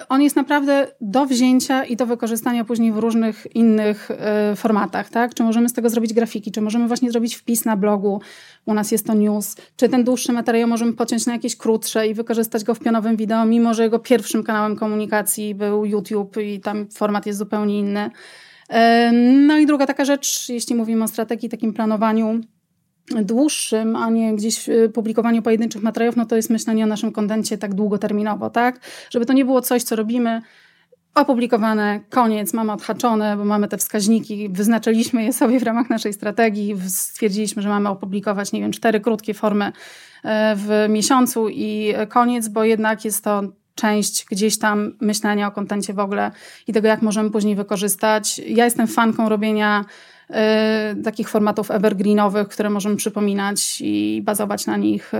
on 0.08 0.22
jest 0.22 0.36
naprawdę 0.36 0.86
do 1.00 1.26
wzięcia 1.26 1.84
i 1.84 1.96
do 1.96 2.06
wykorzystania 2.06 2.64
później 2.64 2.92
w 2.92 2.98
różnych 2.98 3.56
innych 3.56 4.10
y, 4.52 4.56
formatach, 4.56 5.10
tak? 5.10 5.34
Czy 5.34 5.42
możemy 5.42 5.68
z 5.68 5.72
tego 5.72 5.90
zrobić 5.90 6.12
grafiki, 6.12 6.52
czy 6.52 6.60
możemy 6.60 6.86
właśnie 6.88 7.10
zrobić 7.10 7.36
wpis 7.36 7.64
na 7.64 7.76
blogu, 7.76 8.20
u 8.66 8.74
nas 8.74 8.92
jest 8.92 9.06
to 9.06 9.14
news, 9.14 9.56
czy 9.76 9.88
ten 9.88 10.04
dłuższy 10.04 10.32
materiał 10.32 10.68
możemy 10.68 10.92
pociąć 10.92 11.26
na 11.26 11.32
jakieś 11.32 11.56
krótsze 11.56 12.08
i 12.08 12.14
wykorzystać 12.14 12.64
go 12.64 12.74
w 12.74 12.80
pionowym 12.80 13.16
wideo, 13.16 13.44
mimo 13.44 13.74
że 13.74 13.82
jego 13.82 13.98
pierwszym 13.98 14.44
kanałem 14.44 14.76
komunikacji 14.76 15.54
był 15.54 15.84
YouTube 15.84 16.36
i 16.36 16.60
tam 16.60 16.86
format 16.90 17.26
jest 17.26 17.38
zupełnie 17.38 17.78
inny. 17.78 18.10
No 19.46 19.58
i 19.58 19.66
druga 19.66 19.86
taka 19.86 20.04
rzecz, 20.04 20.48
jeśli 20.48 20.74
mówimy 20.74 21.04
o 21.04 21.08
strategii, 21.08 21.48
takim 21.48 21.72
planowaniu, 21.72 22.40
dłuższym, 23.10 23.96
a 23.96 24.10
nie 24.10 24.34
gdzieś 24.34 24.68
y, 24.68 24.90
publikowaniu 24.94 25.42
pojedynczych 25.42 25.82
materiałów, 25.82 26.16
no 26.16 26.26
to 26.26 26.36
jest 26.36 26.50
myślenie 26.50 26.84
o 26.84 26.86
naszym 26.86 27.12
kontencie 27.12 27.58
tak 27.58 27.74
długoterminowo, 27.74 28.50
tak? 28.50 28.80
Żeby 29.10 29.26
to 29.26 29.32
nie 29.32 29.44
było 29.44 29.60
coś, 29.60 29.82
co 29.82 29.96
robimy 29.96 30.42
opublikowane, 31.14 32.00
koniec, 32.10 32.52
mamy 32.52 32.72
odhaczone, 32.72 33.36
bo 33.36 33.44
mamy 33.44 33.68
te 33.68 33.78
wskaźniki, 33.78 34.48
wyznaczyliśmy 34.48 35.24
je 35.24 35.32
sobie 35.32 35.60
w 35.60 35.62
ramach 35.62 35.90
naszej 35.90 36.12
strategii, 36.12 36.76
stwierdziliśmy, 36.88 37.62
że 37.62 37.68
mamy 37.68 37.88
opublikować, 37.88 38.52
nie 38.52 38.60
wiem, 38.60 38.72
cztery 38.72 39.00
krótkie 39.00 39.34
formy 39.34 39.72
e, 40.24 40.56
w 40.56 40.86
miesiącu 40.88 41.48
i 41.48 41.94
koniec, 42.08 42.48
bo 42.48 42.64
jednak 42.64 43.04
jest 43.04 43.24
to 43.24 43.42
część 43.74 44.26
gdzieś 44.30 44.58
tam 44.58 44.92
myślenia 45.00 45.48
o 45.48 45.50
kontencie 45.50 45.94
w 45.94 45.98
ogóle 45.98 46.30
i 46.66 46.72
tego, 46.72 46.88
jak 46.88 47.02
możemy 47.02 47.30
później 47.30 47.56
wykorzystać. 47.56 48.38
Ja 48.38 48.64
jestem 48.64 48.86
fanką 48.86 49.28
robienia 49.28 49.84
y, 50.34 51.02
takich 51.02 51.28
formatów 51.28 51.70
evergreenowych, 51.70 52.48
które 52.48 52.70
możemy 52.70 52.96
przypominać 52.96 53.80
i 53.80 54.22
bazować 54.24 54.66
na 54.66 54.76
nich. 54.76 55.14
Y, 55.14 55.18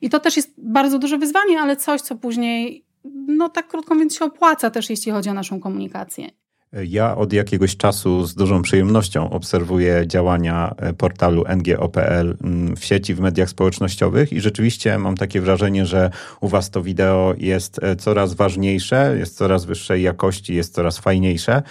I 0.00 0.10
to 0.10 0.20
też 0.20 0.36
jest 0.36 0.50
bardzo 0.58 0.98
duże 0.98 1.18
wyzwanie, 1.18 1.60
ale 1.60 1.76
coś, 1.76 2.00
co 2.00 2.16
później, 2.16 2.84
no 3.26 3.48
tak 3.48 3.68
krótko 3.68 3.94
mówiąc, 3.94 4.16
się 4.16 4.24
opłaca 4.24 4.70
też, 4.70 4.90
jeśli 4.90 5.12
chodzi 5.12 5.30
o 5.30 5.34
naszą 5.34 5.60
komunikację. 5.60 6.30
Ja 6.72 7.16
od 7.16 7.32
jakiegoś 7.32 7.76
czasu 7.76 8.26
z 8.26 8.34
dużą 8.34 8.62
przyjemnością 8.62 9.30
obserwuję 9.30 10.04
działania 10.06 10.74
e, 10.76 10.92
portalu 10.92 11.44
ngo.pl 11.56 12.36
mm, 12.44 12.76
w 12.76 12.84
sieci, 12.84 13.14
w 13.14 13.20
mediach 13.20 13.48
społecznościowych 13.48 14.32
i 14.32 14.40
rzeczywiście 14.40 14.98
mam 14.98 15.16
takie 15.16 15.40
wrażenie, 15.40 15.86
że 15.86 16.10
u 16.40 16.48
Was 16.48 16.70
to 16.70 16.82
wideo 16.82 17.34
jest 17.38 17.82
e, 17.82 17.96
coraz 17.96 18.34
ważniejsze, 18.34 19.16
jest 19.18 19.36
coraz 19.36 19.64
wyższej 19.64 20.02
jakości, 20.02 20.54
jest 20.54 20.74
coraz 20.74 20.98
fajniejsze. 20.98 21.62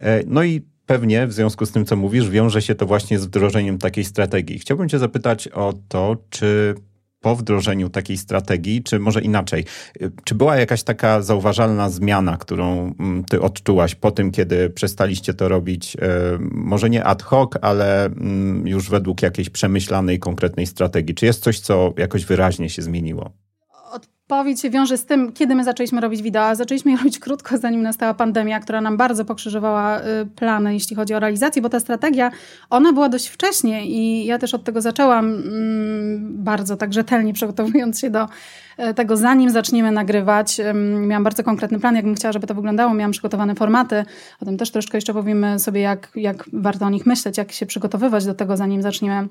E, 0.00 0.22
no 0.26 0.44
i 0.44 0.62
pewnie 0.88 1.26
w 1.26 1.32
związku 1.32 1.66
z 1.66 1.72
tym, 1.72 1.84
co 1.84 1.96
mówisz, 1.96 2.30
wiąże 2.30 2.62
się 2.62 2.74
to 2.74 2.86
właśnie 2.86 3.18
z 3.18 3.26
wdrożeniem 3.26 3.78
takiej 3.78 4.04
strategii. 4.04 4.58
Chciałbym 4.58 4.88
Cię 4.88 4.98
zapytać 4.98 5.48
o 5.48 5.74
to, 5.88 6.16
czy 6.30 6.74
po 7.20 7.36
wdrożeniu 7.36 7.88
takiej 7.88 8.16
strategii, 8.16 8.82
czy 8.82 8.98
może 8.98 9.20
inaczej, 9.20 9.64
czy 10.24 10.34
była 10.34 10.56
jakaś 10.56 10.82
taka 10.82 11.22
zauważalna 11.22 11.90
zmiana, 11.90 12.36
którą 12.36 12.94
mm, 13.00 13.24
ty 13.24 13.40
odczułaś 13.40 13.94
po 13.94 14.10
tym, 14.10 14.30
kiedy 14.30 14.70
przestaliście 14.70 15.34
to 15.34 15.48
robić, 15.48 15.96
e, 15.96 16.00
może 16.40 16.90
nie 16.90 17.04
ad 17.04 17.22
hoc, 17.22 17.50
ale 17.62 18.04
mm, 18.04 18.66
już 18.66 18.90
według 18.90 19.22
jakiejś 19.22 19.50
przemyślanej, 19.50 20.18
konkretnej 20.18 20.66
strategii? 20.66 21.14
Czy 21.14 21.26
jest 21.26 21.42
coś, 21.42 21.60
co 21.60 21.94
jakoś 21.96 22.24
wyraźnie 22.24 22.70
się 22.70 22.82
zmieniło? 22.82 23.32
Odpowiedź 24.30 24.60
się 24.60 24.70
wiąże 24.70 24.98
z 24.98 25.06
tym, 25.06 25.32
kiedy 25.32 25.54
my 25.54 25.64
zaczęliśmy 25.64 26.00
robić 26.00 26.22
wideo. 26.22 26.54
Zaczęliśmy 26.54 26.90
je 26.90 26.96
robić 26.96 27.18
krótko, 27.18 27.58
zanim 27.58 27.82
nastała 27.82 28.14
pandemia, 28.14 28.60
która 28.60 28.80
nam 28.80 28.96
bardzo 28.96 29.24
pokrzyżowała 29.24 30.00
y, 30.00 30.02
plany, 30.36 30.74
jeśli 30.74 30.96
chodzi 30.96 31.14
o 31.14 31.20
realizację, 31.20 31.62
bo 31.62 31.68
ta 31.68 31.80
strategia, 31.80 32.30
ona 32.70 32.92
była 32.92 33.08
dość 33.08 33.28
wcześnie 33.28 33.86
i 33.86 34.26
ja 34.26 34.38
też 34.38 34.54
od 34.54 34.64
tego 34.64 34.80
zaczęłam 34.80 35.26
mm, 35.26 36.44
bardzo 36.44 36.76
tak 36.76 36.92
rzetelnie 36.92 37.32
przygotowując 37.32 38.00
się 38.00 38.10
do 38.10 38.26
e, 38.76 38.94
tego, 38.94 39.16
zanim 39.16 39.50
zaczniemy 39.50 39.92
nagrywać. 39.92 40.60
Miałam 41.00 41.24
bardzo 41.24 41.44
konkretny 41.44 41.80
plan, 41.80 41.96
jak 41.96 42.04
bym 42.04 42.14
chciała, 42.14 42.32
żeby 42.32 42.46
to 42.46 42.54
wyglądało. 42.54 42.94
Miałam 42.94 43.12
przygotowane 43.12 43.54
formaty. 43.54 44.04
O 44.40 44.44
tym 44.44 44.56
też 44.56 44.70
troszkę 44.70 44.96
jeszcze 44.98 45.14
powiemy 45.14 45.58
sobie, 45.58 45.80
jak, 45.80 46.08
jak 46.14 46.44
warto 46.52 46.86
o 46.86 46.90
nich 46.90 47.06
myśleć, 47.06 47.38
jak 47.38 47.52
się 47.52 47.66
przygotowywać 47.66 48.26
do 48.26 48.34
tego, 48.34 48.56
zanim 48.56 48.82
zaczniemy 48.82 49.28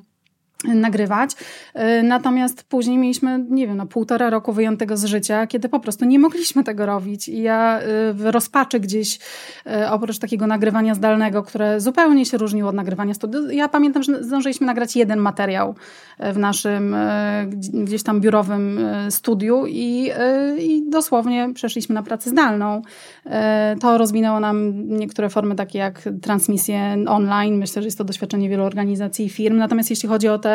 nagrywać. 0.65 1.31
Y, 1.75 2.03
natomiast 2.03 2.63
później 2.63 2.97
mieliśmy, 2.97 3.45
nie 3.49 3.67
wiem, 3.67 3.77
no 3.77 3.85
półtora 3.85 4.29
roku 4.29 4.53
wyjętego 4.53 4.97
z 4.97 5.05
życia, 5.05 5.47
kiedy 5.47 5.69
po 5.69 5.79
prostu 5.79 6.05
nie 6.05 6.19
mogliśmy 6.19 6.63
tego 6.63 6.85
robić. 6.85 7.27
I 7.27 7.41
ja 7.41 7.79
y, 7.81 8.13
w 8.13 8.25
rozpaczy 8.25 8.79
gdzieś, 8.79 9.19
y, 9.67 9.89
oprócz 9.89 10.19
takiego 10.19 10.47
nagrywania 10.47 10.95
zdalnego, 10.95 11.43
które 11.43 11.81
zupełnie 11.81 12.25
się 12.25 12.37
różniło 12.37 12.69
od 12.69 12.75
nagrywania 12.75 13.13
studiów, 13.13 13.53
ja 13.53 13.69
pamiętam, 13.69 14.03
że 14.03 14.23
zdążyliśmy 14.23 14.67
nagrać 14.67 14.95
jeden 14.95 15.19
materiał 15.19 15.75
w 16.19 16.37
naszym 16.37 16.95
gdzieś 17.73 18.03
tam 18.03 18.21
biurowym 18.21 18.79
studiu 19.09 19.65
i, 19.67 20.11
i 20.59 20.89
dosłownie 20.89 21.49
przeszliśmy 21.53 21.95
na 21.95 22.03
pracę 22.03 22.29
zdalną. 22.29 22.81
To 23.81 23.97
rozwinęło 23.97 24.39
nam 24.39 24.87
niektóre 24.87 25.29
formy 25.29 25.55
takie 25.55 25.79
jak 25.79 26.09
transmisje 26.21 26.97
online. 27.07 27.57
Myślę, 27.57 27.81
że 27.81 27.87
jest 27.87 27.97
to 27.97 28.03
doświadczenie 28.03 28.49
wielu 28.49 28.63
organizacji 28.63 29.25
i 29.25 29.29
firm. 29.29 29.57
Natomiast 29.57 29.89
jeśli 29.89 30.09
chodzi 30.09 30.27
o 30.27 30.39
te 30.39 30.46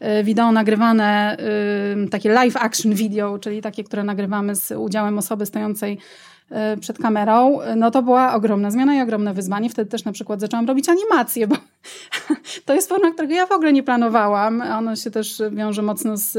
e, 0.00 0.24
wideo 0.24 0.52
nagrywane, 0.52 1.36
takie 2.10 2.32
live 2.32 2.56
action 2.56 2.94
video, 2.94 3.38
czyli 3.38 3.62
takie, 3.62 3.84
które 3.84 4.04
nagrywamy 4.04 4.56
z 4.56 4.70
udziałem 4.70 5.18
osoby 5.18 5.46
stojącej 5.46 5.98
e, 6.50 6.76
przed 6.76 6.98
kamerą, 6.98 7.58
no 7.76 7.90
to 7.90 8.02
była 8.02 8.34
ogromna 8.34 8.70
zmiana 8.70 8.94
i 8.94 9.00
ogromne 9.00 9.34
wyzwanie. 9.34 9.70
Wtedy 9.70 9.90
też 9.90 10.04
na 10.04 10.12
przykład 10.12 10.40
zaczęłam 10.40 10.66
robić 10.66 10.88
animacje, 10.88 11.46
bo 11.46 11.56
to 12.66 12.74
jest 12.74 12.88
forma, 12.88 13.10
którego 13.10 13.34
ja 13.34 13.46
w 13.46 13.52
ogóle 13.52 13.72
nie 13.72 13.82
planowałam. 13.82 14.60
Ono 14.60 14.96
się 14.96 15.10
też 15.10 15.42
wiąże 15.50 15.82
mocno 15.82 16.16
z, 16.16 16.32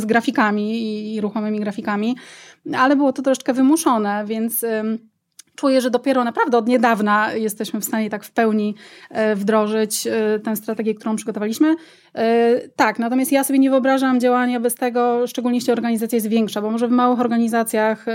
z 0.00 0.04
grafikami 0.04 1.14
i 1.14 1.20
ruchomymi 1.20 1.60
grafikami, 1.60 2.16
ale 2.78 2.96
było 2.96 3.12
to 3.12 3.22
troszeczkę 3.22 3.52
wymuszone, 3.52 4.24
więc 4.26 4.64
czuję, 5.60 5.80
że 5.80 5.90
dopiero 5.90 6.24
naprawdę 6.24 6.58
od 6.58 6.68
niedawna 6.68 7.32
jesteśmy 7.34 7.80
w 7.80 7.84
stanie 7.84 8.10
tak 8.10 8.24
w 8.24 8.30
pełni 8.30 8.74
e, 9.10 9.36
wdrożyć 9.36 10.06
e, 10.06 10.38
tę 10.44 10.56
strategię, 10.56 10.94
którą 10.94 11.16
przygotowaliśmy. 11.16 11.76
E, 12.14 12.68
tak, 12.76 12.98
natomiast 12.98 13.32
ja 13.32 13.44
sobie 13.44 13.58
nie 13.58 13.70
wyobrażam 13.70 14.20
działania 14.20 14.60
bez 14.60 14.74
tego, 14.74 15.26
szczególnie 15.26 15.58
jeśli 15.58 15.72
organizacja 15.72 16.16
jest 16.16 16.28
większa, 16.28 16.62
bo 16.62 16.70
może 16.70 16.88
w 16.88 16.90
małych 16.90 17.20
organizacjach, 17.20 18.06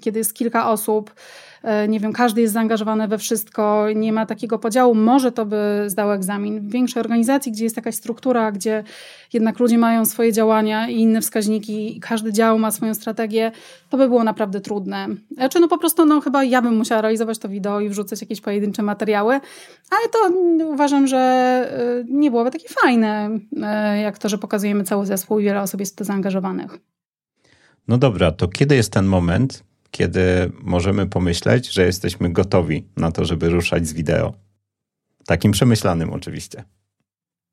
kiedy 0.00 0.18
jest 0.18 0.34
kilka 0.34 0.70
osób, 0.70 1.14
nie 1.88 2.00
wiem, 2.00 2.12
każdy 2.12 2.40
jest 2.40 2.54
zaangażowany 2.54 3.08
we 3.08 3.18
wszystko, 3.18 3.86
nie 3.94 4.12
ma 4.12 4.26
takiego 4.26 4.58
podziału, 4.58 4.94
może 4.94 5.32
to 5.32 5.46
by 5.46 5.84
zdał 5.86 6.12
egzamin. 6.12 6.60
W 6.60 6.70
większej 6.70 7.00
organizacji, 7.00 7.52
gdzie 7.52 7.64
jest 7.64 7.76
jakaś 7.76 7.94
struktura, 7.94 8.52
gdzie 8.52 8.84
jednak 9.32 9.58
ludzie 9.58 9.78
mają 9.78 10.04
swoje 10.04 10.32
działania 10.32 10.88
i 10.88 11.00
inne 11.00 11.20
wskaźniki, 11.20 11.96
i 11.96 12.00
każdy 12.00 12.32
dział 12.32 12.58
ma 12.58 12.70
swoją 12.70 12.94
strategię, 12.94 13.52
to 13.90 13.96
by 13.96 14.08
było 14.08 14.24
naprawdę 14.24 14.60
trudne. 14.60 15.06
Znaczy, 15.30 15.60
no 15.60 15.68
po 15.68 15.78
prostu, 15.78 16.04
no 16.04 16.20
chyba 16.20 16.44
ja 16.44 16.62
bym 16.62 16.76
musiała 16.76 17.00
realizować 17.00 17.38
to 17.38 17.48
wideo 17.48 17.80
i 17.80 17.88
wrzucać 17.88 18.20
jakieś 18.20 18.40
pojedyncze 18.40 18.82
materiały, 18.82 19.40
ale 19.90 20.08
to 20.12 20.18
uważam, 20.66 21.06
że 21.06 21.18
e, 21.18 22.04
nie 22.08 22.30
byłoby 22.30 22.50
takie 22.50 22.68
fajne, 22.68 23.38
e, 23.62 24.00
jak 24.00 24.18
to, 24.18 24.28
że 24.28 24.38
pokazujemy 24.38 24.84
cały 24.84 25.06
zespół 25.06 25.38
i 25.38 25.44
wiele 25.44 25.62
osób 25.62 25.80
jest 25.80 25.94
w 25.94 25.98
to 25.98 26.04
zaangażowanych. 26.04 26.78
No 27.88 27.98
dobra, 27.98 28.32
to 28.32 28.48
kiedy 28.48 28.76
jest 28.76 28.92
ten 28.92 29.06
moment, 29.06 29.62
kiedy 29.96 30.52
możemy 30.62 31.06
pomyśleć, 31.06 31.72
że 31.72 31.86
jesteśmy 31.86 32.32
gotowi 32.32 32.84
na 32.96 33.12
to, 33.12 33.24
żeby 33.24 33.48
ruszać 33.48 33.88
z 33.88 33.92
wideo. 33.92 34.34
Takim 35.26 35.52
przemyślanym 35.52 36.12
oczywiście. 36.12 36.64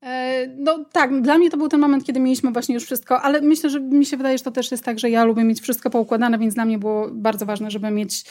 E, 0.02 0.46
no 0.56 0.84
tak, 0.92 1.22
dla 1.22 1.38
mnie 1.38 1.50
to 1.50 1.56
był 1.56 1.68
ten 1.68 1.80
moment, 1.80 2.04
kiedy 2.04 2.20
mieliśmy 2.20 2.52
właśnie 2.52 2.74
już 2.74 2.84
wszystko, 2.84 3.22
ale 3.22 3.40
myślę, 3.40 3.70
że 3.70 3.80
mi 3.80 4.06
się 4.06 4.16
wydaje, 4.16 4.38
że 4.38 4.44
to 4.44 4.50
też 4.50 4.70
jest 4.70 4.84
tak, 4.84 4.98
że 4.98 5.10
ja 5.10 5.24
lubię 5.24 5.44
mieć 5.44 5.60
wszystko 5.60 5.90
poukładane, 5.90 6.38
więc 6.38 6.54
dla 6.54 6.64
mnie 6.64 6.78
było 6.78 7.10
bardzo 7.12 7.46
ważne, 7.46 7.70
żeby 7.70 7.90
mieć 7.90 8.24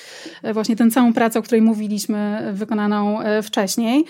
e, 0.44 0.54
właśnie 0.54 0.76
tę 0.76 0.92
całą 0.92 1.14
pracę, 1.14 1.40
o 1.40 1.42
której 1.42 1.62
mówiliśmy, 1.62 2.52
wykonaną 2.54 3.22
e, 3.22 3.42
wcześniej. 3.42 4.06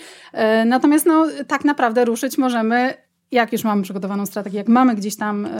Natomiast 0.66 1.06
no, 1.06 1.26
tak 1.46 1.64
naprawdę 1.64 2.04
ruszyć 2.04 2.38
możemy 2.38 2.94
jak 3.34 3.52
już 3.52 3.64
mamy 3.64 3.82
przygotowaną 3.82 4.26
strategię, 4.26 4.58
jak 4.58 4.68
mamy 4.68 4.94
gdzieś 4.94 5.16
tam 5.16 5.46
y, 5.46 5.50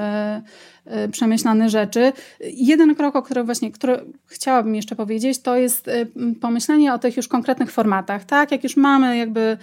y, 1.05 1.09
przemyślane 1.09 1.71
rzeczy. 1.71 2.13
Jeden 2.41 2.95
krok, 2.95 3.17
o 3.17 3.23
którym 3.23 3.47
właśnie 3.47 3.73
który 3.73 4.05
chciałabym 4.27 4.75
jeszcze 4.75 4.97
powiedzieć, 4.97 5.43
to 5.43 5.57
jest 5.57 5.89
y, 5.89 6.07
pomyślenie 6.41 6.95
o 6.95 6.99
tych 6.99 7.17
już 7.17 7.29
konkretnych 7.29 7.73
formatach. 7.73 8.25
Tak, 8.25 8.53
jak 8.53 8.65
już 8.65 8.77
mamy 8.77 9.17
jakby 9.17 9.57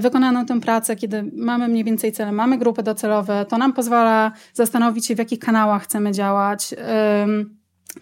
wykonaną 0.00 0.46
tę 0.46 0.60
pracę, 0.60 0.96
kiedy 0.96 1.30
mamy 1.32 1.68
mniej 1.68 1.84
więcej 1.84 2.12
cele, 2.12 2.32
mamy 2.32 2.58
grupy 2.58 2.82
docelowe, 2.82 3.46
to 3.48 3.58
nam 3.58 3.72
pozwala 3.72 4.32
zastanowić 4.54 5.06
się, 5.06 5.14
w 5.14 5.18
jakich 5.18 5.38
kanałach 5.38 5.82
chcemy 5.82 6.12
działać. 6.12 6.74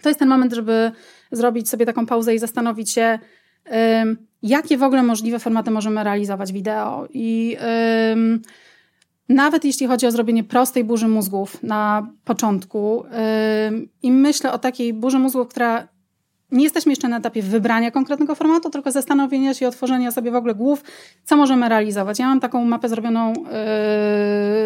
To 0.01 0.09
jest 0.09 0.19
ten 0.19 0.29
moment, 0.29 0.53
żeby 0.53 0.91
zrobić 1.31 1.69
sobie 1.69 1.85
taką 1.85 2.05
pauzę 2.05 2.35
i 2.35 2.39
zastanowić 2.39 2.91
się, 2.91 3.19
jakie 4.43 4.77
w 4.77 4.83
ogóle 4.83 5.03
możliwe 5.03 5.39
formaty 5.39 5.71
możemy 5.71 6.03
realizować 6.03 6.53
wideo. 6.53 7.07
I 7.13 7.57
nawet 9.33 9.65
jeśli 9.65 9.87
chodzi 9.87 10.05
o 10.05 10.11
zrobienie 10.11 10.43
prostej 10.43 10.83
burzy 10.83 11.07
mózgów 11.07 11.63
na 11.63 12.07
początku, 12.25 13.03
yy, 13.71 13.87
i 14.03 14.11
myślę 14.11 14.51
o 14.51 14.59
takiej 14.59 14.93
burzy 14.93 15.19
mózgów, 15.19 15.47
która 15.47 15.87
nie 16.53 16.63
jesteśmy 16.63 16.91
jeszcze 16.91 17.07
na 17.07 17.17
etapie 17.17 17.41
wybrania 17.41 17.91
konkretnego 17.91 18.35
formatu, 18.35 18.69
tylko 18.69 18.91
zastanowienia 18.91 19.53
się 19.53 19.65
i 19.65 19.67
otworzenia 19.67 20.11
sobie 20.11 20.31
w 20.31 20.35
ogóle 20.35 20.55
głów, 20.55 20.83
co 21.23 21.37
możemy 21.37 21.69
realizować. 21.69 22.19
Ja 22.19 22.27
mam 22.27 22.39
taką 22.39 22.65
mapę 22.65 22.89
zrobioną 22.89 23.33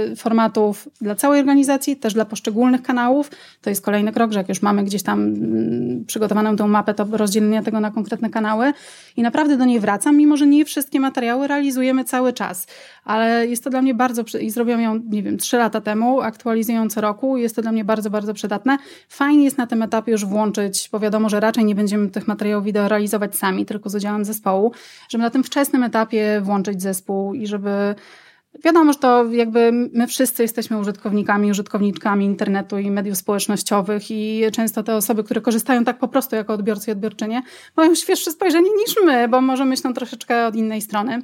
yy, 0.10 0.16
formatów 0.16 0.90
dla 1.02 1.16
całej 1.16 1.40
organizacji, 1.40 1.96
też 1.96 2.14
dla 2.14 2.26
poszczególnych 2.26 2.82
kanałów. 2.82 3.32
To 3.62 3.70
jest 3.70 3.86
kolejny 3.86 4.12
krok, 4.12 4.32
że 4.32 4.40
jak 4.40 4.50
już 4.50 4.62
mamy 4.62 4.84
gdzieś 4.84 5.04
tam 5.04 5.34
yy, 5.34 6.06
przygotowaną 6.08 6.56
tą 6.56 6.68
mapę, 6.68 6.94
to 6.94 7.08
rozdzielenie 7.12 7.64
tego 7.64 7.80
na 7.80 7.92
konkretne 7.92 8.30
kanały 8.30 8.74
i 9.18 9.22
naprawdę 9.22 9.58
do 9.58 9.66
niej 9.66 9.80
wracam, 9.80 10.18
mimo 10.18 10.38
że 10.38 10.48
nie 10.48 10.66
wszystkie 10.66 11.00
materiały 11.00 11.48
realizujemy 11.48 12.04
cały 12.04 12.34
czas. 12.34 12.68
Ale 13.08 13.48
jest 13.48 13.64
to 13.64 13.70
dla 13.70 13.82
mnie 13.82 13.94
bardzo, 13.94 14.24
i 14.42 14.50
zrobiłam 14.50 14.82
ją, 14.82 15.02
nie 15.10 15.24
wiem, 15.24 15.38
trzy 15.38 15.58
lata 15.58 15.82
temu, 15.82 16.22
aktualizując 16.22 16.94
co 16.94 17.02
roku, 17.02 17.38
jest 17.38 17.56
to 17.56 17.62
dla 17.62 17.72
mnie 17.72 17.86
bardzo, 17.86 18.10
bardzo 18.10 18.34
przydatne. 18.34 18.78
Fajnie 19.10 19.44
jest 19.44 19.58
na 19.58 19.68
tym 19.68 19.82
etapie 19.82 20.12
już 20.12 20.26
włączyć, 20.26 20.90
bo 20.92 21.00
wiadomo, 21.00 21.30
że 21.30 21.40
raczej 21.40 21.66
nie 21.66 21.76
będziemy 21.76 22.10
tych 22.10 22.28
materiałów 22.28 22.66
wideo 22.66 22.88
realizować 22.88 23.36
sami, 23.36 23.66
tylko 23.66 23.90
z 23.90 23.96
udziałem 23.96 24.26
zespołu, 24.26 24.72
żeby 25.10 25.24
na 25.24 25.30
tym 25.30 25.44
wczesnym 25.44 25.84
etapie 25.84 26.42
włączyć 26.44 26.82
zespół 26.82 27.34
i 27.34 27.48
żeby 27.48 27.96
Wiadomo, 28.64 28.94
że 28.94 29.00
to 29.00 29.26
jakby 29.32 29.72
my 29.72 30.08
wszyscy 30.08 30.44
jesteśmy 30.44 30.78
użytkownikami, 30.78 31.52
użytkowniczkami 31.52 32.26
internetu 32.26 32.78
i 32.78 32.92
mediów 32.92 33.18
społecznościowych 33.18 34.12
i 34.12 34.42
często 34.54 34.84
te 34.84 34.96
osoby, 34.96 35.24
które 35.24 35.42
korzystają 35.42 35.84
tak 35.84 36.00
po 36.00 36.08
prostu 36.08 36.36
jako 36.36 36.54
odbiorcy 36.54 36.92
i 36.92 36.94
odbiorczynie, 36.94 37.42
mają 37.78 37.96
świeższe 37.96 38.32
spojrzenie 38.32 38.70
niż 38.70 38.96
my, 39.06 39.28
bo 39.28 39.42
może 39.42 39.66
myślą 39.66 39.94
troszeczkę 39.94 40.48
od 40.48 40.56
innej 40.56 40.82
strony. 40.82 41.22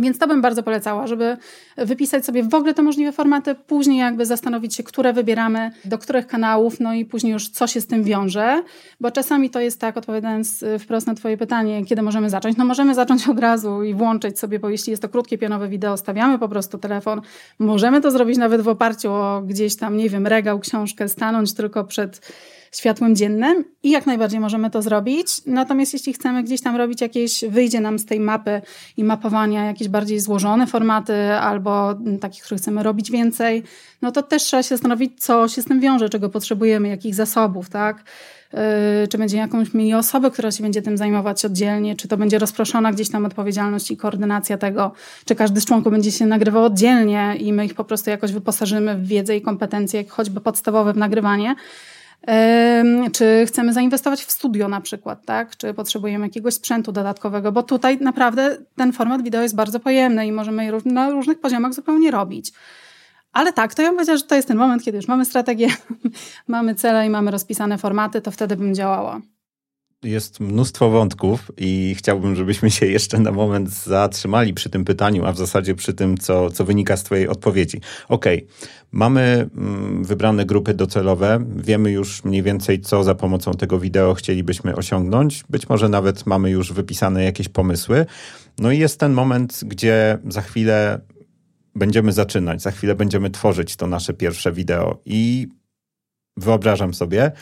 Więc 0.00 0.18
to 0.18 0.26
bym 0.28 0.42
bardzo 0.42 0.62
polecała, 0.62 1.06
żeby 1.06 1.36
wypisać 1.76 2.26
sobie 2.26 2.42
w 2.42 2.54
ogóle 2.54 2.74
te 2.74 2.82
możliwe 2.82 3.12
formaty, 3.12 3.54
później 3.54 3.98
jakby 3.98 4.26
zastanowić 4.26 4.74
się, 4.74 4.82
które 4.82 5.12
wybieramy, 5.12 5.70
do 5.84 5.98
których 5.98 6.26
kanałów, 6.26 6.80
no 6.80 6.94
i 6.94 7.04
później 7.04 7.32
już 7.32 7.48
co 7.48 7.66
się 7.66 7.80
z 7.80 7.86
tym 7.86 8.04
wiąże, 8.04 8.62
bo 9.00 9.10
czasami 9.10 9.50
to 9.50 9.60
jest 9.60 9.80
tak, 9.80 9.96
odpowiadając 9.96 10.62
y, 10.62 10.78
wprost 10.78 11.06
na 11.06 11.14
Twoje 11.14 11.36
pytanie, 11.36 11.84
kiedy 11.84 12.02
możemy 12.02 12.30
zacząć? 12.30 12.56
No 12.56 12.64
możemy 12.64 12.94
zacząć 12.94 13.28
od 13.28 13.38
razu 13.38 13.82
i 13.82 13.94
włączyć 13.94 14.38
sobie, 14.38 14.58
bo 14.58 14.68
jeśli 14.68 14.90
jest 14.90 15.02
to 15.02 15.08
krótkie, 15.08 15.38
pionowe 15.38 15.68
wideo, 15.68 15.96
stawiamy 15.96 16.38
po 16.38 16.48
prostu 16.48 16.78
telefon. 16.78 17.20
Możemy 17.58 18.00
to 18.00 18.10
zrobić 18.10 18.38
nawet 18.38 18.60
w 18.60 18.68
oparciu 18.68 19.12
o 19.12 19.42
gdzieś 19.46 19.76
tam, 19.76 19.96
nie 19.96 20.10
wiem, 20.10 20.26
regał, 20.26 20.60
książkę, 20.60 21.08
stanąć 21.08 21.54
tylko 21.54 21.84
przed 21.84 22.20
światłem 22.76 23.16
dziennym 23.16 23.64
i 23.82 23.90
jak 23.90 24.06
najbardziej 24.06 24.40
możemy 24.40 24.70
to 24.70 24.82
zrobić. 24.82 25.28
Natomiast 25.46 25.92
jeśli 25.92 26.12
chcemy 26.12 26.42
gdzieś 26.42 26.60
tam 26.60 26.76
robić 26.76 27.00
jakieś, 27.00 27.44
wyjdzie 27.48 27.80
nam 27.80 27.98
z 27.98 28.06
tej 28.06 28.20
mapy 28.20 28.62
i 28.96 29.04
mapowania 29.04 29.64
jakieś 29.64 29.88
bardziej 29.88 30.20
złożone 30.20 30.66
formaty 30.66 31.32
albo 31.32 31.94
takich, 32.20 32.44
których 32.44 32.62
chcemy 32.62 32.82
robić 32.82 33.10
więcej, 33.10 33.62
no 34.02 34.12
to 34.12 34.22
też 34.22 34.42
trzeba 34.42 34.62
się 34.62 34.68
zastanowić, 34.68 35.12
co 35.18 35.48
się 35.48 35.62
z 35.62 35.64
tym 35.64 35.80
wiąże, 35.80 36.08
czego 36.08 36.28
potrzebujemy, 36.28 36.88
jakich 36.88 37.14
zasobów, 37.14 37.70
tak? 37.70 38.04
Yy, 38.52 39.08
czy 39.08 39.18
będzie 39.18 39.36
jakąś 39.36 39.74
mieli 39.74 39.94
osobę, 39.94 40.30
która 40.30 40.50
się 40.50 40.62
będzie 40.62 40.82
tym 40.82 40.96
zajmować 40.96 41.44
oddzielnie, 41.44 41.96
czy 41.96 42.08
to 42.08 42.16
będzie 42.16 42.38
rozproszona 42.38 42.92
gdzieś 42.92 43.10
tam 43.10 43.24
odpowiedzialność 43.24 43.90
i 43.90 43.96
koordynacja 43.96 44.58
tego, 44.58 44.92
czy 45.24 45.34
każdy 45.34 45.60
z 45.60 45.64
członków 45.64 45.92
będzie 45.92 46.12
się 46.12 46.26
nagrywał 46.26 46.64
oddzielnie 46.64 47.34
i 47.38 47.52
my 47.52 47.66
ich 47.66 47.74
po 47.74 47.84
prostu 47.84 48.10
jakoś 48.10 48.32
wyposażymy 48.32 48.94
w 48.94 49.06
wiedzę 49.06 49.36
i 49.36 49.42
kompetencje, 49.42 50.04
choćby 50.08 50.40
podstawowe 50.40 50.92
w 50.92 50.96
nagrywanie. 50.96 51.54
Czy 53.12 53.44
chcemy 53.46 53.72
zainwestować 53.72 54.24
w 54.24 54.30
studio 54.30 54.68
na 54.68 54.80
przykład, 54.80 55.24
tak? 55.24 55.56
Czy 55.56 55.74
potrzebujemy 55.74 56.26
jakiegoś 56.26 56.54
sprzętu 56.54 56.92
dodatkowego, 56.92 57.52
bo 57.52 57.62
tutaj 57.62 57.98
naprawdę 58.00 58.56
ten 58.76 58.92
format 58.92 59.22
wideo 59.22 59.42
jest 59.42 59.56
bardzo 59.56 59.80
pojemny 59.80 60.26
i 60.26 60.32
możemy 60.32 60.72
na 60.84 61.10
różnych 61.10 61.40
poziomach 61.40 61.74
zupełnie 61.74 62.10
robić. 62.10 62.52
Ale 63.32 63.52
tak, 63.52 63.74
to 63.74 63.82
ja 63.82 63.88
bym 63.88 63.96
powiedziała, 63.96 64.18
że 64.18 64.24
to 64.24 64.34
jest 64.34 64.48
ten 64.48 64.56
moment, 64.56 64.84
kiedy 64.84 64.98
już 64.98 65.08
mamy 65.08 65.24
strategię, 65.24 65.68
mamy 66.48 66.74
cele 66.74 67.06
i 67.06 67.10
mamy 67.10 67.30
rozpisane 67.30 67.78
formaty, 67.78 68.20
to 68.20 68.30
wtedy 68.30 68.56
bym 68.56 68.74
działała. 68.74 69.20
Jest 70.04 70.40
mnóstwo 70.40 70.90
wątków 70.90 71.50
i 71.56 71.94
chciałbym, 71.98 72.36
żebyśmy 72.36 72.70
się 72.70 72.86
jeszcze 72.86 73.18
na 73.18 73.32
moment 73.32 73.70
zatrzymali 73.70 74.54
przy 74.54 74.70
tym 74.70 74.84
pytaniu, 74.84 75.24
a 75.24 75.32
w 75.32 75.36
zasadzie 75.36 75.74
przy 75.74 75.94
tym, 75.94 76.18
co, 76.18 76.50
co 76.50 76.64
wynika 76.64 76.96
z 76.96 77.02
Twojej 77.02 77.28
odpowiedzi. 77.28 77.80
Okej, 78.08 78.44
okay. 78.44 78.68
mamy 78.92 79.48
mm, 79.56 80.04
wybrane 80.04 80.46
grupy 80.46 80.74
docelowe, 80.74 81.44
wiemy 81.56 81.90
już 81.90 82.24
mniej 82.24 82.42
więcej, 82.42 82.80
co 82.80 83.04
za 83.04 83.14
pomocą 83.14 83.52
tego 83.52 83.78
wideo 83.78 84.14
chcielibyśmy 84.14 84.76
osiągnąć. 84.76 85.44
Być 85.50 85.68
może 85.68 85.88
nawet 85.88 86.26
mamy 86.26 86.50
już 86.50 86.72
wypisane 86.72 87.24
jakieś 87.24 87.48
pomysły. 87.48 88.06
No 88.58 88.72
i 88.72 88.78
jest 88.78 89.00
ten 89.00 89.12
moment, 89.12 89.60
gdzie 89.66 90.18
za 90.28 90.42
chwilę 90.42 91.00
będziemy 91.74 92.12
zaczynać, 92.12 92.62
za 92.62 92.70
chwilę 92.70 92.94
będziemy 92.94 93.30
tworzyć 93.30 93.76
to 93.76 93.86
nasze 93.86 94.14
pierwsze 94.14 94.52
wideo 94.52 94.98
i 95.06 95.48
wyobrażam 96.36 96.94
sobie, 96.94 97.32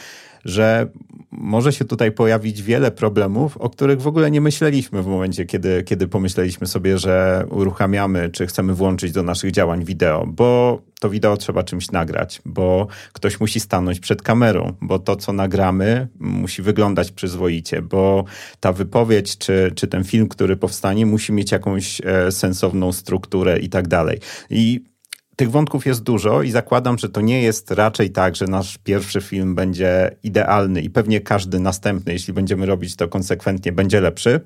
że 0.44 0.86
może 1.30 1.72
się 1.72 1.84
tutaj 1.84 2.12
pojawić 2.12 2.62
wiele 2.62 2.90
problemów, 2.90 3.56
o 3.56 3.70
których 3.70 4.00
w 4.00 4.06
ogóle 4.06 4.30
nie 4.30 4.40
myśleliśmy 4.40 5.02
w 5.02 5.06
momencie, 5.06 5.44
kiedy, 5.44 5.82
kiedy 5.82 6.08
pomyśleliśmy 6.08 6.66
sobie, 6.66 6.98
że 6.98 7.44
uruchamiamy, 7.50 8.30
czy 8.30 8.46
chcemy 8.46 8.74
włączyć 8.74 9.12
do 9.12 9.22
naszych 9.22 9.52
działań 9.52 9.84
wideo, 9.84 10.26
bo 10.26 10.80
to 11.00 11.10
wideo 11.10 11.36
trzeba 11.36 11.62
czymś 11.62 11.90
nagrać, 11.90 12.42
bo 12.44 12.86
ktoś 13.12 13.40
musi 13.40 13.60
stanąć 13.60 14.00
przed 14.00 14.22
kamerą, 14.22 14.72
bo 14.80 14.98
to, 14.98 15.16
co 15.16 15.32
nagramy, 15.32 16.08
musi 16.20 16.62
wyglądać 16.62 17.12
przyzwoicie, 17.12 17.82
bo 17.82 18.24
ta 18.60 18.72
wypowiedź, 18.72 19.38
czy, 19.38 19.72
czy 19.74 19.86
ten 19.86 20.04
film, 20.04 20.28
który 20.28 20.56
powstanie, 20.56 21.06
musi 21.06 21.32
mieć 21.32 21.52
jakąś 21.52 22.00
e, 22.04 22.32
sensowną 22.32 22.92
strukturę 22.92 23.58
i 23.58 23.68
tak 23.68 23.88
dalej. 23.88 24.18
I 24.50 24.91
tych 25.36 25.50
wątków 25.50 25.86
jest 25.86 26.02
dużo 26.02 26.42
i 26.42 26.50
zakładam, 26.50 26.98
że 26.98 27.08
to 27.08 27.20
nie 27.20 27.42
jest 27.42 27.70
raczej 27.70 28.10
tak, 28.10 28.36
że 28.36 28.46
nasz 28.46 28.78
pierwszy 28.78 29.20
film 29.20 29.54
będzie 29.54 30.16
idealny 30.22 30.80
i 30.80 30.90
pewnie 30.90 31.20
każdy 31.20 31.60
następny, 31.60 32.12
jeśli 32.12 32.32
będziemy 32.32 32.66
robić 32.66 32.96
to 32.96 33.08
konsekwentnie, 33.08 33.72
będzie 33.72 34.00
lepszy. 34.00 34.40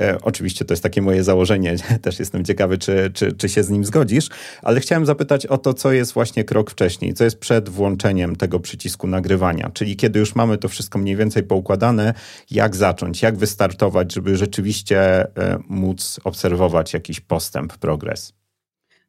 E, 0.00 0.18
oczywiście 0.22 0.64
to 0.64 0.72
jest 0.72 0.82
takie 0.82 1.02
moje 1.02 1.24
założenie, 1.24 1.76
też 2.02 2.18
jestem 2.18 2.44
ciekawy, 2.44 2.78
czy, 2.78 3.10
czy, 3.14 3.32
czy 3.32 3.48
się 3.48 3.62
z 3.62 3.70
nim 3.70 3.84
zgodzisz, 3.84 4.28
ale 4.62 4.80
chciałem 4.80 5.06
zapytać 5.06 5.46
o 5.46 5.58
to, 5.58 5.74
co 5.74 5.92
jest 5.92 6.12
właśnie 6.12 6.44
krok 6.44 6.70
wcześniej, 6.70 7.14
co 7.14 7.24
jest 7.24 7.38
przed 7.38 7.68
włączeniem 7.68 8.36
tego 8.36 8.60
przycisku 8.60 9.06
nagrywania, 9.06 9.70
czyli 9.74 9.96
kiedy 9.96 10.18
już 10.18 10.34
mamy 10.34 10.58
to 10.58 10.68
wszystko 10.68 10.98
mniej 10.98 11.16
więcej 11.16 11.42
poukładane, 11.42 12.14
jak 12.50 12.76
zacząć, 12.76 13.22
jak 13.22 13.36
wystartować, 13.36 14.14
żeby 14.14 14.36
rzeczywiście 14.36 15.00
e, 15.00 15.58
móc 15.68 16.20
obserwować 16.24 16.94
jakiś 16.94 17.20
postęp, 17.20 17.78
progres. 17.78 18.41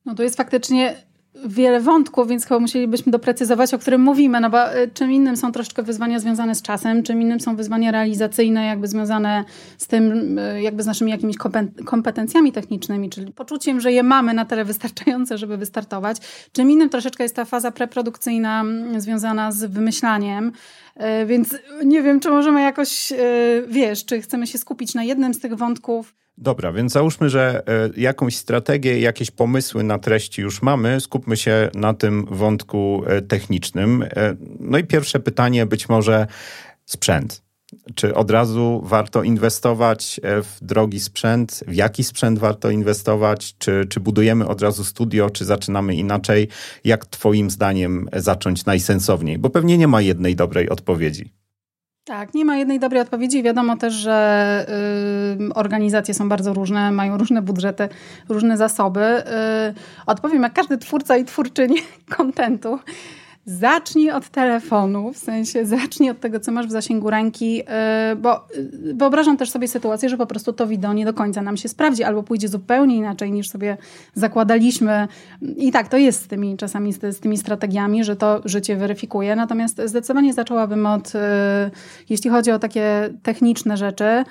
No 0.06 0.16
to 0.16 0.24
jest 0.24 0.38
faktycznie 0.38 0.96
wiele 1.46 1.80
wątków, 1.80 2.28
więc 2.28 2.46
chyba 2.46 2.60
musielibyśmy 2.60 3.12
doprecyzować, 3.12 3.74
o 3.74 3.80
którym 3.80 4.02
mówimy, 4.02 4.40
no 4.40 4.50
bo 4.50 4.78
y, 4.78 4.92
czym 4.94 5.12
innym 5.12 5.38
są 5.38 5.52
troszeczkę 5.52 5.84
wyzwania 5.84 6.20
związane 6.20 6.56
z 6.56 6.62
czasem, 6.62 7.04
czym 7.04 7.22
innym 7.22 7.40
są 7.40 7.56
wyzwania 7.56 7.92
realizacyjne, 7.92 8.66
jakby 8.66 8.88
związane 8.88 9.44
z 9.78 9.88
tym, 9.88 10.38
y, 10.40 10.62
jakby 10.62 10.84
z 10.84 10.86
naszymi 10.86 11.12
jakimiś 11.12 11.38
kompetencjami 11.86 12.52
technicznymi, 12.52 13.10
czyli 13.10 13.34
poczuciem, 13.34 13.80
że 13.80 13.92
je 13.92 14.04
mamy 14.04 14.34
na 14.34 14.46
tyle 14.46 14.66
wystarczające, 14.66 15.38
żeby 15.38 15.58
wystartować. 15.58 16.18
Czym 16.52 16.72
innym 16.72 16.90
troszeczkę 16.90 17.24
jest 17.24 17.36
ta 17.36 17.46
faza 17.46 17.72
preprodukcyjna 17.72 18.64
związana 18.98 19.52
z 19.52 19.66
wymyślaniem, 19.66 20.52
y, 21.22 21.26
więc 21.26 21.56
nie 21.86 22.02
wiem, 22.02 22.20
czy 22.20 22.30
możemy 22.30 22.62
jakoś, 22.62 23.14
wiesz, 23.68 24.06
czy 24.06 24.22
chcemy 24.22 24.48
się 24.48 24.58
skupić 24.58 24.94
na 24.94 25.04
jednym 25.04 25.34
z 25.34 25.40
tych 25.40 25.56
wątków, 25.56 26.14
Dobra, 26.38 26.74
więc 26.74 26.92
załóżmy, 26.94 27.30
że 27.30 27.64
e, 27.68 27.90
jakąś 27.98 28.36
strategię, 28.36 29.00
jakieś 29.00 29.32
pomysły 29.32 29.84
na 29.84 30.00
treści 30.00 30.42
już 30.42 30.62
mamy. 30.62 31.02
Skupmy 31.02 31.38
się 31.38 31.70
na 31.74 31.94
tym 31.94 32.26
wątku 32.32 33.04
e, 33.08 33.22
technicznym. 33.22 34.04
E, 34.04 34.36
no 34.60 34.78
i 34.78 34.84
pierwsze 34.84 35.20
pytanie, 35.20 35.66
być 35.66 35.90
może 35.90 36.28
sprzęt. 36.86 37.44
Czy 37.96 38.16
od 38.16 38.32
razu 38.32 38.82
warto 38.86 39.24
inwestować 39.24 40.20
w 40.24 40.58
drogi 40.62 41.00
sprzęt? 41.00 41.64
W 41.68 41.74
jaki 41.74 42.04
sprzęt 42.04 42.40
warto 42.40 42.70
inwestować? 42.70 43.56
Czy, 43.58 43.86
czy 43.90 44.00
budujemy 44.00 44.48
od 44.48 44.62
razu 44.62 44.84
studio, 44.84 45.30
czy 45.30 45.46
zaczynamy 45.46 45.96
inaczej? 45.96 46.48
Jak 46.84 47.06
Twoim 47.06 47.50
zdaniem 47.50 48.10
zacząć 48.14 48.66
najsensowniej? 48.66 49.38
Bo 49.38 49.50
pewnie 49.50 49.78
nie 49.78 49.88
ma 49.88 50.02
jednej 50.02 50.36
dobrej 50.36 50.70
odpowiedzi. 50.70 51.43
Tak, 52.06 52.34
nie 52.34 52.46
ma 52.46 52.58
jednej 52.58 52.80
dobrej 52.80 53.02
odpowiedzi. 53.02 53.44
Wiadomo 53.44 53.78
też, 53.78 53.94
że 53.94 54.66
y, 55.50 55.54
organizacje 55.54 56.14
są 56.14 56.30
bardzo 56.30 56.54
różne, 56.54 56.92
mają 56.92 57.18
różne 57.18 57.42
budżety, 57.42 57.90
różne 58.30 58.58
zasoby. 58.58 59.00
Y, 59.00 59.24
odpowiem 60.06 60.44
jak 60.44 60.54
każdy 60.54 60.78
twórca 60.78 61.18
i 61.18 61.26
twórczyni 61.26 61.76
kontentu. 62.18 62.80
Zacznij 63.46 64.12
od 64.12 64.30
telefonu, 64.30 65.14
w 65.14 65.18
sensie 65.18 65.66
zacznij 65.66 66.10
od 66.10 66.20
tego, 66.20 66.40
co 66.40 66.52
masz 66.52 66.68
w 66.68 66.72
zasięgu 66.72 67.10
ręki, 67.10 67.56
yy, 67.56 67.64
bo 68.18 68.48
yy, 68.84 68.94
wyobrażam 68.94 69.38
też 69.38 69.50
sobie 69.50 69.68
sytuację, 69.68 70.10
że 70.10 70.18
po 70.18 70.26
prostu 70.26 70.54
to 70.54 70.68
wideo 70.68 70.94
nie 70.94 71.06
do 71.06 71.14
końca 71.14 71.42
nam 71.42 71.58
się 71.58 71.70
sprawdzi, 71.70 72.04
albo 72.04 72.24
pójdzie 72.24 72.48
zupełnie 72.48 72.96
inaczej 72.96 73.32
niż 73.32 73.50
sobie 73.50 73.78
zakładaliśmy. 74.14 75.08
I 75.58 75.72
tak, 75.72 75.88
to 75.88 75.98
jest 75.98 76.24
z 76.24 76.28
tymi 76.28 76.58
czasami, 76.58 76.94
z, 76.94 77.20
tymi 77.20 77.38
strategiami, 77.38 78.04
że 78.04 78.16
to 78.16 78.42
życie 78.46 78.76
weryfikuje. 78.76 79.36
Natomiast 79.36 79.82
zdecydowanie 79.86 80.34
zaczęłabym 80.34 80.86
od, 80.86 81.14
yy, 81.14 81.20
jeśli 82.10 82.30
chodzi 82.30 82.52
o 82.52 82.60
takie 82.60 83.10
techniczne 83.24 83.78
rzeczy, 83.78 84.24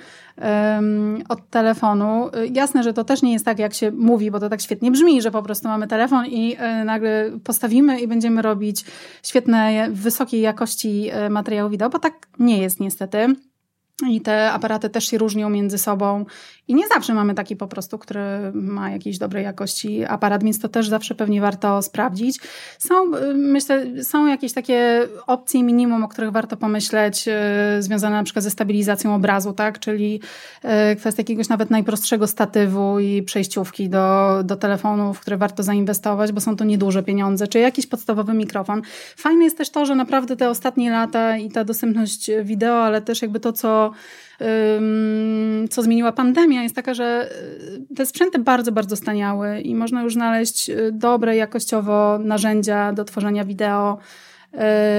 od 1.29 1.49
telefonu. 1.49 2.29
Jasne, 2.51 2.83
że 2.83 2.93
to 2.93 3.03
też 3.03 3.21
nie 3.21 3.33
jest 3.33 3.45
tak, 3.45 3.59
jak 3.59 3.73
się 3.73 3.91
mówi, 3.91 4.31
bo 4.31 4.39
to 4.39 4.49
tak 4.49 4.61
świetnie 4.61 4.91
brzmi, 4.91 5.21
że 5.21 5.31
po 5.31 5.43
prostu 5.43 5.67
mamy 5.67 5.87
telefon 5.87 6.25
i 6.25 6.55
e, 6.59 6.83
nagle 6.85 7.31
postawimy 7.43 7.99
i 7.99 8.07
będziemy 8.07 8.41
robić 8.41 8.85
świetne, 9.23 9.87
wysokiej 9.91 10.41
jakości 10.41 11.09
e, 11.11 11.29
materiału 11.29 11.69
wideo, 11.69 11.89
bo 11.89 11.99
tak 11.99 12.27
nie 12.39 12.57
jest 12.57 12.79
niestety. 12.79 13.35
I 14.09 14.21
te 14.21 14.51
aparaty 14.51 14.89
też 14.89 15.07
się 15.07 15.17
różnią 15.17 15.49
między 15.49 15.77
sobą. 15.77 16.25
I 16.67 16.75
nie 16.75 16.87
zawsze 16.87 17.13
mamy 17.13 17.33
taki 17.33 17.55
po 17.55 17.67
prostu, 17.67 17.97
który 17.97 18.21
ma 18.53 18.89
jakiejś 18.89 19.17
dobrej 19.17 19.43
jakości 19.43 20.05
aparat, 20.05 20.43
więc 20.43 20.59
to 20.59 20.69
też 20.69 20.89
zawsze 20.89 21.15
pewnie 21.15 21.41
warto 21.41 21.81
sprawdzić. 21.81 22.39
Są, 22.79 23.15
y, 23.15 23.33
myślę, 23.33 24.03
są 24.03 24.27
jakieś 24.27 24.53
takie 24.53 25.07
opcje 25.27 25.63
minimum, 25.63 26.03
o 26.03 26.07
których 26.07 26.31
warto 26.31 26.57
pomyśleć, 26.57 27.27
yy, 27.27 27.33
związane 27.79 28.15
na 28.15 28.23
przykład 28.23 28.43
ze 28.43 28.49
stabilizacją 28.49 29.15
obrazu, 29.15 29.53
tak? 29.53 29.79
Czyli 29.79 30.19
yy, 30.63 30.95
kwestia 30.95 31.21
jakiegoś 31.21 31.49
nawet 31.49 31.69
najprostszego 31.69 32.27
statywu 32.27 32.99
i 32.99 33.23
przejściówki 33.23 33.89
do, 33.89 34.39
do 34.43 34.55
telefonu, 34.55 35.13
w 35.13 35.19
które 35.19 35.37
warto 35.37 35.63
zainwestować, 35.63 36.31
bo 36.31 36.41
są 36.41 36.55
to 36.55 36.63
nieduże 36.63 37.03
pieniądze, 37.03 37.47
czy 37.47 37.59
jakiś 37.59 37.87
podstawowy 37.87 38.33
mikrofon. 38.33 38.81
Fajne 39.15 39.43
jest 39.43 39.57
też 39.57 39.69
to, 39.69 39.85
że 39.85 39.95
naprawdę 39.95 40.35
te 40.35 40.49
ostatnie 40.49 40.91
lata 40.91 41.37
i 41.37 41.51
ta 41.51 41.63
dostępność 41.63 42.31
wideo, 42.43 42.83
ale 42.83 43.01
też 43.01 43.21
jakby 43.21 43.39
to, 43.39 43.53
co 43.53 43.91
co 45.69 45.81
zmieniła 45.81 46.11
pandemia, 46.11 46.63
jest 46.63 46.75
taka, 46.75 46.93
że 46.93 47.29
y, 47.91 47.95
te 47.95 48.05
sprzęty 48.05 48.39
bardzo, 48.39 48.71
bardzo 48.71 48.95
staniały 48.95 49.61
i 49.61 49.75
można 49.75 50.01
już 50.03 50.13
znaleźć 50.13 50.69
y, 50.69 50.91
dobre 50.91 51.35
jakościowo 51.35 52.19
narzędzia 52.19 52.93
do 52.93 53.05
tworzenia 53.05 53.45
wideo, 53.45 53.97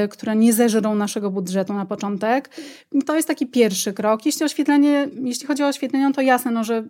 y, 0.04 0.08
które 0.08 0.36
nie 0.36 0.52
zeżrą 0.52 0.94
naszego 0.94 1.30
budżetu 1.30 1.72
na 1.72 1.86
początek. 1.86 2.50
To 3.06 3.16
jest 3.16 3.28
taki 3.28 3.46
pierwszy 3.46 3.92
krok. 3.92 4.26
Jeśli 4.26 4.44
oświetlenie, 4.44 5.08
jeśli 5.22 5.46
chodzi 5.46 5.62
o 5.62 5.68
oświetlenie, 5.68 6.04
no 6.04 6.12
to 6.12 6.20
jasne, 6.20 6.50
no, 6.50 6.64
że 6.64 6.84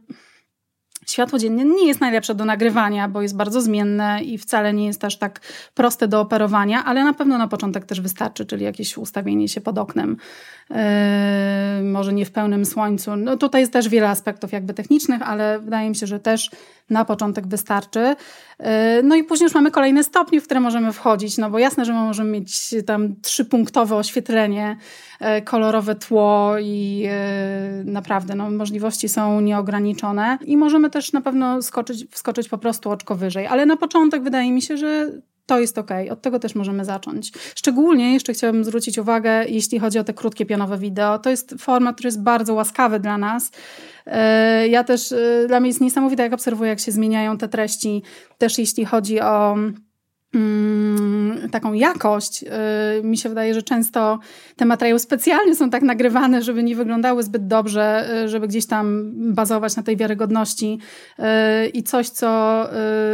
Światło 1.06 1.38
dzienne 1.38 1.64
nie 1.64 1.86
jest 1.86 2.00
najlepsze 2.00 2.34
do 2.34 2.44
nagrywania, 2.44 3.08
bo 3.08 3.22
jest 3.22 3.36
bardzo 3.36 3.60
zmienne 3.60 4.20
i 4.22 4.38
wcale 4.38 4.72
nie 4.72 4.86
jest 4.86 5.04
aż 5.04 5.18
tak 5.18 5.40
proste 5.74 6.08
do 6.08 6.20
operowania, 6.20 6.84
ale 6.84 7.04
na 7.04 7.12
pewno 7.12 7.38
na 7.38 7.48
początek 7.48 7.84
też 7.84 8.00
wystarczy, 8.00 8.46
czyli 8.46 8.64
jakieś 8.64 8.98
ustawienie 8.98 9.48
się 9.48 9.60
pod 9.60 9.78
oknem, 9.78 10.16
yy, 10.70 10.76
może 11.82 12.12
nie 12.12 12.26
w 12.26 12.30
pełnym 12.30 12.66
słońcu. 12.66 13.16
No 13.16 13.36
tutaj 13.36 13.60
jest 13.60 13.72
też 13.72 13.88
wiele 13.88 14.08
aspektów 14.08 14.52
jakby 14.52 14.74
technicznych, 14.74 15.22
ale 15.22 15.58
wydaje 15.58 15.88
mi 15.88 15.96
się, 15.96 16.06
że 16.06 16.20
też 16.20 16.50
na 16.90 17.04
początek 17.04 17.46
wystarczy. 17.46 18.16
Yy, 18.60 18.66
no 19.02 19.14
i 19.14 19.24
później 19.24 19.44
już 19.44 19.54
mamy 19.54 19.70
kolejne 19.70 20.04
stopnie, 20.04 20.40
w 20.40 20.44
które 20.44 20.60
możemy 20.60 20.92
wchodzić, 20.92 21.38
no 21.38 21.50
bo 21.50 21.58
jasne, 21.58 21.84
że 21.84 21.92
możemy 21.92 22.30
mieć 22.30 22.74
tam 22.86 23.20
trzypunktowe 23.20 23.96
oświetlenie, 23.96 24.76
kolorowe 25.44 25.94
tło 25.94 26.54
i 26.60 26.98
yy, 26.98 27.92
naprawdę 27.92 28.34
no, 28.34 28.50
możliwości 28.50 29.08
są 29.08 29.40
nieograniczone 29.40 30.38
i 30.44 30.56
możemy 30.56 30.90
też 30.90 31.12
na 31.12 31.20
pewno 31.20 31.62
skoczyć, 31.62 32.06
wskoczyć 32.10 32.48
po 32.48 32.58
prostu 32.58 32.90
oczko 32.90 33.14
wyżej. 33.14 33.46
Ale 33.46 33.66
na 33.66 33.76
początek 33.76 34.22
wydaje 34.22 34.52
mi 34.52 34.62
się, 34.62 34.76
że 34.76 35.10
to 35.46 35.60
jest 35.60 35.78
ok. 35.78 35.90
Od 36.10 36.22
tego 36.22 36.38
też 36.38 36.54
możemy 36.54 36.84
zacząć. 36.84 37.32
Szczególnie 37.54 38.12
jeszcze 38.12 38.32
chciałabym 38.32 38.64
zwrócić 38.64 38.98
uwagę, 38.98 39.44
jeśli 39.48 39.78
chodzi 39.78 39.98
o 39.98 40.04
te 40.04 40.14
krótkie 40.14 40.46
pionowe 40.46 40.78
wideo. 40.78 41.18
To 41.18 41.30
jest 41.30 41.54
format, 41.58 41.94
który 41.94 42.06
jest 42.06 42.22
bardzo 42.22 42.54
łaskawy 42.54 43.00
dla 43.00 43.18
nas. 43.18 43.50
E, 44.06 44.68
ja 44.68 44.84
też, 44.84 45.12
e, 45.12 45.44
dla 45.48 45.60
mnie 45.60 45.68
jest 45.68 45.80
niesamowite, 45.80 46.22
jak 46.22 46.32
obserwuję, 46.32 46.70
jak 46.70 46.80
się 46.80 46.92
zmieniają 46.92 47.38
te 47.38 47.48
treści. 47.48 48.02
Też 48.38 48.58
jeśli 48.58 48.84
chodzi 48.84 49.20
o 49.20 49.56
taką 51.50 51.72
jakość. 51.72 52.44
Y, 52.98 53.02
mi 53.02 53.18
się 53.18 53.28
wydaje, 53.28 53.54
że 53.54 53.62
często 53.62 54.18
te 54.56 54.64
materiały 54.64 54.98
specjalnie 54.98 55.54
są 55.54 55.70
tak 55.70 55.82
nagrywane, 55.82 56.42
żeby 56.42 56.62
nie 56.62 56.76
wyglądały 56.76 57.22
zbyt 57.22 57.46
dobrze, 57.46 58.08
y, 58.24 58.28
żeby 58.28 58.48
gdzieś 58.48 58.66
tam 58.66 59.12
bazować 59.14 59.76
na 59.76 59.82
tej 59.82 59.96
wiarygodności. 59.96 60.78
Y, 61.18 61.22
I 61.68 61.82
coś, 61.82 62.08
co 62.08 62.34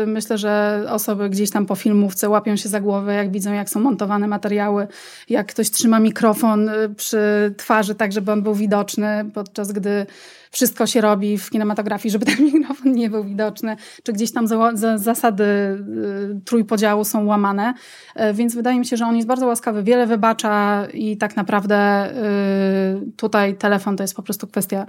myślę, 0.06 0.38
że 0.38 0.84
osoby 0.88 1.30
gdzieś 1.30 1.50
tam 1.50 1.66
po 1.66 1.74
filmówce 1.74 2.28
łapią 2.28 2.56
się 2.56 2.68
za 2.68 2.80
głowę, 2.80 3.14
jak 3.14 3.32
widzą, 3.32 3.52
jak 3.52 3.70
są 3.70 3.80
montowane 3.80 4.28
materiały, 4.28 4.86
jak 5.28 5.46
ktoś 5.46 5.70
trzyma 5.70 6.00
mikrofon 6.00 6.70
przy 6.96 7.54
twarzy, 7.56 7.94
tak 7.94 8.12
żeby 8.12 8.32
on 8.32 8.42
był 8.42 8.54
widoczny, 8.54 9.30
podczas 9.34 9.72
gdy 9.72 10.06
wszystko 10.50 10.86
się 10.86 11.00
robi 11.00 11.38
w 11.38 11.50
kinematografii, 11.50 12.12
żeby 12.12 12.26
ten 12.26 12.44
mikrofon 12.54 12.92
nie 12.92 13.10
był 13.10 13.24
widoczny, 13.24 13.76
czy 14.02 14.12
gdzieś 14.12 14.32
tam 14.32 14.46
za, 14.46 14.76
za, 14.76 14.98
zasady 14.98 15.44
y, 15.44 16.40
trójpodziału 16.44 17.04
są 17.04 17.26
łamane. 17.26 17.74
Y, 18.16 18.34
więc 18.34 18.54
wydaje 18.54 18.78
mi 18.78 18.86
się, 18.86 18.96
że 18.96 19.06
on 19.06 19.16
jest 19.16 19.28
bardzo 19.28 19.46
łaskawy, 19.46 19.82
wiele 19.82 20.06
wybacza 20.06 20.86
i 20.94 21.16
tak 21.16 21.36
naprawdę 21.36 22.10
y, 23.02 23.12
tutaj 23.16 23.56
telefon 23.56 23.96
to 23.96 24.02
jest 24.02 24.14
po 24.14 24.22
prostu 24.22 24.46
kwestia 24.46 24.86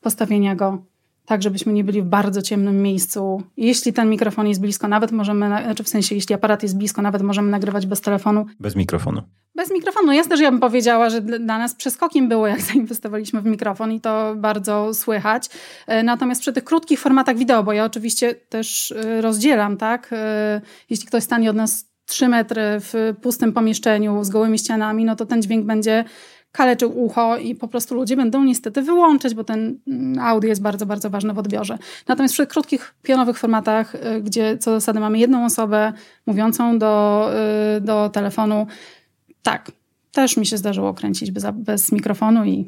postawienia 0.00 0.56
go 0.56 0.91
tak 1.26 1.42
żebyśmy 1.42 1.72
nie 1.72 1.84
byli 1.84 2.02
w 2.02 2.04
bardzo 2.04 2.42
ciemnym 2.42 2.82
miejscu. 2.82 3.42
Jeśli 3.56 3.92
ten 3.92 4.10
mikrofon 4.10 4.46
jest 4.46 4.60
blisko, 4.60 4.88
nawet 4.88 5.12
możemy, 5.12 5.46
znaczy 5.46 5.84
w 5.84 5.88
sensie, 5.88 6.14
jeśli 6.14 6.34
aparat 6.34 6.62
jest 6.62 6.76
blisko, 6.76 7.02
nawet 7.02 7.22
możemy 7.22 7.50
nagrywać 7.50 7.86
bez 7.86 8.00
telefonu. 8.00 8.46
Bez 8.60 8.76
mikrofonu. 8.76 9.22
Bez 9.54 9.70
mikrofonu. 9.70 10.12
Jasne, 10.12 10.36
że 10.36 10.42
ja 10.42 10.50
bym 10.50 10.60
powiedziała, 10.60 11.10
że 11.10 11.20
dla 11.20 11.58
nas 11.58 11.74
przeskokiem 11.74 12.28
było, 12.28 12.46
jak 12.46 12.60
zainwestowaliśmy 12.72 13.40
w 13.40 13.46
mikrofon 13.46 13.92
i 13.92 14.00
to 14.00 14.34
bardzo 14.36 14.94
słychać. 14.94 15.48
E, 15.86 16.02
natomiast 16.02 16.40
przy 16.40 16.52
tych 16.52 16.64
krótkich 16.64 17.00
formatach 17.00 17.36
wideo, 17.36 17.62
bo 17.62 17.72
ja 17.72 17.84
oczywiście 17.84 18.34
też 18.34 18.92
e, 18.92 19.20
rozdzielam, 19.20 19.76
tak? 19.76 20.08
E, 20.12 20.60
jeśli 20.90 21.06
ktoś 21.06 21.22
stanie 21.22 21.50
od 21.50 21.56
nas 21.56 21.92
3 22.06 22.28
metry 22.28 22.62
w 22.64 23.14
pustym 23.22 23.52
pomieszczeniu 23.52 24.24
z 24.24 24.30
gołymi 24.30 24.58
ścianami, 24.58 25.04
no 25.04 25.16
to 25.16 25.26
ten 25.26 25.42
dźwięk 25.42 25.66
będzie 25.66 26.04
kaleczył 26.52 27.04
ucho 27.04 27.36
i 27.36 27.54
po 27.54 27.68
prostu 27.68 27.94
ludzie 27.94 28.16
będą 28.16 28.44
niestety 28.44 28.82
wyłączać, 28.82 29.34
bo 29.34 29.44
ten 29.44 29.78
audio 30.20 30.48
jest 30.48 30.62
bardzo, 30.62 30.86
bardzo 30.86 31.10
ważny 31.10 31.32
w 31.32 31.38
odbiorze. 31.38 31.78
Natomiast 32.08 32.34
przy 32.34 32.46
krótkich, 32.46 32.94
pionowych 33.02 33.38
formatach, 33.38 33.94
y, 33.94 34.22
gdzie 34.22 34.58
co 34.58 34.70
zasady 34.70 35.00
mamy 35.00 35.18
jedną 35.18 35.44
osobę 35.44 35.92
mówiącą 36.26 36.78
do, 36.78 37.28
y, 37.76 37.80
do 37.80 38.08
telefonu, 38.08 38.66
tak, 39.42 39.72
też 40.12 40.36
mi 40.36 40.46
się 40.46 40.56
zdarzyło 40.56 40.94
kręcić 40.94 41.30
bez, 41.30 41.44
bez 41.54 41.92
mikrofonu 41.92 42.44
i, 42.44 42.66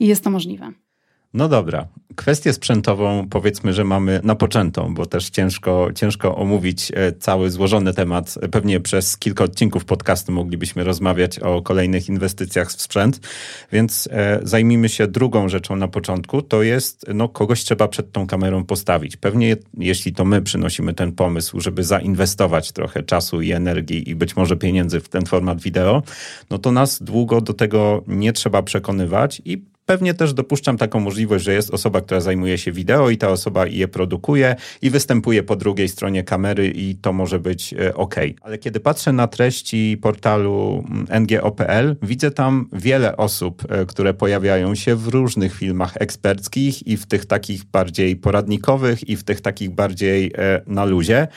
i 0.00 0.06
jest 0.06 0.24
to 0.24 0.30
możliwe. 0.30 0.72
No 1.34 1.48
dobra. 1.48 1.88
Kwestię 2.16 2.52
sprzętową 2.52 3.28
powiedzmy, 3.30 3.72
że 3.72 3.84
mamy 3.84 4.20
napoczętą, 4.24 4.94
bo 4.94 5.06
też 5.06 5.30
ciężko, 5.30 5.88
ciężko 5.94 6.36
omówić 6.36 6.92
e, 6.94 7.12
cały 7.12 7.50
złożony 7.50 7.94
temat. 7.94 8.34
Pewnie 8.52 8.80
przez 8.80 9.16
kilka 9.16 9.44
odcinków 9.44 9.84
podcastu 9.84 10.32
moglibyśmy 10.32 10.84
rozmawiać 10.84 11.38
o 11.38 11.62
kolejnych 11.62 12.08
inwestycjach 12.08 12.70
w 12.70 12.82
sprzęt, 12.82 13.20
więc 13.72 14.08
e, 14.12 14.40
zajmijmy 14.42 14.88
się 14.88 15.06
drugą 15.06 15.48
rzeczą 15.48 15.76
na 15.76 15.88
początku, 15.88 16.42
to 16.42 16.62
jest, 16.62 17.06
no 17.14 17.28
kogoś 17.28 17.64
trzeba 17.64 17.88
przed 17.88 18.12
tą 18.12 18.26
kamerą 18.26 18.64
postawić. 18.64 19.16
Pewnie 19.16 19.56
jeśli 19.78 20.12
to 20.12 20.24
my 20.24 20.42
przynosimy 20.42 20.94
ten 20.94 21.12
pomysł, 21.12 21.60
żeby 21.60 21.84
zainwestować 21.84 22.72
trochę 22.72 23.02
czasu 23.02 23.42
i 23.42 23.52
energii 23.52 24.10
i 24.10 24.14
być 24.14 24.36
może 24.36 24.56
pieniędzy 24.56 25.00
w 25.00 25.08
ten 25.08 25.26
format 25.26 25.60
wideo, 25.60 26.02
no 26.50 26.58
to 26.58 26.72
nas 26.72 27.02
długo 27.02 27.40
do 27.40 27.52
tego 27.52 28.02
nie 28.06 28.32
trzeba 28.32 28.62
przekonywać 28.62 29.42
i 29.44 29.62
pewnie 29.88 30.14
też 30.14 30.34
dopuszczam 30.34 30.78
taką 30.78 31.00
możliwość, 31.00 31.44
że 31.44 31.52
jest 31.54 31.70
osoba, 31.70 32.00
która 32.00 32.20
zajmuje 32.20 32.58
się 32.58 32.72
wideo 32.72 33.10
i 33.10 33.18
ta 33.18 33.28
osoba 33.28 33.66
je 33.66 33.88
produkuje 33.88 34.56
i 34.82 34.90
występuje 34.90 35.42
po 35.42 35.56
drugiej 35.56 35.88
stronie 35.88 36.24
kamery 36.24 36.68
i 36.70 36.94
to 36.94 37.12
może 37.12 37.40
być 37.40 37.74
e, 37.74 37.94
ok. 37.94 38.14
Ale 38.40 38.58
kiedy 38.58 38.80
patrzę 38.80 39.12
na 39.12 39.26
treści 39.26 39.98
portalu 40.02 40.84
mm, 40.90 41.22
ngo.pl, 41.22 41.96
widzę 42.02 42.30
tam 42.30 42.68
wiele 42.72 43.16
osób, 43.16 43.62
e, 43.68 43.86
które 43.86 44.14
pojawiają 44.14 44.74
się 44.74 44.96
w 44.96 45.08
różnych 45.08 45.54
filmach 45.54 45.96
eksperckich 46.00 46.86
i 46.86 46.96
w 46.96 47.06
tych 47.06 47.26
takich 47.26 47.64
bardziej 47.64 48.16
poradnikowych 48.16 49.08
i 49.08 49.16
w 49.16 49.24
tych 49.24 49.40
takich 49.40 49.70
bardziej 49.70 50.32
e, 50.38 50.62
na 50.66 50.84
luzie. 50.84 51.28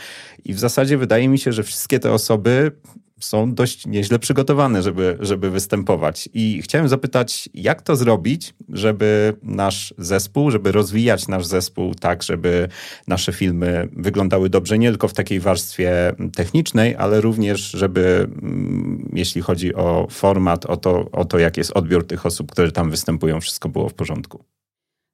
I 0.45 0.53
w 0.53 0.59
zasadzie 0.59 0.97
wydaje 0.97 1.27
mi 1.27 1.39
się, 1.39 1.51
że 1.51 1.63
wszystkie 1.63 1.99
te 1.99 2.11
osoby 2.11 2.71
są 3.21 3.53
dość 3.53 3.85
nieźle 3.85 4.19
przygotowane, 4.19 4.83
żeby, 4.83 5.17
żeby 5.19 5.49
występować. 5.49 6.29
I 6.33 6.61
chciałem 6.61 6.87
zapytać, 6.87 7.49
jak 7.53 7.81
to 7.81 7.95
zrobić, 7.95 8.53
żeby 8.69 9.33
nasz 9.43 9.93
zespół, 9.97 10.51
żeby 10.51 10.71
rozwijać 10.71 11.27
nasz 11.27 11.45
zespół 11.45 11.95
tak, 11.95 12.23
żeby 12.23 12.69
nasze 13.07 13.33
filmy 13.33 13.87
wyglądały 13.91 14.49
dobrze, 14.49 14.77
nie 14.77 14.89
tylko 14.89 15.07
w 15.07 15.13
takiej 15.13 15.39
warstwie 15.39 16.15
technicznej, 16.35 16.95
ale 16.95 17.21
również, 17.21 17.71
żeby 17.71 18.27
mm, 18.41 19.11
jeśli 19.13 19.41
chodzi 19.41 19.75
o 19.75 20.07
format, 20.11 20.65
o 20.65 20.77
to, 20.77 21.11
o 21.11 21.25
to 21.25 21.39
jak 21.39 21.57
jest 21.57 21.71
odbiór 21.71 22.07
tych 22.07 22.25
osób, 22.25 22.51
które 22.51 22.71
tam 22.71 22.89
występują, 22.89 23.41
wszystko 23.41 23.69
było 23.69 23.89
w 23.89 23.93
porządku. 23.93 24.43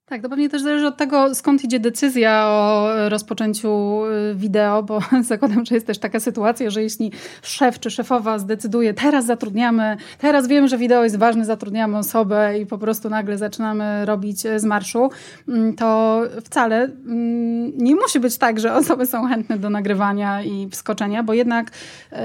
Tak, 0.09 0.21
to 0.21 0.29
pewnie 0.29 0.49
też 0.49 0.61
zależy 0.61 0.87
od 0.87 0.97
tego, 0.97 1.35
skąd 1.35 1.63
idzie 1.63 1.79
decyzja 1.79 2.45
o 2.47 2.89
rozpoczęciu 3.09 4.03
y, 4.05 4.35
wideo, 4.35 4.83
bo 4.83 4.99
zakładam, 5.21 5.65
że 5.65 5.75
jest 5.75 5.87
też 5.87 5.97
taka 5.97 6.19
sytuacja, 6.19 6.69
że 6.69 6.83
jeśli 6.83 7.11
szef 7.41 7.79
czy 7.79 7.91
szefowa 7.91 8.39
zdecyduje, 8.39 8.93
teraz 8.93 9.25
zatrudniamy, 9.25 9.97
teraz 10.17 10.47
wiemy, 10.47 10.67
że 10.67 10.77
wideo 10.77 11.03
jest 11.03 11.17
ważne, 11.17 11.45
zatrudniamy 11.45 11.97
osobę 11.97 12.59
i 12.59 12.65
po 12.65 12.77
prostu 12.77 13.09
nagle 13.09 13.37
zaczynamy 13.37 14.05
robić 14.05 14.39
z 14.39 14.65
marszu, 14.65 15.09
mm, 15.47 15.75
to 15.75 16.21
wcale 16.43 16.83
mm, 16.83 17.77
nie 17.77 17.95
musi 17.95 18.19
być 18.19 18.37
tak, 18.37 18.59
że 18.59 18.73
osoby 18.73 19.05
są 19.05 19.27
chętne 19.27 19.57
do 19.57 19.69
nagrywania 19.69 20.43
i 20.43 20.69
wskoczenia, 20.71 21.23
bo 21.23 21.33
jednak 21.33 21.71
y, 22.13 22.15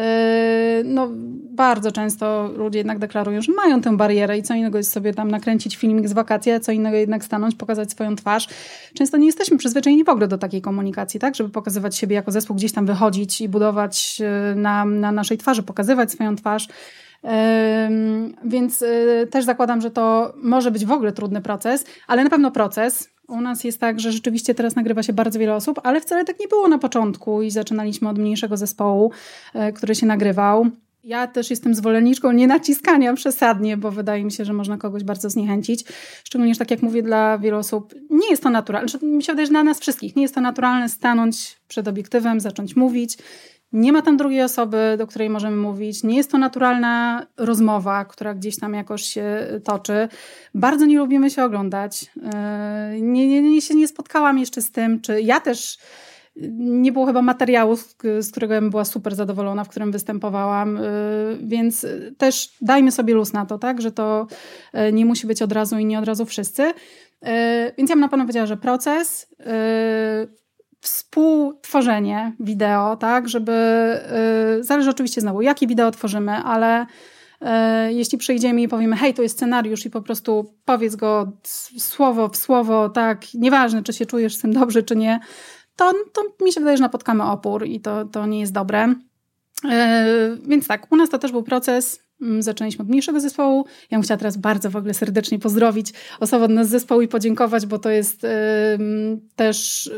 no, 0.84 1.08
bardzo 1.50 1.92
często 1.92 2.50
ludzie 2.56 2.78
jednak 2.78 2.98
deklarują, 2.98 3.40
że 3.40 3.52
mają 3.52 3.80
tę 3.80 3.96
barierę 3.96 4.38
i 4.38 4.42
co 4.42 4.54
innego 4.54 4.78
jest 4.78 4.92
sobie 4.92 5.14
tam 5.14 5.30
nakręcić 5.30 5.76
filmik 5.76 6.08
z 6.08 6.12
wakacji, 6.12 6.52
a 6.52 6.60
co 6.60 6.72
innego 6.72 6.96
jednak 6.96 7.24
stanąć, 7.24 7.54
pokazać 7.54 7.71
pokazać 7.72 7.90
swoją 7.90 8.16
twarz. 8.16 8.48
Często 8.94 9.16
nie 9.16 9.26
jesteśmy 9.26 9.58
przyzwyczajeni 9.58 10.04
w 10.04 10.08
ogóle 10.08 10.28
do 10.28 10.38
takiej 10.38 10.62
komunikacji, 10.62 11.20
tak? 11.20 11.35
Żeby 11.35 11.50
pokazywać 11.50 11.96
siebie 11.96 12.16
jako 12.16 12.30
zespół, 12.30 12.56
gdzieś 12.56 12.72
tam 12.72 12.87
wychodzić 12.87 13.40
i 13.40 13.48
budować 13.48 14.20
e, 14.20 14.54
na, 14.54 14.85
na 14.85 15.12
naszej 15.12 15.38
twarzy, 15.38 15.62
pokazywać 15.62 16.12
swoją 16.12 16.37
twarz. 16.37 16.68
Więc 18.44 18.82
e, 18.82 19.26
też 19.26 19.44
zakładam, 19.44 19.80
że 19.80 19.90
to 19.90 20.35
może 20.42 20.70
być 20.70 20.87
w 20.87 20.92
ogóle 20.92 21.12
trudny 21.12 21.40
proces, 21.40 21.85
ale 22.06 22.24
na 22.24 22.30
pewno 22.30 22.50
proces. 22.50 23.08
U 23.28 23.40
nas 23.40 23.64
jest 23.64 23.80
tak, 23.80 24.00
że 24.00 24.12
rzeczywiście 24.12 24.54
teraz 24.54 24.76
nagrywa 24.76 25.02
się 25.02 25.12
bardzo 25.12 25.38
wiele 25.38 25.54
osób, 25.54 25.80
ale 25.82 26.00
wcale 26.00 26.24
tak 26.24 26.40
nie 26.40 26.48
było 26.48 26.68
na 26.68 26.78
początku 26.78 27.42
i 27.42 27.50
zaczynaliśmy 27.50 28.08
od 28.08 28.18
mniejszego 28.18 28.56
zespołu, 28.56 29.12
e, 29.54 29.72
który 29.72 29.94
się 29.94 30.06
nagrywał. 30.06 30.66
Ja 31.04 31.26
też 31.26 31.50
jestem 31.50 31.74
zwolenniczką 31.74 32.32
nie 32.32 32.46
naciskania 32.46 33.14
przesadnie, 33.14 33.76
bo 33.76 33.90
wydaje 33.90 34.24
mi 34.24 34.32
się, 34.32 34.44
że 34.44 34.52
można 34.52 34.76
kogoś 34.76 35.04
bardzo 35.04 35.30
zniechęcić. 35.30 35.84
Szczególnie, 36.24 36.54
że 36.54 36.58
tak 36.58 36.70
jak 36.70 36.82
mówię, 36.82 37.02
dla 37.02 37.38
wielu 37.38 37.58
osób 37.58 37.94
nie 38.10 38.30
jest 38.30 38.42
to 38.42 38.50
naturalne. 38.50 38.88
Znaczy, 38.88 39.06
mi 39.06 39.22
się 39.22 39.32
wydaje, 39.32 39.46
że 39.46 39.50
dla 39.50 39.64
nas 39.64 39.80
wszystkich 39.80 40.16
nie 40.16 40.22
jest 40.22 40.34
to 40.34 40.40
naturalne 40.40 40.88
stanąć 40.88 41.60
przed 41.68 41.88
obiektywem, 41.88 42.40
zacząć 42.40 42.76
mówić. 42.76 43.18
Nie 43.72 43.92
ma 43.92 44.02
tam 44.02 44.16
drugiej 44.16 44.42
osoby, 44.42 44.94
do 44.98 45.06
której 45.06 45.30
możemy 45.30 45.56
mówić. 45.56 46.02
Nie 46.02 46.16
jest 46.16 46.30
to 46.30 46.38
naturalna 46.38 47.26
rozmowa, 47.36 48.04
która 48.04 48.34
gdzieś 48.34 48.58
tam 48.58 48.74
jakoś 48.74 49.02
się 49.02 49.46
toczy. 49.64 50.08
Bardzo 50.54 50.86
nie 50.86 50.98
lubimy 50.98 51.30
się 51.30 51.44
oglądać. 51.44 52.10
Yy, 52.16 53.00
nie, 53.00 53.28
nie, 53.28 53.42
nie, 53.42 53.62
się 53.62 53.74
nie 53.74 53.88
spotkałam 53.88 54.38
jeszcze 54.38 54.62
z 54.62 54.70
tym, 54.70 55.00
czy 55.00 55.20
ja 55.20 55.40
też 55.40 55.78
nie 56.58 56.92
było 56.92 57.06
chyba 57.06 57.22
materiału, 57.22 57.76
z, 57.76 58.30
którego 58.30 58.54
bym 58.54 58.70
była 58.70 58.84
super 58.84 59.14
zadowolona, 59.14 59.64
w 59.64 59.68
którym 59.68 59.92
występowałam, 59.92 60.78
więc 61.42 61.86
też 62.18 62.56
dajmy 62.60 62.92
sobie 62.92 63.14
luz 63.14 63.32
na 63.32 63.46
to, 63.46 63.58
tak, 63.58 63.80
że 63.80 63.92
to 63.92 64.26
nie 64.92 65.06
musi 65.06 65.26
być 65.26 65.42
od 65.42 65.52
razu 65.52 65.78
i 65.78 65.84
nie 65.84 65.98
od 65.98 66.04
razu 66.04 66.24
wszyscy. 66.24 66.72
Więc 67.78 67.90
ja 67.90 67.96
bym 67.96 68.00
na 68.00 68.08
pewno 68.08 68.24
powiedziała, 68.24 68.46
że 68.46 68.56
proces, 68.56 69.34
współtworzenie 70.80 72.32
wideo, 72.40 72.96
tak, 72.96 73.28
żeby, 73.28 73.52
zależy 74.60 74.90
oczywiście 74.90 75.20
znowu, 75.20 75.42
jakie 75.42 75.66
wideo 75.66 75.90
tworzymy, 75.90 76.32
ale 76.32 76.86
jeśli 77.88 78.18
przyjdziemy 78.18 78.62
i 78.62 78.68
powiemy, 78.68 78.96
hej, 78.96 79.14
to 79.14 79.22
jest 79.22 79.36
scenariusz 79.36 79.86
i 79.86 79.90
po 79.90 80.02
prostu 80.02 80.54
powiedz 80.64 80.96
go 80.96 81.32
słowo 81.78 82.28
w 82.28 82.36
słowo, 82.36 82.88
tak, 82.88 83.34
nieważne, 83.34 83.82
czy 83.82 83.92
się 83.92 84.06
czujesz 84.06 84.34
z 84.34 84.40
tym 84.40 84.52
dobrze, 84.52 84.82
czy 84.82 84.96
nie, 84.96 85.20
to, 85.76 85.92
to 86.12 86.44
mi 86.44 86.52
się 86.52 86.61
wydaje, 86.61 86.76
że 86.76 86.82
napotkamy 86.82 87.24
opór 87.24 87.66
i 87.66 87.80
to, 87.80 88.04
to 88.04 88.26
nie 88.26 88.40
jest 88.40 88.52
dobre. 88.52 88.94
E, 89.70 90.37
więc 90.46 90.68
tak, 90.68 90.92
u 90.92 90.96
nas 90.96 91.10
to 91.10 91.18
też 91.18 91.33
był 91.33 91.42
proces 91.42 92.02
Mm, 92.23 92.42
zaczęliśmy 92.42 92.83
od 92.83 92.88
mniejszego 92.88 93.20
zespołu. 93.20 93.66
Ja 93.90 93.98
bym 93.98 94.02
chciała 94.02 94.18
teraz 94.18 94.37
bardzo 94.37 94.70
w 94.70 94.77
ogóle 94.77 94.94
serdecznie 94.94 95.38
pozdrowić 95.38 95.92
osobę 96.20 96.44
od 96.44 96.50
nas 96.50 96.68
zespołu 96.68 97.02
i 97.02 97.08
podziękować, 97.08 97.66
bo 97.66 97.79
to 97.79 97.90
jest 97.90 98.27
też 99.37 99.90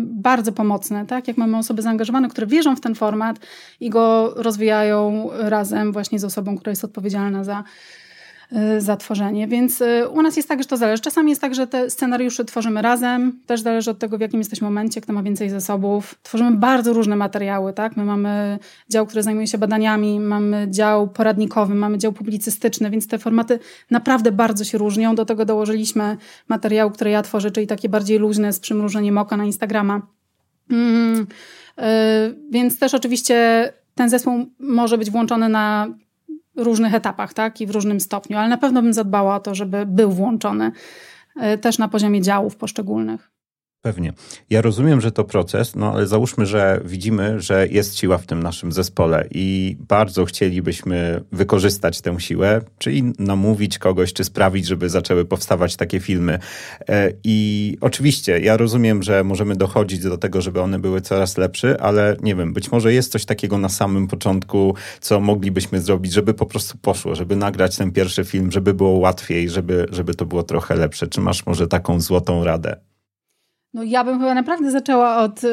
bardzo 0.00 0.52
pomocne, 0.52 1.06
tak? 1.06 1.28
Jak 1.28 1.36
mamy 1.36 1.58
osoby 1.58 1.82
zaangażowane, 1.82 2.28
które 2.28 2.46
wierzą 2.46 2.76
w 2.76 2.80
ten 2.80 2.94
format 2.94 3.38
i 3.80 3.90
go 3.90 4.34
rozwijają 4.36 5.30
razem 5.32 5.92
właśnie 5.92 6.18
z 6.18 6.24
osobą, 6.24 6.58
która 6.58 6.70
jest 6.70 6.84
odpowiedzialna 6.84 7.44
za 7.44 7.64
Y, 8.56 8.80
za 8.80 8.96
tworzenie. 8.96 9.48
Więc 9.48 9.80
y, 9.80 10.08
u 10.08 10.22
nas 10.22 10.36
jest 10.36 10.48
tak, 10.48 10.62
że 10.62 10.68
to 10.68 10.76
zależy. 10.76 11.02
Czasami 11.02 11.30
jest 11.30 11.40
tak, 11.40 11.54
że 11.54 11.66
te 11.66 11.90
scenariusze 11.90 12.44
tworzymy 12.44 12.82
razem. 12.82 13.40
Też 13.46 13.60
zależy 13.60 13.90
od 13.90 13.98
tego, 13.98 14.18
w 14.18 14.20
jakim 14.20 14.40
jesteśmy 14.40 14.64
momencie, 14.64 15.00
kto 15.00 15.12
ma 15.12 15.22
więcej 15.22 15.50
zasobów. 15.50 16.14
Tworzymy 16.22 16.56
bardzo 16.56 16.92
różne 16.92 17.16
materiały, 17.16 17.72
tak? 17.72 17.96
My 17.96 18.04
mamy 18.04 18.58
dział, 18.90 19.06
który 19.06 19.22
zajmuje 19.22 19.46
się 19.46 19.58
badaniami, 19.58 20.20
mamy 20.20 20.66
dział 20.70 21.08
poradnikowy, 21.08 21.74
mamy 21.74 21.98
dział 21.98 22.12
publicystyczny, 22.12 22.90
więc 22.90 23.08
te 23.08 23.18
formaty 23.18 23.58
naprawdę 23.90 24.32
bardzo 24.32 24.64
się 24.64 24.78
różnią. 24.78 25.14
Do 25.14 25.24
tego 25.24 25.44
dołożyliśmy 25.44 26.16
materiał, 26.48 26.90
który 26.90 27.10
ja 27.10 27.22
tworzę, 27.22 27.50
czyli 27.50 27.66
takie 27.66 27.88
bardziej 27.88 28.18
luźne 28.18 28.52
z 28.52 28.60
przymrużeniem 28.60 29.18
oka 29.18 29.36
na 29.36 29.44
Instagrama. 29.44 30.02
Mm, 30.70 31.26
yy, 31.76 31.84
więc 32.50 32.78
też 32.78 32.94
oczywiście 32.94 33.72
ten 33.94 34.10
zespół 34.10 34.46
może 34.58 34.98
być 34.98 35.10
włączony 35.10 35.48
na 35.48 35.88
różnych 36.56 36.94
etapach, 36.94 37.34
tak, 37.34 37.60
i 37.60 37.66
w 37.66 37.70
różnym 37.70 38.00
stopniu, 38.00 38.38
ale 38.38 38.48
na 38.48 38.56
pewno 38.58 38.82
bym 38.82 38.92
zadbała 38.92 39.36
o 39.36 39.40
to, 39.40 39.54
żeby 39.54 39.86
był 39.86 40.12
włączony 40.12 40.72
e, 41.36 41.58
też 41.58 41.78
na 41.78 41.88
poziomie 41.88 42.22
działów 42.22 42.56
poszczególnych. 42.56 43.33
Pewnie. 43.84 44.12
Ja 44.50 44.60
rozumiem, 44.60 45.00
że 45.00 45.12
to 45.12 45.24
proces, 45.24 45.76
no 45.76 45.92
ale 45.92 46.06
załóżmy, 46.06 46.46
że 46.46 46.80
widzimy, 46.84 47.40
że 47.40 47.68
jest 47.68 47.98
siła 47.98 48.18
w 48.18 48.26
tym 48.26 48.42
naszym 48.42 48.72
zespole 48.72 49.28
i 49.30 49.76
bardzo 49.88 50.24
chcielibyśmy 50.24 51.24
wykorzystać 51.32 52.00
tę 52.00 52.20
siłę, 52.20 52.60
czyli 52.78 53.12
namówić 53.18 53.78
kogoś, 53.78 54.12
czy 54.12 54.24
sprawić, 54.24 54.66
żeby 54.66 54.88
zaczęły 54.88 55.24
powstawać 55.24 55.76
takie 55.76 56.00
filmy. 56.00 56.38
E, 56.88 57.12
I 57.24 57.78
oczywiście, 57.80 58.40
ja 58.40 58.56
rozumiem, 58.56 59.02
że 59.02 59.24
możemy 59.24 59.56
dochodzić 59.56 60.02
do 60.02 60.18
tego, 60.18 60.40
żeby 60.40 60.60
one 60.60 60.78
były 60.78 61.00
coraz 61.00 61.36
lepsze, 61.36 61.80
ale 61.80 62.16
nie 62.22 62.34
wiem, 62.34 62.52
być 62.52 62.72
może 62.72 62.92
jest 62.92 63.12
coś 63.12 63.24
takiego 63.24 63.58
na 63.58 63.68
samym 63.68 64.08
początku, 64.08 64.74
co 65.00 65.20
moglibyśmy 65.20 65.80
zrobić, 65.80 66.12
żeby 66.12 66.34
po 66.34 66.46
prostu 66.46 66.78
poszło, 66.78 67.14
żeby 67.14 67.36
nagrać 67.36 67.76
ten 67.76 67.92
pierwszy 67.92 68.24
film, 68.24 68.52
żeby 68.52 68.74
było 68.74 68.90
łatwiej, 68.90 69.50
żeby, 69.50 69.86
żeby 69.90 70.14
to 70.14 70.26
było 70.26 70.42
trochę 70.42 70.74
lepsze. 70.74 71.06
Czy 71.06 71.20
masz 71.20 71.46
może 71.46 71.68
taką 71.68 72.00
złotą 72.00 72.44
radę? 72.44 72.93
No 73.74 73.82
ja 73.82 74.04
bym 74.04 74.18
chyba 74.18 74.34
naprawdę 74.34 74.70
zaczęła 74.70 75.16
od 75.16 75.44
y, 75.44 75.48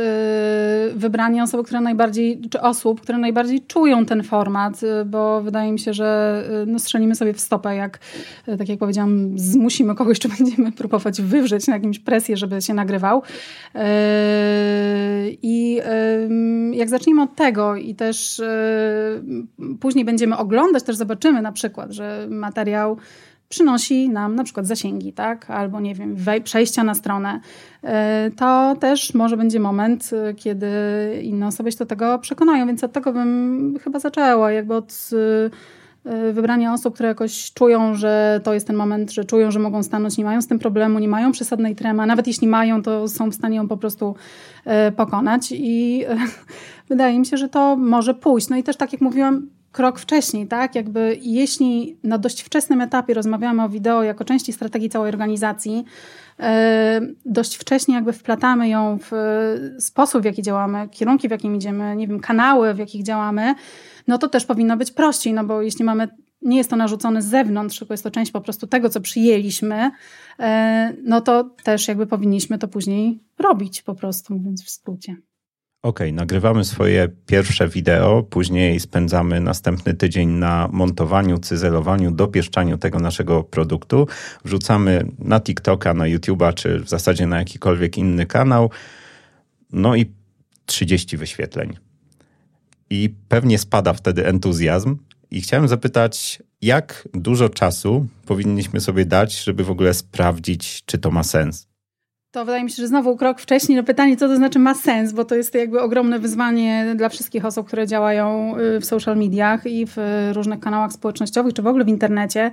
wybrania 0.95 1.43
osoby, 1.43 1.63
które 1.63 1.82
najbardziej, 1.82 2.41
czy 2.49 2.61
osób, 2.61 3.01
które 3.01 3.17
najbardziej 3.17 3.61
czują 3.61 4.05
ten 4.05 4.24
format, 4.24 4.84
y, 4.84 5.05
bo 5.05 5.41
wydaje 5.41 5.72
mi 5.72 5.80
się, 5.80 5.93
że 5.93 6.43
y, 6.63 6.65
no, 6.65 6.80
strzelimy 6.80 7.15
sobie 7.15 7.34
w 7.34 7.39
stopę, 7.39 7.76
jak 7.76 7.99
tak 8.57 8.69
jak 8.69 8.80
powiedziałam, 8.80 9.39
zmusimy 9.39 9.95
kogoś, 9.95 10.19
czy 10.19 10.30
będziemy 10.38 10.72
próbować 10.72 11.22
wywrzeć 11.22 11.67
na 11.67 11.74
jakimś 11.74 11.99
presję, 11.99 12.38
żeby 12.38 12.61
się 12.61 12.74
nagrywał. 12.74 13.24
I 15.41 15.80
jak 16.72 16.89
zaczniemy 16.89 17.22
od 17.22 17.36
tego 17.36 17.76
i 17.76 17.95
też 17.95 18.41
później 19.80 20.05
będziemy 20.05 20.38
oglądać, 20.38 20.84
też 20.84 20.95
zobaczymy 20.95 21.41
na 21.41 21.51
przykład, 21.51 21.91
że 21.91 22.28
materiał 22.30 22.97
przynosi 23.52 24.10
nam 24.10 24.36
na 24.36 24.43
przykład 24.43 24.68
zasięgi, 24.68 25.14
tak? 25.14 25.49
albo 25.49 25.80
nie 25.80 25.95
wiem, 25.95 26.16
przejścia 26.43 26.84
na 26.84 26.95
stronę, 26.95 27.39
e, 27.84 28.32
to 28.38 28.76
też 28.80 29.14
może 29.14 29.38
będzie 29.38 29.60
moment, 29.60 30.10
e, 30.14 30.34
kiedy 30.34 30.68
inne 31.24 31.47
osoby 31.47 31.72
się 31.72 31.78
do 31.78 31.86
tego 31.86 32.20
przekonają, 32.20 32.68
więc 32.68 32.84
od 32.84 32.91
tego 32.91 33.14
bym 33.14 33.78
chyba 33.84 33.99
zaczęła, 33.99 34.52
jakby 34.52 34.76
od 34.76 35.10
e, 36.06 36.34
wybrania 36.34 36.74
osób, 36.74 36.93
które 36.93 37.10
jakoś 37.10 37.54
czują, 37.54 37.93
że 37.93 38.41
to 38.43 38.54
jest 38.54 38.68
ten 38.68 38.76
moment, 38.76 39.12
że 39.12 39.26
czują, 39.26 39.52
że 39.52 39.60
mogą 39.60 39.84
stanąć, 39.84 40.18
nie 40.18 40.26
mają 40.26 40.41
z 40.41 40.47
tym 40.47 40.60
problemu, 40.60 40.99
nie 40.99 41.08
mają 41.08 41.32
przesadnej 41.32 41.76
tremy, 41.76 42.04
a 42.04 42.06
nawet 42.06 42.28
jeśli 42.28 42.47
mają, 42.47 42.84
to 42.84 43.08
są 43.08 43.32
w 43.32 43.36
stanie 43.36 43.58
ją 43.58 43.68
po 43.68 43.78
prostu 43.78 44.16
pokonać 44.95 45.52
i 45.52 46.06
wydaje 46.89 47.20
mi 47.20 47.26
się, 47.26 47.38
że 47.38 47.49
to 47.49 47.76
może 47.76 48.14
pójść. 48.14 48.49
No 48.49 48.58
i 48.58 48.64
też 48.64 48.78
tak 48.78 48.93
jak 48.93 49.02
mówiłam, 49.02 49.47
krok 49.72 49.99
wcześniej, 49.99 50.47
tak? 50.47 50.76
Jakby 50.76 51.17
jeśli 51.22 51.97
na 52.03 52.17
dość 52.17 52.41
wczesnym 52.41 52.82
etapie 52.82 53.13
rozmawiamy 53.13 53.63
o 53.63 53.69
wideo 53.69 54.03
jako 54.03 54.26
części 54.26 54.53
strategii 54.53 54.89
całej 54.89 55.09
organizacji, 55.09 55.86
e, 56.39 57.01
dość 57.26 57.55
wcześnie 57.55 57.95
jakby 57.95 58.13
wplatamy 58.13 58.69
ją 58.69 58.97
w 59.01 59.11
sposób, 59.80 60.22
w 60.22 60.26
jaki 60.26 60.41
działamy, 60.41 60.89
kierunki, 60.89 61.28
w 61.28 61.32
jakim 61.32 61.55
idziemy, 61.55 61.95
nie 61.95 62.07
wiem, 62.07 62.19
kanały, 62.19 62.74
w 62.74 62.78
jakich 62.78 63.03
działamy, 63.03 63.55
no 64.07 64.17
to 64.17 64.28
też 64.28 64.45
powinno 64.45 64.78
być 64.78 64.91
prościej, 64.91 65.34
no 65.34 65.43
bo 65.43 65.61
jeśli 65.61 65.86
mamy 65.86 66.07
nie 66.41 66.57
jest 66.57 66.69
to 66.69 66.76
narzucone 66.76 67.22
z 67.22 67.26
zewnątrz, 67.26 67.80
tylko 67.80 67.93
jest 67.93 68.03
to 68.03 68.11
część 68.11 68.32
po 68.32 68.41
prostu 68.41 68.67
tego, 68.67 68.89
co 68.89 69.01
przyjęliśmy, 69.01 69.91
e, 70.39 70.93
no 71.03 71.22
to 71.22 71.43
też 71.63 71.88
jakby 71.88 72.07
powinniśmy 72.07 72.57
to 72.57 72.67
później 72.67 73.24
robić 73.39 73.82
po 73.82 73.95
prostu, 73.95 74.34
mówiąc 74.34 74.65
w 74.65 74.69
skrócie. 74.69 75.15
Okay, 75.84 76.11
nagrywamy 76.11 76.65
swoje 76.65 77.09
pierwsze 77.25 77.67
wideo, 77.67 78.23
później 78.23 78.79
spędzamy 78.79 79.39
następny 79.39 79.93
tydzień 79.93 80.29
na 80.29 80.69
montowaniu, 80.71 81.38
cyzelowaniu, 81.38 82.11
dopieszczaniu 82.11 82.77
tego 82.77 82.99
naszego 82.99 83.43
produktu. 83.43 84.07
Wrzucamy 84.45 85.05
na 85.19 85.39
TikToka, 85.39 85.93
na 85.93 86.03
YouTube'a, 86.03 86.53
czy 86.53 86.79
w 86.79 86.89
zasadzie 86.89 87.27
na 87.27 87.39
jakikolwiek 87.39 87.97
inny 87.97 88.25
kanał. 88.25 88.69
No 89.73 89.95
i 89.95 90.11
30 90.65 91.17
wyświetleń. 91.17 91.77
I 92.89 93.09
pewnie 93.27 93.57
spada 93.57 93.93
wtedy 93.93 94.27
entuzjazm. 94.27 94.97
I 95.32 95.41
chciałem 95.41 95.67
zapytać, 95.67 96.43
jak 96.61 97.07
dużo 97.13 97.49
czasu 97.49 98.07
powinniśmy 98.25 98.79
sobie 98.79 99.05
dać, 99.05 99.43
żeby 99.43 99.63
w 99.63 99.71
ogóle 99.71 99.93
sprawdzić, 99.93 100.84
czy 100.86 100.97
to 100.97 101.11
ma 101.11 101.23
sens? 101.23 101.70
To 102.32 102.45
wydaje 102.45 102.63
mi 102.63 102.69
się, 102.69 102.75
że 102.75 102.88
znowu 102.88 103.17
krok 103.17 103.39
wcześniej. 103.39 103.75
No 103.75 103.84
pytanie, 103.84 104.17
co 104.17 104.27
to 104.27 104.36
znaczy 104.36 104.59
ma 104.59 104.75
sens, 104.75 105.11
bo 105.11 105.25
to 105.25 105.36
jest 105.36 105.55
jakby 105.55 105.82
ogromne 105.82 106.19
wyzwanie 106.19 106.93
dla 106.95 107.09
wszystkich 107.09 107.45
osób, 107.45 107.67
które 107.67 107.88
działają 107.88 108.57
y, 108.57 108.79
w 108.79 108.86
social 108.86 109.17
mediach 109.17 109.65
i 109.65 109.86
w 109.86 109.97
różnych 110.34 110.59
kanałach 110.59 110.93
społecznościowych, 110.93 111.53
czy 111.53 111.61
w 111.61 111.67
ogóle 111.67 111.86
w 111.86 111.88
internecie. 111.88 112.51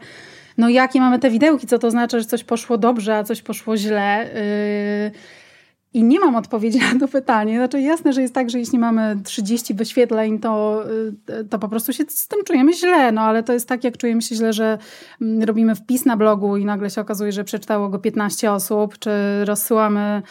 No 0.58 0.68
jakie 0.68 1.00
mamy 1.00 1.18
te 1.18 1.30
widełki, 1.30 1.66
co 1.66 1.78
to 1.78 1.90
znaczy, 1.90 2.20
że 2.20 2.26
coś 2.26 2.44
poszło 2.44 2.78
dobrze, 2.78 3.16
a 3.16 3.24
coś 3.24 3.42
poszło 3.42 3.76
źle. 3.76 4.30
Yy 5.14 5.37
i 5.94 6.04
nie 6.04 6.20
mam 6.20 6.36
odpowiedzi 6.36 6.78
na 6.92 7.00
to 7.00 7.08
pytanie. 7.08 7.56
Znaczy, 7.58 7.80
jasne, 7.80 8.12
że 8.12 8.22
jest 8.22 8.34
tak, 8.34 8.50
że 8.50 8.58
jeśli 8.58 8.78
mamy 8.78 9.16
30 9.24 9.74
wyświetleń, 9.74 10.38
to, 10.38 10.84
y, 11.30 11.44
to 11.44 11.58
po 11.58 11.68
prostu 11.68 11.92
się 11.92 12.04
z 12.08 12.28
tym 12.28 12.44
czujemy 12.44 12.72
źle. 12.72 13.12
No 13.12 13.20
ale 13.20 13.42
to 13.42 13.52
jest 13.52 13.68
tak, 13.68 13.84
jak 13.84 13.96
czujemy 13.96 14.22
się 14.22 14.34
źle, 14.34 14.52
że 14.52 14.78
mm, 15.22 15.42
robimy 15.42 15.74
wpis 15.74 16.04
na 16.04 16.16
blogu 16.16 16.56
i 16.56 16.64
nagle 16.64 16.90
się 16.90 17.00
okazuje, 17.00 17.32
że 17.32 17.44
przeczytało 17.44 17.88
go 17.88 17.98
15 17.98 18.52
osób, 18.52 18.98
czy 18.98 19.10
rozsyłamy 19.44 20.22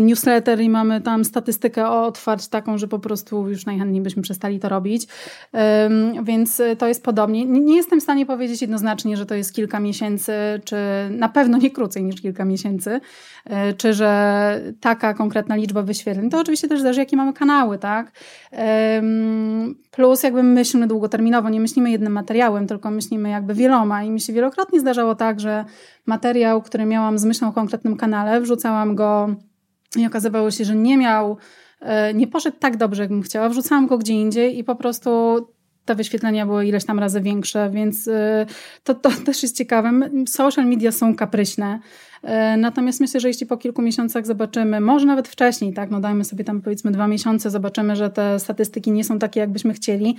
newsletter 0.00 0.60
i 0.60 0.68
mamy 0.68 1.00
tam 1.00 1.24
statystykę 1.24 1.88
o 1.88 2.06
otwarć 2.06 2.48
taką, 2.48 2.78
że 2.78 2.88
po 2.88 2.98
prostu 2.98 3.48
już 3.48 3.66
najchętniej 3.66 4.02
byśmy 4.02 4.22
przestali 4.22 4.60
to 4.60 4.68
robić. 4.68 5.06
Więc 6.22 6.62
to 6.78 6.88
jest 6.88 7.04
podobnie. 7.04 7.46
Nie 7.46 7.76
jestem 7.76 8.00
w 8.00 8.02
stanie 8.02 8.26
powiedzieć 8.26 8.62
jednoznacznie, 8.62 9.16
że 9.16 9.26
to 9.26 9.34
jest 9.34 9.54
kilka 9.54 9.80
miesięcy, 9.80 10.32
czy 10.64 10.76
na 11.10 11.28
pewno 11.28 11.58
nie 11.58 11.70
krócej 11.70 12.04
niż 12.04 12.20
kilka 12.20 12.44
miesięcy, 12.44 13.00
y, 13.46 13.74
czy 13.76 13.94
że 13.94 14.60
taka 14.80 15.14
konkretna 15.14 15.56
liczba 15.56 15.82
wyświetleń. 15.82 16.30
To 16.30 16.40
oczywiście 16.40 16.68
też 16.68 16.80
zależy, 16.80 17.00
jakie 17.00 17.16
mamy 17.16 17.32
kanały, 17.32 17.78
tak? 17.78 18.12
Plus 19.90 20.22
jakby 20.22 20.42
myślimy 20.42 20.86
długoterminowo, 20.86 21.48
nie 21.48 21.60
myślimy 21.60 21.90
jednym 21.90 22.12
materiałem, 22.12 22.66
tylko 22.66 22.90
myślimy 22.90 23.30
jakby 23.30 23.54
wieloma 23.54 24.02
i 24.02 24.10
mi 24.10 24.20
się 24.20 24.32
wielokrotnie 24.32 24.80
zdarzało 24.80 25.14
tak, 25.14 25.40
że 25.40 25.64
materiał, 26.06 26.62
który 26.62 26.84
miałam 26.84 27.18
z 27.18 27.24
myślą 27.24 27.48
o 27.48 27.52
konkretnym 27.52 27.96
kanale, 27.96 28.40
wrzucałam 28.40 28.94
go 28.94 29.29
i 29.96 30.06
okazywało 30.06 30.50
się, 30.50 30.64
że 30.64 30.76
nie 30.76 30.96
miał, 30.96 31.36
e, 31.80 32.14
nie 32.14 32.26
poszedł 32.26 32.56
tak 32.58 32.76
dobrze, 32.76 33.02
jakbym 33.02 33.22
chciała. 33.22 33.48
Wrzucałam 33.48 33.86
go 33.86 33.98
gdzie 33.98 34.12
indziej 34.12 34.58
i 34.58 34.64
po 34.64 34.76
prostu 34.76 35.10
te 35.84 35.94
wyświetlenia 35.94 36.46
były 36.46 36.66
ileś 36.66 36.84
tam 36.84 36.98
razy 36.98 37.20
większe, 37.20 37.70
więc 37.70 38.06
y, 38.06 38.46
to, 38.84 38.94
to 38.94 39.10
też 39.26 39.42
jest 39.42 39.56
ciekawe. 39.56 39.90
Social 40.28 40.66
media 40.66 40.92
są 40.92 41.14
kapryśne. 41.16 41.80
Y, 42.24 42.28
natomiast 42.56 43.00
myślę, 43.00 43.20
że 43.20 43.28
jeśli 43.28 43.46
po 43.46 43.56
kilku 43.56 43.82
miesiącach 43.82 44.26
zobaczymy, 44.26 44.80
może 44.80 45.06
nawet 45.06 45.28
wcześniej, 45.28 45.72
tak, 45.72 45.90
no 45.90 46.00
dajmy 46.00 46.24
sobie 46.24 46.44
tam 46.44 46.62
powiedzmy 46.62 46.90
dwa 46.90 47.08
miesiące, 47.08 47.50
zobaczymy, 47.50 47.96
że 47.96 48.10
te 48.10 48.38
statystyki 48.38 48.92
nie 48.92 49.04
są 49.04 49.18
takie, 49.18 49.40
jakbyśmy 49.40 49.74
chcieli, 49.74 50.16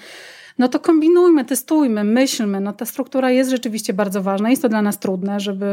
no 0.58 0.68
to 0.68 0.80
kombinujmy, 0.80 1.46
testujmy, 1.46 2.04
myślmy. 2.04 2.60
No 2.60 2.74
ta 2.74 2.86
struktura 2.86 3.32
jest 3.32 3.50
rzeczywiście 3.50 3.94
bardzo 3.94 4.22
ważna. 4.22 4.50
Jest 4.50 4.62
to 4.62 4.70
dla 4.70 4.82
nas 4.82 5.00
trudne, 5.00 5.40
żeby 5.40 5.72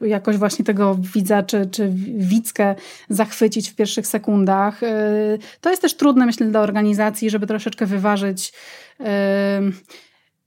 jakoś 0.00 0.36
właśnie 0.36 0.64
tego 0.64 0.96
widza 1.14 1.42
czy, 1.42 1.66
czy 1.66 1.92
widzkę 2.16 2.74
zachwycić 3.08 3.70
w 3.70 3.74
pierwszych 3.74 4.06
sekundach. 4.06 4.82
Y, 4.82 5.38
to 5.60 5.70
jest 5.70 5.82
też 5.82 5.94
trudne, 5.94 6.26
myślę, 6.26 6.46
dla 6.46 6.60
organizacji, 6.60 7.30
żeby 7.30 7.46
troszeczkę 7.46 7.86
wyważyć 7.86 8.52
y, 9.00 9.04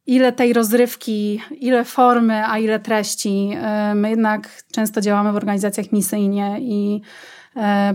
ile 0.05 0.31
tej 0.31 0.53
rozrywki, 0.53 1.41
ile 1.59 1.85
formy, 1.85 2.47
a 2.47 2.59
ile 2.59 2.79
treści. 2.79 3.49
Y, 3.91 3.95
my 3.95 4.09
jednak 4.09 4.63
często 4.71 5.01
działamy 5.01 5.31
w 5.31 5.35
organizacjach 5.35 5.91
misyjnie 5.91 6.57
i 6.61 7.01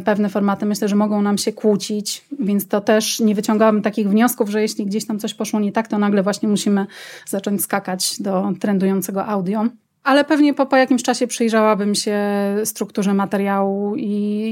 pewne 0.04 0.28
formaty 0.28 0.66
myślę, 0.66 0.88
że 0.88 0.96
mogą 0.96 1.22
nam 1.22 1.38
się 1.38 1.52
kłócić, 1.52 2.24
więc 2.40 2.68
to 2.68 2.80
też 2.80 3.20
nie 3.20 3.34
wyciągałabym 3.34 3.82
takich 3.82 4.08
wniosków, 4.08 4.48
że 4.48 4.62
jeśli 4.62 4.86
gdzieś 4.86 5.06
tam 5.06 5.18
coś 5.18 5.34
poszło 5.34 5.60
nie 5.60 5.72
tak, 5.72 5.88
to 5.88 5.98
nagle 5.98 6.22
właśnie 6.22 6.48
musimy 6.48 6.86
zacząć 7.26 7.62
skakać 7.62 8.22
do 8.22 8.52
trendującego 8.60 9.26
audio. 9.26 9.64
Ale 10.04 10.24
pewnie 10.24 10.54
po, 10.54 10.66
po 10.66 10.76
jakimś 10.76 11.02
czasie 11.02 11.26
przyjrzałabym 11.26 11.94
się 11.94 12.20
strukturze 12.64 13.14
materiału 13.14 13.96
i, 13.96 14.06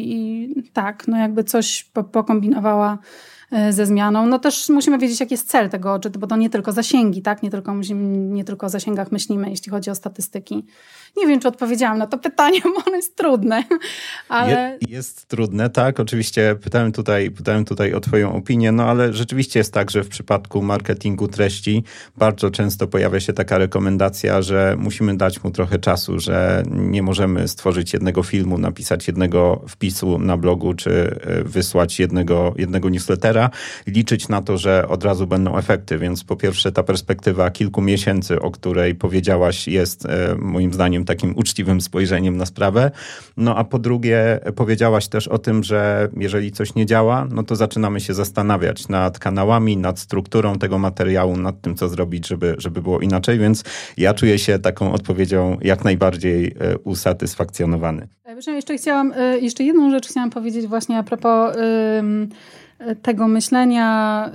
i 0.07 0.71
tak, 0.73 1.09
no 1.09 1.19
jakby 1.19 1.45
coś 1.45 1.85
po, 1.93 2.05
pokombinowała 2.05 2.93
e, 2.93 2.99
ze 3.71 3.87
zmianą. 3.87 4.27
No 4.27 4.39
też 4.39 4.69
musimy 4.69 4.99
wiedzieć, 4.99 5.21
jaki 5.21 5.35
jest 5.35 5.51
cel 5.51 5.71
tego, 5.71 6.01
bo 6.19 6.27
to 6.27 6.37
nie 6.37 6.51
tylko 6.51 6.73
zasięgi, 6.73 7.23
tak? 7.23 7.43
Nie 7.43 7.51
tylko, 7.51 7.75
musimy, 7.75 8.19
nie 8.19 8.45
tylko 8.45 8.67
o 8.67 8.69
zasięgach 8.69 9.13
myślimy, 9.13 9.51
jeśli 9.51 9.71
chodzi 9.71 9.91
o 9.91 9.95
statystyki. 9.95 10.65
Nie 11.17 11.27
wiem, 11.27 11.41
czy 11.41 11.49
odpowiedziałam 11.49 11.99
na 11.99 12.07
to 12.07 12.19
pytanie, 12.19 12.61
bo 12.75 12.85
ono 12.87 12.97
jest 12.97 13.17
trudne. 13.17 13.65
Ale... 14.29 14.79
Je, 14.81 14.97
jest 14.97 15.27
trudne, 15.29 15.71
tak. 15.71 16.01
Oczywiście 16.01 16.57
pytałem 16.63 16.93
tutaj, 16.93 17.31
pytałem 17.31 17.65
tutaj 17.65 17.95
o 17.95 18.01
Twoją 18.01 18.33
opinię, 18.35 18.73
no 18.73 18.85
ale 18.85 19.13
rzeczywiście 19.13 19.61
jest 19.61 19.73
tak, 19.73 19.91
że 19.91 20.05
w 20.05 20.09
przypadku 20.09 20.63
marketingu 20.63 21.29
treści 21.29 21.85
bardzo 22.17 22.51
często 22.51 22.87
pojawia 22.87 23.21
się 23.21 23.33
taka 23.33 23.59
rekomendacja, 23.59 24.43
że 24.43 24.77
musimy 24.79 25.17
dać 25.17 25.45
mu 25.45 25.51
trochę 25.51 25.79
czasu, 25.79 26.19
że 26.19 26.63
nie 26.71 27.03
możemy 27.03 27.49
stworzyć 27.49 27.93
jednego 27.93 28.23
filmu, 28.23 28.59
napisać 28.59 29.07
jednego 29.07 29.65
wpisu 29.69 30.19
na 30.19 30.37
blogu, 30.37 30.75
czy 30.75 30.91
e, 30.91 31.45
wysłać 31.45 32.01
jednego, 32.01 32.55
jednego 32.57 32.89
newslettera, 32.89 33.36
liczyć 33.87 34.29
na 34.29 34.43
to, 34.43 34.59
że 34.59 34.89
od 34.89 35.05
razu 35.05 35.27
będą 35.27 35.59
efekty. 35.59 35.99
Więc 35.99 36.25
po 36.25 36.37
pierwsze, 36.37 36.73
ta 36.73 36.83
perspektywa 36.83 37.51
kilku 37.51 37.83
miesięcy, 37.83 38.41
o 38.41 38.51
której 38.51 38.95
powiedziałaś, 38.95 39.69
jest 39.69 40.07
e, 40.07 40.37
moim 40.39 40.73
zdaniem 40.73 41.05
takim 41.05 41.37
uczciwym 41.37 41.81
spojrzeniem 41.81 42.37
na 42.37 42.47
sprawę. 42.47 42.91
No 43.37 43.57
a 43.57 43.65
po 43.65 43.79
drugie, 43.79 44.41
powiedziałaś 44.57 45.09
też 45.09 45.29
o 45.29 45.39
tym, 45.39 45.65
że 45.65 46.09
jeżeli 46.17 46.53
coś 46.53 46.75
nie 46.75 46.87
działa, 46.87 47.27
no 47.31 47.43
to 47.43 47.57
zaczynamy 47.57 48.01
się 48.01 48.15
zastanawiać 48.15 48.89
nad 48.89 49.19
kanałami, 49.19 49.77
nad 49.77 49.99
strukturą 49.99 50.59
tego 50.59 50.79
materiału, 50.79 51.37
nad 51.37 51.61
tym, 51.61 51.75
co 51.75 51.89
zrobić, 51.89 52.29
żeby, 52.29 52.55
żeby 52.59 52.83
było 52.83 53.01
inaczej, 53.01 53.39
więc 53.39 53.65
ja 53.97 54.15
czuję 54.15 54.39
się 54.39 54.59
taką 54.59 54.93
odpowiedzią 54.93 55.59
jak 55.63 55.85
najbardziej 55.85 56.47
e, 56.47 56.79
usatysfakcjonowany. 56.79 58.09
Jeszcze 58.47 58.77
chciałam, 58.77 59.13
e, 59.17 59.39
jeszcze 59.39 59.65
jedną 59.65 59.91
rzecz 59.91 60.09
chciałam 60.09 60.31
powiedzieć 60.31 60.67
właśnie 60.67 60.99
a 60.99 61.03
propos 61.03 61.57
tego 63.03 63.29
myślenia 63.29 64.31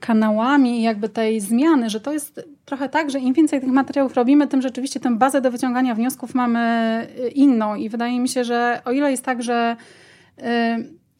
kanałami 0.00 0.78
i 0.78 0.82
jakby 0.82 1.08
tej 1.08 1.40
zmiany, 1.40 1.90
że 1.90 2.00
to 2.00 2.12
jest 2.12 2.48
trochę 2.64 2.88
tak, 2.88 3.10
że 3.10 3.18
im 3.18 3.34
więcej 3.34 3.60
tych 3.60 3.70
materiałów 3.70 4.14
robimy, 4.14 4.46
tym 4.46 4.62
rzeczywiście 4.62 5.00
tę 5.00 5.16
bazę 5.16 5.40
do 5.40 5.50
wyciągania 5.50 5.94
wniosków 5.94 6.34
mamy 6.34 7.06
y, 7.18 7.28
inną. 7.28 7.74
I 7.74 7.88
wydaje 7.88 8.20
mi 8.20 8.28
się, 8.28 8.44
że 8.44 8.80
o 8.84 8.92
ile 8.92 9.10
jest 9.10 9.24
tak, 9.24 9.42
że 9.42 9.76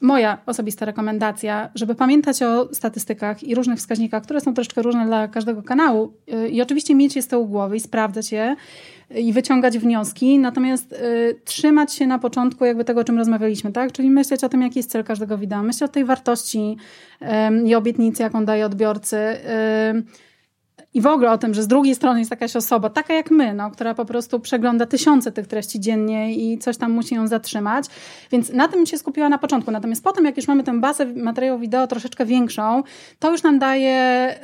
moja 0.00 0.38
osobista 0.46 0.86
rekomendacja, 0.86 1.70
żeby 1.74 1.94
pamiętać 1.94 2.42
o 2.42 2.74
statystykach 2.74 3.42
i 3.42 3.54
różnych 3.54 3.78
wskaźnikach, 3.78 4.22
które 4.22 4.40
są 4.40 4.54
troszeczkę 4.54 4.82
różne 4.82 5.06
dla 5.06 5.28
każdego 5.28 5.62
kanału 5.62 6.12
y, 6.32 6.48
i 6.48 6.62
oczywiście 6.62 6.94
mieć 6.94 7.16
je 7.16 7.22
z 7.22 7.28
tyłu 7.28 7.46
głowy 7.46 7.76
i 7.76 7.80
sprawdzać 7.80 8.32
je 8.32 8.56
i 9.14 9.32
wyciągać 9.32 9.78
wnioski, 9.78 10.38
natomiast 10.38 10.92
y, 10.92 11.40
trzymać 11.44 11.92
się 11.92 12.06
na 12.06 12.18
początku 12.18 12.64
jakby 12.64 12.84
tego, 12.84 13.00
o 13.00 13.04
czym 13.04 13.18
rozmawialiśmy, 13.18 13.72
tak? 13.72 13.92
Czyli 13.92 14.10
myśleć 14.10 14.44
o 14.44 14.48
tym, 14.48 14.62
jaki 14.62 14.78
jest 14.78 14.90
cel 14.90 15.04
każdego 15.04 15.38
wideo, 15.38 15.62
myśleć 15.62 15.90
o 15.90 15.92
tej 15.92 16.04
wartości 16.04 16.76
y, 17.22 17.26
i 17.68 17.74
obietnicy, 17.74 18.22
jaką 18.22 18.44
daje 18.44 18.66
odbiorcy, 18.66 19.16
y, 19.16 20.27
i 20.98 21.00
w 21.00 21.06
ogóle 21.06 21.30
o 21.30 21.38
tym, 21.38 21.54
że 21.54 21.62
z 21.62 21.66
drugiej 21.66 21.94
strony 21.94 22.18
jest 22.18 22.30
jakaś 22.30 22.56
osoba, 22.56 22.90
taka 22.90 23.14
jak 23.14 23.30
my, 23.30 23.54
no, 23.54 23.70
która 23.70 23.94
po 23.94 24.04
prostu 24.04 24.40
przegląda 24.40 24.86
tysiące 24.86 25.32
tych 25.32 25.46
treści 25.46 25.80
dziennie 25.80 26.34
i 26.34 26.58
coś 26.58 26.76
tam 26.76 26.92
musi 26.92 27.14
ją 27.14 27.26
zatrzymać. 27.26 27.84
Więc 28.30 28.52
na 28.52 28.68
tym 28.68 28.86
się 28.86 28.98
skupiła 28.98 29.28
na 29.28 29.38
początku. 29.38 29.70
Natomiast 29.70 30.04
potem, 30.04 30.24
jak 30.24 30.36
już 30.36 30.48
mamy 30.48 30.62
tę 30.62 30.80
bazę 30.80 31.06
materiału 31.06 31.58
wideo 31.58 31.86
troszeczkę 31.86 32.26
większą, 32.26 32.82
to 33.18 33.30
już 33.30 33.42
nam 33.42 33.58
daje 33.58 34.34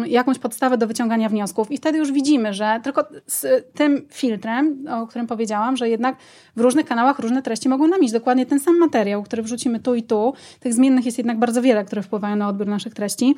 yy, 0.00 0.08
jakąś 0.08 0.38
podstawę 0.38 0.78
do 0.78 0.86
wyciągania 0.86 1.28
wniosków. 1.28 1.70
I 1.70 1.76
wtedy 1.76 1.98
już 1.98 2.12
widzimy, 2.12 2.54
że 2.54 2.80
tylko 2.82 3.04
z 3.26 3.72
tym 3.74 4.06
filtrem, 4.12 4.84
o 4.90 5.06
którym 5.06 5.26
powiedziałam, 5.26 5.76
że 5.76 5.88
jednak 5.88 6.16
w 6.56 6.60
różnych 6.60 6.86
kanałach 6.86 7.18
różne 7.18 7.42
treści 7.42 7.68
mogą 7.68 7.86
nam 7.86 8.02
iść. 8.02 8.12
Dokładnie 8.12 8.46
ten 8.46 8.60
sam 8.60 8.78
materiał, 8.78 9.22
który 9.22 9.42
wrzucimy 9.42 9.80
tu 9.80 9.94
i 9.94 10.02
tu. 10.02 10.34
Tych 10.60 10.74
zmiennych 10.74 11.06
jest 11.06 11.18
jednak 11.18 11.38
bardzo 11.38 11.62
wiele, 11.62 11.84
które 11.84 12.02
wpływają 12.02 12.36
na 12.36 12.48
odbiór 12.48 12.66
naszych 12.66 12.94
treści. 12.94 13.34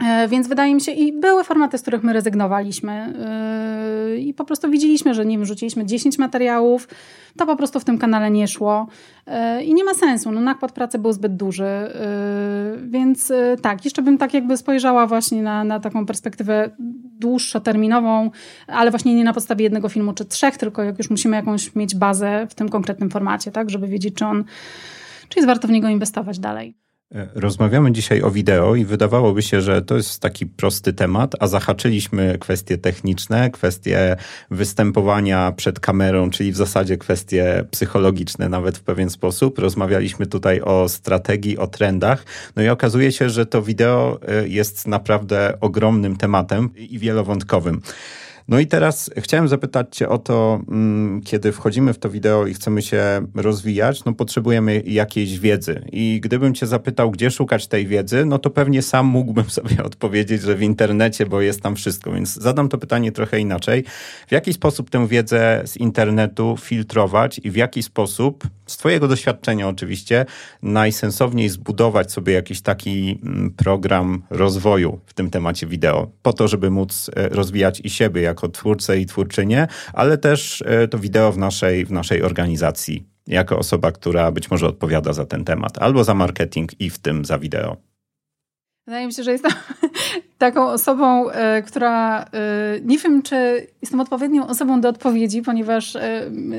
E, 0.00 0.28
więc 0.28 0.48
wydaje 0.48 0.74
mi 0.74 0.80
się, 0.80 0.92
i 0.92 1.12
były 1.12 1.44
formaty, 1.44 1.78
z 1.78 1.82
których 1.82 2.02
my 2.02 2.12
rezygnowaliśmy 2.12 3.14
yy, 4.08 4.18
i 4.18 4.34
po 4.34 4.44
prostu 4.44 4.70
widzieliśmy, 4.70 5.14
że 5.14 5.26
nie 5.26 5.38
wiem, 5.38 5.46
rzuciliśmy 5.46 5.86
10 5.86 6.18
materiałów, 6.18 6.88
to 7.36 7.46
po 7.46 7.56
prostu 7.56 7.80
w 7.80 7.84
tym 7.84 7.98
kanale 7.98 8.30
nie 8.30 8.48
szło 8.48 8.86
yy, 9.26 9.64
i 9.64 9.74
nie 9.74 9.84
ma 9.84 9.94
sensu, 9.94 10.32
no 10.32 10.40
nakład 10.40 10.72
pracy 10.72 10.98
był 10.98 11.12
zbyt 11.12 11.36
duży, 11.36 11.64
więc 12.82 13.32
tak, 13.62 13.84
jeszcze 13.84 14.02
bym 14.02 14.18
tak 14.18 14.34
jakby 14.34 14.56
spojrzała 14.56 15.06
właśnie 15.06 15.42
na, 15.42 15.64
na 15.64 15.80
taką 15.80 16.06
perspektywę 16.06 16.70
dłuższoterminową, 17.18 18.30
ale 18.66 18.90
właśnie 18.90 19.14
nie 19.14 19.24
na 19.24 19.32
podstawie 19.32 19.62
jednego 19.64 19.88
filmu 19.88 20.12
czy 20.12 20.24
trzech, 20.24 20.56
tylko 20.56 20.82
jak 20.82 20.98
już 20.98 21.10
musimy 21.10 21.36
jakąś 21.36 21.74
mieć 21.74 21.94
bazę 21.94 22.46
w 22.50 22.54
tym 22.54 22.68
konkretnym 22.68 23.10
formacie, 23.10 23.50
tak, 23.50 23.70
żeby 23.70 23.88
wiedzieć, 23.88 24.14
czy 24.14 24.26
on, 24.26 24.44
czy 25.28 25.38
jest 25.38 25.46
warto 25.46 25.68
w 25.68 25.70
niego 25.70 25.88
inwestować 25.88 26.38
dalej. 26.38 26.83
Rozmawiamy 27.34 27.92
dzisiaj 27.92 28.22
o 28.22 28.30
wideo 28.30 28.74
i 28.74 28.84
wydawałoby 28.84 29.42
się, 29.42 29.60
że 29.60 29.82
to 29.82 29.96
jest 29.96 30.20
taki 30.20 30.46
prosty 30.46 30.92
temat, 30.92 31.34
a 31.40 31.46
zahaczyliśmy 31.46 32.38
kwestie 32.40 32.78
techniczne, 32.78 33.50
kwestie 33.50 34.16
występowania 34.50 35.52
przed 35.52 35.80
kamerą, 35.80 36.30
czyli 36.30 36.52
w 36.52 36.56
zasadzie 36.56 36.96
kwestie 36.96 37.64
psychologiczne 37.70 38.48
nawet 38.48 38.78
w 38.78 38.82
pewien 38.82 39.10
sposób. 39.10 39.58
Rozmawialiśmy 39.58 40.26
tutaj 40.26 40.60
o 40.60 40.88
strategii, 40.88 41.58
o 41.58 41.66
trendach. 41.66 42.24
No 42.56 42.62
i 42.62 42.68
okazuje 42.68 43.12
się, 43.12 43.30
że 43.30 43.46
to 43.46 43.62
wideo 43.62 44.20
e, 44.28 44.48
jest 44.48 44.86
naprawdę 44.86 45.58
ogromnym 45.60 46.16
tematem 46.16 46.70
i 46.76 46.98
wielowątkowym. 46.98 47.80
No 48.48 48.60
i 48.60 48.66
teraz 48.66 49.10
chciałem 49.16 49.48
zapytać 49.48 49.96
Cię 49.96 50.08
o 50.08 50.18
to, 50.18 50.60
mm, 50.68 51.20
kiedy 51.22 51.52
wchodzimy 51.52 51.92
w 51.92 51.98
to 51.98 52.10
wideo 52.10 52.46
i 52.46 52.54
chcemy 52.54 52.82
się 52.82 53.26
rozwijać, 53.34 54.04
no 54.04 54.12
potrzebujemy 54.12 54.82
jakiejś 54.86 55.38
wiedzy. 55.38 55.84
I 55.92 56.20
gdybym 56.22 56.54
Cię 56.54 56.66
zapytał, 56.66 57.10
gdzie 57.10 57.30
szukać 57.30 57.66
tej 57.66 57.86
wiedzy, 57.86 58.24
no 58.24 58.38
to 58.38 58.50
pewnie 58.50 58.82
sam 58.82 59.06
mógłbym 59.06 59.50
sobie 59.60 59.84
odpowiedzieć, 59.84 60.42
że 60.42 60.56
w 60.56 60.62
internecie, 60.62 61.26
bo 61.26 61.40
jest 61.40 61.60
tam 61.60 61.76
wszystko. 61.76 62.12
Więc 62.12 62.34
zadam 62.34 62.68
to 62.68 62.78
pytanie 62.78 63.12
trochę 63.12 63.40
inaczej. 63.40 63.84
W 64.28 64.32
jaki 64.32 64.52
sposób 64.52 64.90
tę 64.90 65.08
wiedzę 65.08 65.62
z 65.64 65.76
internetu 65.76 66.56
filtrować 66.60 67.40
i 67.44 67.50
w 67.50 67.56
jaki 67.56 67.82
sposób, 67.82 68.44
z 68.66 68.76
Twojego 68.76 69.08
doświadczenia 69.08 69.68
oczywiście, 69.68 70.26
najsensowniej 70.62 71.48
zbudować 71.48 72.12
sobie 72.12 72.32
jakiś 72.32 72.60
taki 72.60 73.20
mm, 73.22 73.50
program 73.50 74.22
rozwoju 74.30 75.00
w 75.06 75.14
tym 75.14 75.30
temacie 75.30 75.66
wideo, 75.66 76.10
po 76.22 76.32
to, 76.32 76.48
żeby 76.48 76.70
móc 76.70 77.10
e, 77.16 77.28
rozwijać 77.28 77.80
i 77.84 77.90
siebie 77.90 78.33
jako 78.34 78.48
twórcę 78.48 78.98
i 78.98 79.06
twórczynię, 79.06 79.66
ale 79.92 80.18
też 80.18 80.62
e, 80.66 80.88
to 80.88 80.98
wideo 80.98 81.32
w 81.32 81.38
naszej, 81.38 81.84
w 81.84 81.92
naszej 81.92 82.22
organizacji, 82.22 83.06
jako 83.26 83.58
osoba, 83.58 83.92
która 83.92 84.32
być 84.32 84.50
może 84.50 84.66
odpowiada 84.66 85.12
za 85.12 85.26
ten 85.26 85.44
temat, 85.44 85.78
albo 85.78 86.04
za 86.04 86.14
marketing 86.14 86.80
i 86.80 86.90
w 86.90 86.98
tym 86.98 87.24
za 87.24 87.38
wideo. 87.38 87.76
Wydaje 88.86 89.06
mi 89.06 89.12
się, 89.12 89.22
że 89.22 89.32
jestem 89.32 89.52
taką 90.38 90.66
osobą, 90.66 91.30
e, 91.30 91.62
która 91.62 92.22
e, 92.22 92.80
nie 92.84 92.98
wiem, 92.98 93.22
czy 93.22 93.66
jestem 93.82 94.00
odpowiednią 94.00 94.46
osobą 94.46 94.80
do 94.80 94.88
odpowiedzi, 94.88 95.42
ponieważ 95.42 95.96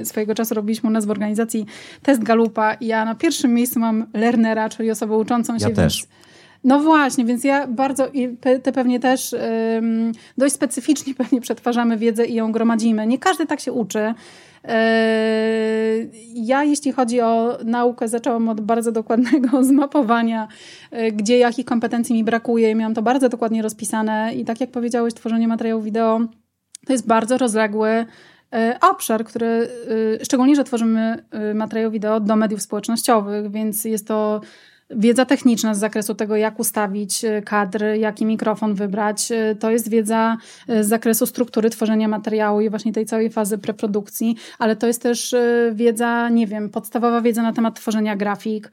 swojego 0.03 0.35
czasu 0.35 0.55
robiliśmy 0.55 0.89
u 0.89 0.93
nas 0.93 1.05
w 1.05 1.11
organizacji 1.11 1.65
test 2.01 2.23
Galupa 2.23 2.73
i 2.73 2.87
ja 2.87 3.05
na 3.05 3.15
pierwszym 3.15 3.53
miejscu 3.53 3.79
mam 3.79 4.05
learnera, 4.13 4.69
czyli 4.69 4.91
osobę 4.91 5.15
uczącą 5.15 5.59
się. 5.59 5.69
Ja 5.69 5.75
też. 5.75 6.07
No 6.65 6.79
właśnie, 6.79 7.25
więc 7.25 7.43
ja 7.43 7.67
bardzo, 7.67 8.07
i 8.07 8.37
ty 8.63 8.71
pewnie 8.71 8.99
też 8.99 9.35
dość 10.37 10.53
specyficznie 10.53 11.13
pewnie 11.23 11.41
przetwarzamy 11.41 11.97
wiedzę 11.97 12.25
i 12.25 12.33
ją 12.33 12.51
gromadzimy. 12.51 13.07
Nie 13.07 13.17
każdy 13.17 13.45
tak 13.45 13.59
się 13.59 13.71
uczy. 13.71 14.13
Ja, 16.33 16.63
jeśli 16.63 16.91
chodzi 16.91 17.21
o 17.21 17.57
naukę, 17.65 18.07
zaczęłam 18.07 18.49
od 18.49 18.61
bardzo 18.61 18.91
dokładnego 18.91 19.63
zmapowania, 19.73 20.47
e, 20.91 21.11
gdzie 21.11 21.37
jakich 21.37 21.65
kompetencji 21.65 22.15
mi 22.15 22.23
brakuje. 22.23 22.75
Miałam 22.75 22.93
to 22.93 23.01
bardzo 23.01 23.29
dokładnie 23.29 23.61
rozpisane 23.61 24.33
i 24.35 24.45
tak 24.45 24.61
jak 24.61 24.71
powiedziałeś, 24.71 25.13
tworzenie 25.13 25.47
materiału 25.47 25.81
wideo 25.81 26.19
to 26.85 26.93
jest 26.93 27.07
bardzo 27.07 27.37
rozległy 27.37 28.05
e, 28.53 28.77
obszar, 28.81 29.25
który, 29.25 29.47
e, 29.47 30.25
szczególnie, 30.25 30.55
że 30.55 30.63
tworzymy 30.63 31.25
materiał 31.53 31.91
wideo 31.91 32.19
do 32.19 32.35
mediów 32.35 32.61
społecznościowych, 32.61 33.51
więc 33.51 33.85
jest 33.85 34.07
to 34.07 34.41
Wiedza 34.89 35.25
techniczna 35.25 35.73
z 35.73 35.79
zakresu 35.79 36.15
tego, 36.15 36.35
jak 36.35 36.59
ustawić 36.59 37.25
e, 37.25 37.41
kadr, 37.41 37.83
jaki 37.99 38.25
mikrofon 38.25 38.73
wybrać, 38.73 39.31
e, 39.31 39.55
to 39.55 39.71
jest 39.71 39.89
wiedza 39.89 40.37
e, 40.67 40.83
z 40.83 40.87
zakresu 40.87 41.25
struktury 41.25 41.69
tworzenia 41.69 42.07
materiału 42.07 42.61
i 42.61 42.69
właśnie 42.69 42.93
tej 42.93 43.05
całej 43.05 43.29
fazy 43.29 43.57
preprodukcji, 43.57 44.35
ale 44.59 44.75
to 44.75 44.87
jest 44.87 45.01
też 45.01 45.35
wiedza, 45.73 46.29
nie 46.29 46.47
wiem, 46.47 46.69
podstawowa 46.69 47.21
wiedza 47.21 47.41
na 47.41 47.53
temat 47.53 47.75
tworzenia 47.75 48.15
grafik, 48.15 48.71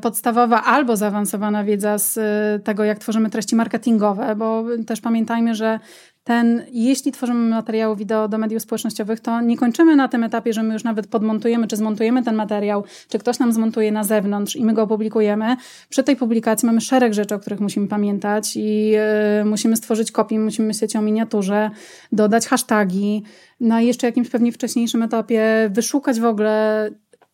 podstawowa 0.00 0.64
albo 0.64 0.96
zaawansowana 0.96 1.64
wiedza 1.64 1.98
z 1.98 2.18
tego, 2.64 2.84
jak 2.84 2.98
tworzymy 2.98 3.30
treści 3.30 3.56
marketingowe, 3.56 4.36
bo 4.36 4.64
też 4.86 5.00
pamiętajmy, 5.00 5.54
że 5.54 5.80
ten, 6.28 6.62
jeśli 6.72 7.12
tworzymy 7.12 7.50
materiały 7.50 7.96
wideo 7.96 8.28
do 8.28 8.38
mediów 8.38 8.62
społecznościowych, 8.62 9.20
to 9.20 9.40
nie 9.40 9.56
kończymy 9.56 9.96
na 9.96 10.08
tym 10.08 10.24
etapie, 10.24 10.52
że 10.52 10.62
my 10.62 10.74
już 10.74 10.84
nawet 10.84 11.06
podmontujemy, 11.06 11.68
czy 11.68 11.76
zmontujemy 11.76 12.22
ten 12.22 12.34
materiał, 12.34 12.84
czy 13.08 13.18
ktoś 13.18 13.38
nam 13.38 13.52
zmontuje 13.52 13.92
na 13.92 14.04
zewnątrz 14.04 14.56
i 14.56 14.64
my 14.64 14.74
go 14.74 14.82
opublikujemy. 14.82 15.56
Przy 15.88 16.02
tej 16.02 16.16
publikacji 16.16 16.66
mamy 16.66 16.80
szereg 16.80 17.14
rzeczy, 17.14 17.34
o 17.34 17.38
których 17.38 17.60
musimy 17.60 17.88
pamiętać 17.88 18.56
i 18.56 18.92
y, 19.40 19.44
musimy 19.44 19.76
stworzyć 19.76 20.12
kopię, 20.12 20.38
musimy 20.38 20.68
myśleć 20.68 20.96
o 20.96 21.02
miniaturze, 21.02 21.70
dodać 22.12 22.46
hashtagi, 22.46 23.22
na 23.60 23.80
jeszcze 23.80 24.06
jakimś 24.06 24.28
pewnie 24.28 24.52
wcześniejszym 24.52 25.02
etapie 25.02 25.70
wyszukać 25.70 26.20
w 26.20 26.24
ogóle 26.24 26.90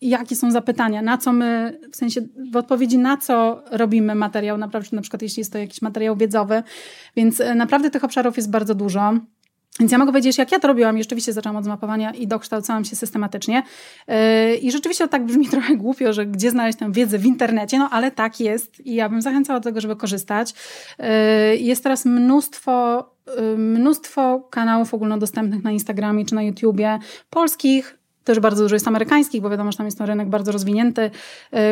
jakie 0.09 0.37
są 0.37 0.51
zapytania, 0.51 1.03
na 1.03 1.19
co 1.19 1.33
my, 1.33 1.81
w 1.93 1.97
sensie 1.97 2.21
w 2.53 2.57
odpowiedzi 2.57 2.99
na 2.99 3.17
co 3.17 3.63
robimy 3.71 4.15
materiał, 4.15 4.59
naprawdę, 4.59 4.89
na 4.93 5.03
przykład 5.03 5.23
jeśli 5.23 5.41
jest 5.41 5.53
to 5.53 5.59
jakiś 5.59 5.83
materiał 5.83 6.17
wiedzowy, 6.17 6.63
więc 7.17 7.41
e, 7.41 7.55
naprawdę 7.55 7.91
tych 7.91 8.05
obszarów 8.05 8.37
jest 8.37 8.51
bardzo 8.51 8.75
dużo. 8.75 9.15
Więc 9.81 9.93
ja 9.93 9.99
mogę 9.99 10.13
powiedzieć, 10.13 10.39
jak 10.39 10.53
ja 10.53 10.59
to 10.59 10.69
robiłam, 10.69 10.99
i 10.99 11.03
rzeczywiście 11.03 11.33
zaczęłam 11.33 11.57
od 11.57 11.65
zmapowania 11.65 12.11
i 12.11 12.27
dokształcałam 12.27 12.85
się 12.85 12.97
systematycznie. 12.97 13.63
Yy, 14.09 14.57
I 14.57 14.73
rzeczywiście 14.73 15.05
to 15.05 15.11
tak 15.11 15.25
brzmi 15.25 15.49
trochę 15.55 15.77
głupio, 15.77 16.13
że 16.13 16.27
gdzie 16.27 16.51
znaleźć 16.51 16.79
tę 16.79 16.93
wiedzę 16.93 17.19
w 17.19 17.27
internecie, 17.27 17.79
no 17.79 17.89
ale 17.91 18.11
tak 18.11 18.41
jest 18.41 18.87
i 18.87 18.95
ja 18.95 19.09
bym 19.09 19.23
zachęcała 19.23 19.61
do 19.61 19.65
tego, 19.65 19.81
żeby 19.81 19.97
korzystać. 19.97 20.55
Yy, 20.99 21.07
jest 21.57 21.83
teraz 21.83 22.05
mnóstwo, 22.05 23.05
mnóstwo 23.57 24.49
kanałów 24.51 24.95
ogólnodostępnych 24.95 25.65
na 25.65 25.71
Instagramie 25.71 26.25
czy 26.25 26.35
na 26.35 26.43
YouTubie, 26.43 26.99
polskich, 27.31 27.99
też 28.25 28.41
bardzo 28.41 28.63
dużo 28.63 28.75
jest 28.75 28.89
amerykańskich, 28.89 29.43
bo 29.43 29.51
wiadomo, 29.51 29.73
że 29.73 29.79
tam 29.79 29.87
jest 29.87 29.99
ten 29.99 30.07
rynek 30.07 30.29
bardzo 30.29 30.53
rozwinięty, 30.53 31.11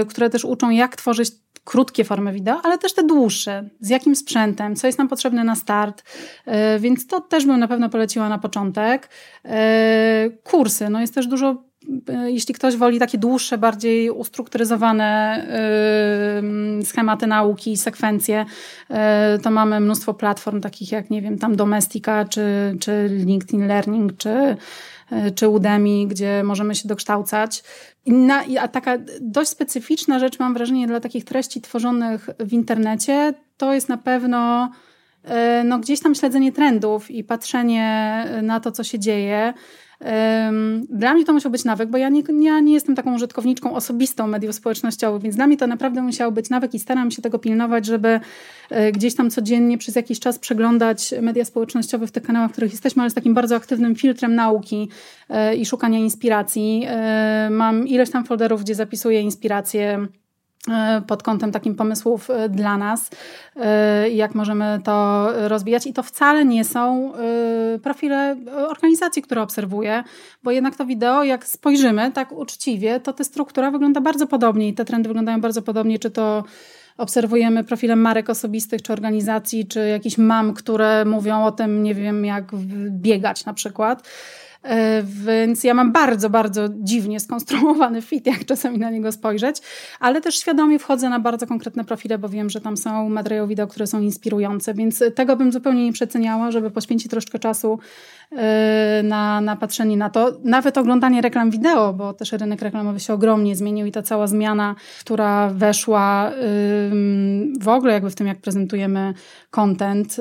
y, 0.03 0.07
które 0.07 0.31
też 0.31 0.45
uczą, 0.45 0.71
jak 0.71 0.97
tworzyć 0.97 1.33
krótkie 1.65 2.05
formy 2.05 2.33
wideo, 2.33 2.61
ale 2.63 2.79
też 2.79 2.95
te 2.95 3.03
dłuższe, 3.03 3.69
z 3.81 3.89
jakim 3.89 4.17
sprzętem, 4.17 4.77
co 4.77 4.87
jest 4.87 4.99
nam 4.99 5.09
potrzebne 5.09 5.45
na 5.45 5.55
start, 5.55 6.03
y, 6.47 6.81
więc 6.81 7.07
to 7.07 7.21
też 7.21 7.47
bym 7.47 7.61
na 7.61 7.69
pewno 7.69 7.89
poleciła 7.89 8.29
na 8.29 8.39
początek. 8.39 9.09
Y, 9.45 9.51
kursy, 10.45 10.91
no 10.91 11.01
jest 11.01 11.15
też 11.15 11.27
dużo 11.27 11.73
jeśli 12.27 12.55
ktoś 12.55 12.77
woli 12.77 12.99
takie 12.99 13.19
dłuższe, 13.19 13.59
bardziej 13.59 14.11
ustrukturyzowane 14.11 15.47
schematy 16.85 17.27
nauki, 17.27 17.77
sekwencje, 17.77 18.47
to 19.43 19.51
mamy 19.51 19.81
mnóstwo 19.81 20.15
platform 20.15 20.61
takich 20.61 20.93
jak, 20.93 21.11
nie 21.11 21.23
wiem, 21.23 21.39
tam 21.39 21.57
Domestika, 21.57 22.25
czy, 22.25 22.77
czy 22.81 23.09
LinkedIn 23.11 23.67
Learning, 23.67 24.17
czy 24.17 24.57
czy 25.35 25.49
Udemy, 25.49 26.07
gdzie 26.07 26.43
możemy 26.45 26.75
się 26.75 26.89
dokształcać. 26.89 27.63
Inna, 28.05 28.45
a 28.61 28.69
taka 28.69 28.99
dość 29.21 29.51
specyficzna 29.51 30.19
rzecz, 30.19 30.39
mam 30.39 30.55
wrażenie, 30.55 30.87
dla 30.87 31.01
takich 31.01 31.25
treści 31.25 31.61
tworzonych 31.61 32.31
w 32.41 32.53
internecie, 32.53 33.35
to 33.57 33.75
jest 33.75 33.89
na 33.89 33.97
pewno 33.97 34.71
e, 35.25 35.65
no, 35.65 35.79
gdzieś 35.79 36.01
tam 36.01 36.15
śledzenie 36.15 36.53
trendów 36.53 37.11
i 37.11 37.25
patrzenie 37.25 38.27
na 38.43 38.61
to, 38.61 38.73
co 38.73 38.85
się 38.85 38.99
dzieje. 38.99 39.55
Dla 40.89 41.15
mnie 41.15 41.25
to 41.25 41.33
musiał 41.33 41.53
być 41.53 41.65
nawyk, 41.65 41.91
bo 41.91 41.99
ja 41.99 42.09
nie, 42.09 42.23
ja 42.41 42.61
nie 42.61 42.75
jestem 42.75 42.95
taką 42.95 43.15
użytkowniczką 43.15 43.75
osobistą 43.75 44.27
mediów 44.27 44.55
społecznościowych, 44.55 45.23
więc 45.23 45.37
dla 45.37 45.47
mnie 45.47 45.57
to 45.57 45.67
naprawdę 45.67 46.03
musiał 46.03 46.33
być 46.33 46.51
nawyk 46.51 46.75
i 46.75 46.79
staram 46.79 47.11
się 47.11 47.23
tego 47.23 47.39
pilnować, 47.39 47.87
żeby 47.87 48.21
e, 48.71 48.93
gdzieś 48.93 49.15
tam 49.15 49.31
codziennie 49.31 49.79
przez 49.79 49.97
jakiś 49.97 50.21
czas 50.21 50.39
przeglądać 50.39 51.15
media 51.23 51.45
społecznościowe 51.45 52.07
w 52.07 52.13
tych 52.13 52.23
kanałach, 52.23 52.51
w 52.51 52.53
których 52.53 52.73
jesteśmy, 52.73 53.03
ale 53.03 53.11
z 53.11 53.15
takim 53.15 53.35
bardzo 53.35 53.57
aktywnym 53.57 53.95
filtrem 53.95 54.35
nauki 54.35 54.89
e, 55.29 55.55
i 55.57 55.67
szukania 55.67 55.99
inspiracji. 55.99 56.85
E, 56.87 57.49
mam 57.51 57.89
ileś 57.89 58.11
tam 58.11 58.25
folderów, 58.25 58.61
gdzie 58.61 58.75
zapisuję 58.75 59.21
inspiracje 59.21 60.07
pod 61.07 61.23
kątem 61.23 61.53
takim 61.53 61.75
pomysłów 61.75 62.31
e, 62.31 62.49
dla 62.49 62.79
nas 62.79 63.11
e, 63.57 64.11
jak 64.11 64.35
możemy 64.35 64.81
to 64.85 65.29
rozwijać. 65.49 65.87
I 65.87 65.93
to 65.93 66.03
wcale 66.03 66.45
nie 66.45 66.65
są 66.65 67.13
profile 67.83 68.37
organizacji, 68.69 69.23
które 69.23 69.43
obserwuję, 69.43 70.05
bo 70.43 70.51
jednak 70.51 70.77
to 70.77 70.87
wideo, 70.87 71.25
jak 71.25 71.47
spojrzymy 71.47 72.13
tak 72.13 72.33
uczciwie, 72.33 73.01
to 73.01 73.13
ta 73.13 73.25
struktura 73.25 73.71
wygląda 73.71 74.01
bardzo 74.01 74.27
podobnie 74.27 74.69
i 74.69 74.75
te 74.75 74.85
trendy 74.85 75.09
wyglądają 75.09 75.41
bardzo 75.41 75.63
podobnie, 75.63 75.99
czy 75.99 76.11
to 76.11 76.45
obserwujemy 76.99 77.65
profile 77.65 77.97
marek 77.97 78.31
osobistych, 78.31 78.83
czy 78.83 78.93
organizacji, 78.93 79.67
czy 79.67 79.89
jakichś 79.89 80.19
mam, 80.19 80.55
które 80.55 81.05
mówią 81.05 81.45
o 81.45 81.53
tym, 81.53 81.83
nie 81.83 81.95
wiem, 81.95 82.25
jak 82.25 82.45
biegać 82.91 83.45
na 83.45 83.55
przykład 83.55 84.03
E, 84.03 84.42
więc 85.05 85.65
ja 85.65 85.75
mam 85.75 85.93
bardzo, 85.93 86.31
bardzo 86.31 86.69
dziwnie 86.79 87.21
skonstruowany 87.21 88.03
fit, 88.03 88.27
jak 88.27 88.45
czasami 88.45 88.79
na 88.79 88.91
niego 88.91 89.13
spojrzeć, 89.13 89.57
ale 90.01 90.21
też 90.21 90.39
świadomie 90.39 90.79
wchodzę 90.79 91.09
na 91.09 91.21
bardzo 91.21 91.47
konkretne 91.47 91.85
profile, 91.85 92.19
bo 92.19 92.29
wiem, 92.29 92.51
że 92.51 92.61
tam 92.61 92.77
są 92.77 93.09
materiały 93.09 93.49
wideo, 93.49 93.67
które 93.67 93.87
są 93.87 94.01
inspirujące, 94.01 94.75
więc 94.75 95.05
tego 95.15 95.37
bym 95.37 95.53
zupełnie 95.53 95.85
nie 95.85 95.93
przeceniała, 95.93 96.51
żeby 96.51 96.71
poświęcić 96.71 97.11
troszkę 97.11 97.39
czasu 97.39 97.79
e, 97.79 98.22
na, 99.03 99.41
na 99.41 99.57
patrzenie 99.57 99.97
na 99.97 100.11
to. 100.11 100.33
Nawet 100.45 100.79
oglądanie 100.79 101.21
reklam 101.21 101.51
wideo, 101.51 101.93
bo 101.93 102.15
też 102.15 102.33
rynek 102.33 102.63
reklamowy 102.63 103.01
się 103.01 103.15
ogromnie 103.15 103.57
zmienił 103.57 103.87
i 103.87 103.93
ta 103.93 104.03
cała 104.03 104.27
zmiana, 104.27 104.75
która 105.01 105.51
weszła 105.51 106.33
w 107.61 107.69
ogóle 107.69 107.93
jakby 107.93 108.11
w 108.11 108.15
tym, 108.15 108.27
jak 108.27 108.39
prezentujemy 108.39 109.15
content, 109.51 110.17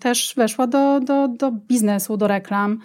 też 0.00 0.34
weszła 0.36 0.66
do, 0.66 1.00
do, 1.00 1.28
do 1.28 1.52
biznesu, 1.52 2.16
do 2.16 2.28
reklam. 2.28 2.78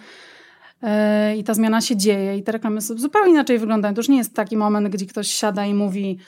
I 1.36 1.44
ta 1.44 1.54
zmiana 1.54 1.80
się 1.80 1.96
dzieje 1.96 2.36
i 2.36 2.42
te 2.42 2.52
reklamy 2.52 2.80
zupełnie 2.80 3.30
inaczej 3.30 3.58
wyglądają. 3.58 3.94
To 3.94 4.00
już 4.00 4.08
nie 4.08 4.18
jest 4.18 4.34
taki 4.34 4.56
moment, 4.56 4.88
gdzie 4.88 5.06
ktoś 5.06 5.28
siada 5.28 5.66
i 5.66 5.74
mówi 5.74 6.18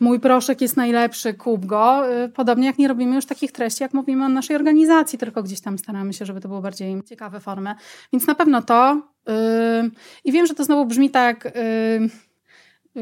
mój 0.00 0.20
proszek 0.20 0.60
jest 0.60 0.76
najlepszy, 0.76 1.34
kup 1.34 1.66
go. 1.66 2.12
E, 2.12 2.28
podobnie 2.28 2.66
jak 2.66 2.78
nie 2.78 2.88
robimy 2.88 3.14
już 3.14 3.26
takich 3.26 3.52
treści, 3.52 3.82
jak 3.82 3.94
mówimy 3.94 4.24
o 4.24 4.28
naszej 4.28 4.56
organizacji, 4.56 5.18
tylko 5.18 5.42
gdzieś 5.42 5.60
tam 5.60 5.78
staramy 5.78 6.12
się, 6.12 6.26
żeby 6.26 6.40
to 6.40 6.48
było 6.48 6.60
bardziej 6.60 7.02
ciekawe 7.02 7.40
formy. 7.40 7.74
Więc 8.12 8.26
na 8.26 8.34
pewno 8.34 8.62
to. 8.62 9.02
Yy, 9.26 9.90
I 10.24 10.32
wiem, 10.32 10.46
że 10.46 10.54
to 10.54 10.64
znowu 10.64 10.86
brzmi 10.86 11.10
tak... 11.10 11.44
Yy, 11.44 12.25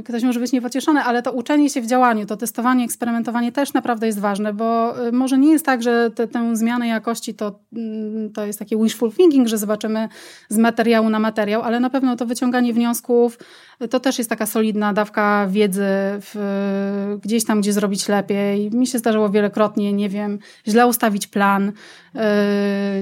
ktoś 0.02 0.22
może 0.22 0.40
być 0.40 0.52
niepocieszony, 0.52 1.00
ale 1.00 1.22
to 1.22 1.32
uczenie 1.32 1.70
się 1.70 1.80
w 1.80 1.86
działaniu, 1.86 2.26
to 2.26 2.36
testowanie, 2.36 2.84
eksperymentowanie 2.84 3.52
też 3.52 3.72
naprawdę 3.72 4.06
jest 4.06 4.18
ważne, 4.18 4.52
bo 4.52 5.00
y, 5.06 5.12
może 5.12 5.38
nie 5.38 5.52
jest 5.52 5.66
tak, 5.66 5.82
że 5.82 6.10
te, 6.14 6.28
tę 6.28 6.56
zmianę 6.56 6.88
jakości 6.88 7.34
to, 7.34 7.58
mm, 7.72 8.32
to 8.32 8.46
jest 8.46 8.58
taki 8.58 8.76
wishful 8.76 9.12
thinking, 9.12 9.48
że 9.48 9.58
zobaczymy 9.58 10.08
z 10.48 10.58
materiału 10.58 11.10
na 11.10 11.18
materiał, 11.18 11.62
ale 11.62 11.80
na 11.80 11.90
pewno 11.90 12.16
to 12.16 12.26
wyciąganie 12.26 12.72
wniosków 12.72 13.38
y, 13.82 13.88
to 13.88 14.00
też 14.00 14.18
jest 14.18 14.30
taka 14.30 14.46
solidna 14.46 14.92
dawka 14.92 15.46
wiedzy 15.50 15.86
w, 16.20 17.18
gdzieś 17.22 17.44
tam, 17.44 17.60
gdzie 17.60 17.72
zrobić 17.72 18.08
lepiej. 18.08 18.70
Mi 18.70 18.86
się 18.86 18.98
zdarzyło 18.98 19.30
wielokrotnie, 19.30 19.92
nie 19.92 20.08
wiem, 20.08 20.38
źle 20.68 20.86
ustawić 20.86 21.26
plan, 21.26 21.72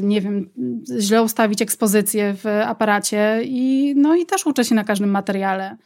nie 0.03 0.21
wiem, 0.21 0.51
źle 0.99 1.23
ustawić 1.23 1.63
ekspozycję 1.63 2.35
w 2.35 2.47
aparacie 2.67 3.41
i, 3.45 3.95
no 3.97 4.17
i 4.17 4.27
też 4.27 4.47
uczę 4.47 4.65
się 4.65 4.75
na 4.75 4.85
każdym 4.85 5.11
materiale. 5.11 5.77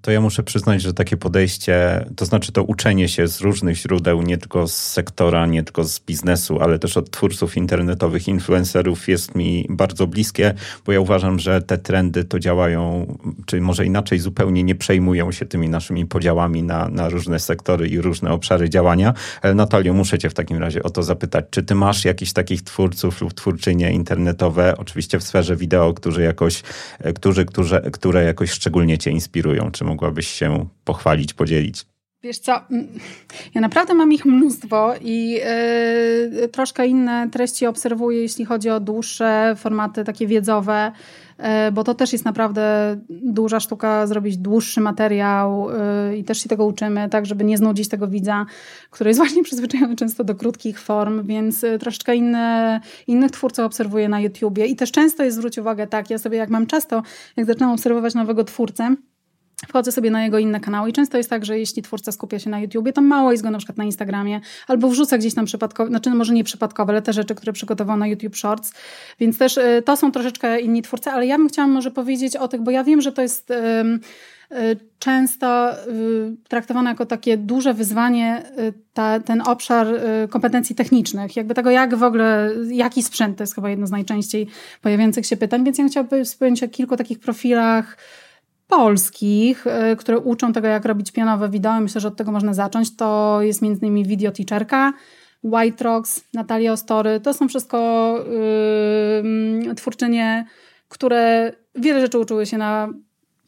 To 0.00 0.10
ja 0.10 0.20
muszę 0.20 0.42
przyznać, 0.42 0.82
że 0.82 0.94
takie 0.94 1.16
podejście, 1.16 2.04
to 2.16 2.24
znaczy 2.24 2.52
to 2.52 2.62
uczenie 2.62 3.08
się 3.08 3.28
z 3.28 3.40
różnych 3.40 3.76
źródeł, 3.76 4.22
nie 4.22 4.38
tylko 4.38 4.68
z 4.68 4.76
sektora, 4.76 5.46
nie 5.46 5.62
tylko 5.62 5.84
z 5.84 6.00
biznesu, 6.00 6.60
ale 6.60 6.78
też 6.78 6.96
od 6.96 7.10
twórców 7.10 7.56
internetowych, 7.56 8.28
influencerów, 8.28 9.08
jest 9.08 9.34
mi 9.34 9.66
bardzo 9.68 10.06
bliskie, 10.06 10.54
bo 10.86 10.92
ja 10.92 11.00
uważam, 11.00 11.38
że 11.38 11.62
te 11.62 11.78
trendy 11.78 12.24
to 12.24 12.38
działają, 12.38 13.06
czy 13.46 13.60
może 13.60 13.86
inaczej, 13.86 14.18
zupełnie 14.18 14.62
nie 14.62 14.74
przejmują 14.74 15.32
się 15.32 15.46
tymi 15.46 15.68
naszymi 15.68 16.06
podziałami 16.06 16.62
na, 16.62 16.88
na 16.88 17.08
różne 17.08 17.40
sektory 17.40 17.88
i 17.88 18.00
różne 18.00 18.32
obszary 18.32 18.70
działania. 18.70 19.14
Ale 19.42 19.54
Natalio, 19.54 19.94
muszę 19.94 20.18
Cię 20.18 20.30
w 20.30 20.34
takim 20.34 20.58
razie 20.58 20.82
o 20.82 20.90
to 20.90 21.02
zapytać, 21.02 21.44
czy 21.50 21.62
Ty 21.62 21.74
masz 21.74 22.04
jakichś 22.04 22.32
takich 22.32 22.62
twórców 22.62 23.20
lub 23.20 23.34
twórczynie 23.34 23.92
internetowe, 23.92 24.74
oczywiście 24.78 25.18
w 25.18 25.22
sferze 25.22 25.56
wideo, 25.56 25.94
którzy 25.94 26.22
jakoś, 26.22 26.62
którzy, 27.14 27.44
którzy, 27.44 27.80
które 27.92 28.24
jakoś 28.24 28.50
szczególnie 28.50 28.98
Cię 28.98 29.10
inspirują? 29.10 29.69
Czy 29.70 29.84
mogłabyś 29.84 30.28
się 30.28 30.66
pochwalić, 30.84 31.34
podzielić? 31.34 31.86
Wiesz 32.22 32.38
co, 32.38 32.60
ja 33.54 33.60
naprawdę 33.60 33.94
mam 33.94 34.12
ich 34.12 34.24
mnóstwo 34.26 34.94
i 35.00 35.30
yy, 36.40 36.48
troszkę 36.48 36.86
inne 36.86 37.28
treści 37.30 37.66
obserwuję, 37.66 38.22
jeśli 38.22 38.44
chodzi 38.44 38.70
o 38.70 38.80
dłuższe 38.80 39.54
formaty, 39.58 40.04
takie 40.04 40.26
wiedzowe, 40.26 40.92
yy, 41.38 41.44
bo 41.72 41.84
to 41.84 41.94
też 41.94 42.12
jest 42.12 42.24
naprawdę 42.24 42.96
duża 43.08 43.60
sztuka 43.60 44.06
zrobić 44.06 44.36
dłuższy 44.36 44.80
materiał 44.80 45.68
yy, 46.10 46.16
i 46.16 46.24
też 46.24 46.42
się 46.42 46.48
tego 46.48 46.66
uczymy, 46.66 47.08
tak 47.08 47.26
żeby 47.26 47.44
nie 47.44 47.58
znudzić 47.58 47.88
tego 47.88 48.08
widza, 48.08 48.46
który 48.90 49.10
jest 49.10 49.20
właśnie 49.26 49.42
przyzwyczajony 49.42 49.96
często 49.96 50.24
do 50.24 50.34
krótkich 50.34 50.80
form, 50.80 51.26
więc 51.26 51.64
troszeczkę 51.80 52.16
inne, 52.16 52.80
innych 53.06 53.30
twórców 53.30 53.64
obserwuję 53.64 54.08
na 54.08 54.20
YouTubie 54.20 54.66
i 54.66 54.76
też 54.76 54.92
często 54.92 55.24
jest, 55.24 55.36
zwróć 55.36 55.58
uwagę, 55.58 55.86
tak, 55.86 56.10
ja 56.10 56.18
sobie 56.18 56.38
jak 56.38 56.50
mam 56.50 56.66
czas, 56.66 56.86
to 56.86 57.02
jak 57.36 57.46
zaczynam 57.46 57.72
obserwować 57.72 58.14
nowego 58.14 58.44
twórcę, 58.44 58.96
Wchodzę 59.68 59.92
sobie 59.92 60.10
na 60.10 60.24
jego 60.24 60.38
inne 60.38 60.60
kanały 60.60 60.90
i 60.90 60.92
często 60.92 61.16
jest 61.16 61.30
tak, 61.30 61.44
że 61.44 61.58
jeśli 61.58 61.82
twórca 61.82 62.12
skupia 62.12 62.38
się 62.38 62.50
na 62.50 62.60
YouTubie, 62.60 62.92
to 62.92 63.00
mało 63.00 63.32
jest 63.32 63.42
go 63.42 63.50
na 63.50 63.58
przykład 63.58 63.78
na 63.78 63.84
Instagramie, 63.84 64.40
albo 64.68 64.88
wrzuca 64.88 65.18
gdzieś 65.18 65.34
tam 65.34 65.44
przypadkowo, 65.44 65.88
znaczy 65.88 66.10
no 66.10 66.16
może 66.16 66.34
nie 66.34 66.44
przypadkowe, 66.44 66.92
ale 66.92 67.02
te 67.02 67.12
rzeczy, 67.12 67.34
które 67.34 67.52
przygotował 67.52 67.96
na 67.96 68.06
YouTube 68.06 68.36
Shorts, 68.36 68.72
więc 69.20 69.38
też 69.38 69.56
y, 69.56 69.82
to 69.84 69.96
są 69.96 70.12
troszeczkę 70.12 70.60
inni 70.60 70.82
twórcy, 70.82 71.10
ale 71.10 71.26
ja 71.26 71.38
bym 71.38 71.48
chciała 71.48 71.68
może 71.68 71.90
powiedzieć 71.90 72.36
o 72.36 72.48
tych, 72.48 72.60
bo 72.60 72.70
ja 72.70 72.84
wiem, 72.84 73.00
że 73.00 73.12
to 73.12 73.22
jest 73.22 73.50
y, 73.50 73.54
y, 73.54 74.76
często 74.98 75.70
traktowane 76.48 76.90
jako 76.90 77.06
takie 77.06 77.36
duże 77.36 77.74
wyzwanie 77.74 78.42
ta, 78.94 79.20
ten 79.20 79.40
obszar 79.40 79.86
kompetencji 80.30 80.74
technicznych, 80.74 81.36
jakby 81.36 81.54
tego 81.54 81.70
jak 81.70 81.94
w 81.94 82.02
ogóle, 82.02 82.50
jaki 82.70 83.02
sprzęt, 83.02 83.38
to 83.38 83.42
jest 83.42 83.54
chyba 83.54 83.70
jedno 83.70 83.86
z 83.86 83.90
najczęściej 83.90 84.46
pojawiających 84.82 85.26
się 85.26 85.36
pytań, 85.36 85.64
więc 85.64 85.78
ja 85.78 85.88
chciałabym 85.88 86.24
wspomnieć 86.24 86.62
o 86.62 86.68
kilku 86.68 86.96
takich 86.96 87.18
profilach, 87.18 87.96
polskich, 88.70 89.66
y, 89.66 89.96
które 89.96 90.18
uczą 90.18 90.52
tego, 90.52 90.68
jak 90.68 90.84
robić 90.84 91.12
pionowe 91.12 91.48
wideo. 91.48 91.80
Myślę, 91.80 92.00
że 92.00 92.08
od 92.08 92.16
tego 92.16 92.32
można 92.32 92.54
zacząć. 92.54 92.96
To 92.96 93.38
jest 93.42 93.62
między 93.62 93.80
innymi 93.80 94.04
Video 94.04 94.32
Teacherka, 94.32 94.92
White 95.42 95.84
Rocks, 95.84 96.24
Natalia 96.34 96.72
Ostory. 96.72 97.20
To 97.20 97.34
są 97.34 97.48
wszystko 97.48 98.14
yy, 99.64 99.74
twórczynie, 99.74 100.46
które 100.88 101.52
wiele 101.74 102.00
rzeczy 102.00 102.18
uczyły 102.18 102.46
się 102.46 102.58
na 102.58 102.88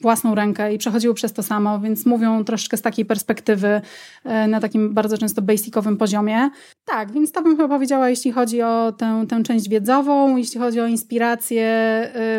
własną 0.01 0.35
rękę 0.35 0.75
i 0.75 0.79
przechodziły 0.79 1.14
przez 1.14 1.33
to 1.33 1.43
samo, 1.43 1.81
więc 1.81 2.07
mówią 2.07 2.45
troszeczkę 2.45 2.77
z 2.77 2.83
takiej 2.83 3.05
perspektywy 3.05 3.81
y, 4.27 4.49
na 4.49 4.61
takim 4.61 4.95
bardzo 4.95 5.18
często 5.18 5.43
basicowym 5.43 5.97
poziomie. 5.97 6.51
Tak, 6.85 7.12
więc 7.12 7.33
to 7.33 7.43
bym 7.43 7.57
chyba 7.57 7.68
powiedziała, 7.68 8.09
jeśli 8.09 8.33
chodzi 8.33 8.62
o 8.62 8.93
tę, 8.99 9.25
tę 9.29 9.43
część 9.43 9.68
wiedzową, 9.68 10.37
jeśli 10.37 10.61
chodzi 10.61 10.81
o 10.81 10.87
inspirację. 10.87 11.62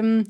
Yy, 0.04 0.24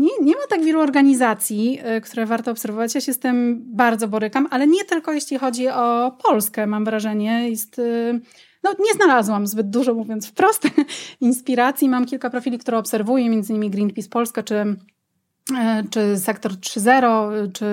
nie, 0.00 0.10
nie 0.22 0.32
ma 0.32 0.40
tak 0.48 0.64
wielu 0.64 0.80
organizacji, 0.80 1.78
y, 1.96 2.00
które 2.00 2.26
warto 2.26 2.50
obserwować. 2.50 2.94
Ja 2.94 3.00
się 3.00 3.12
z 3.12 3.18
tym 3.18 3.62
bardzo 3.66 4.08
borykam, 4.08 4.48
ale 4.50 4.66
nie 4.66 4.84
tylko 4.84 5.12
jeśli 5.12 5.38
chodzi 5.38 5.68
o 5.68 6.16
Polskę, 6.22 6.66
mam 6.66 6.84
wrażenie. 6.84 7.50
Jest, 7.50 7.78
y, 7.78 8.20
no, 8.62 8.70
nie 8.80 8.94
znalazłam 8.94 9.46
zbyt 9.46 9.70
dużo, 9.70 9.94
mówiąc 9.94 10.28
wprost, 10.28 10.68
inspiracji. 11.20 11.88
Mam 11.88 12.06
kilka 12.06 12.30
profili, 12.30 12.58
które 12.58 12.78
obserwuję, 12.78 13.30
między 13.30 13.52
innymi 13.52 13.70
Greenpeace 13.70 14.08
Polska, 14.08 14.42
czy, 14.42 14.54
y, 14.54 14.76
czy 15.90 16.18
Sektor 16.18 16.52
3.0, 16.52 17.52
czy 17.52 17.66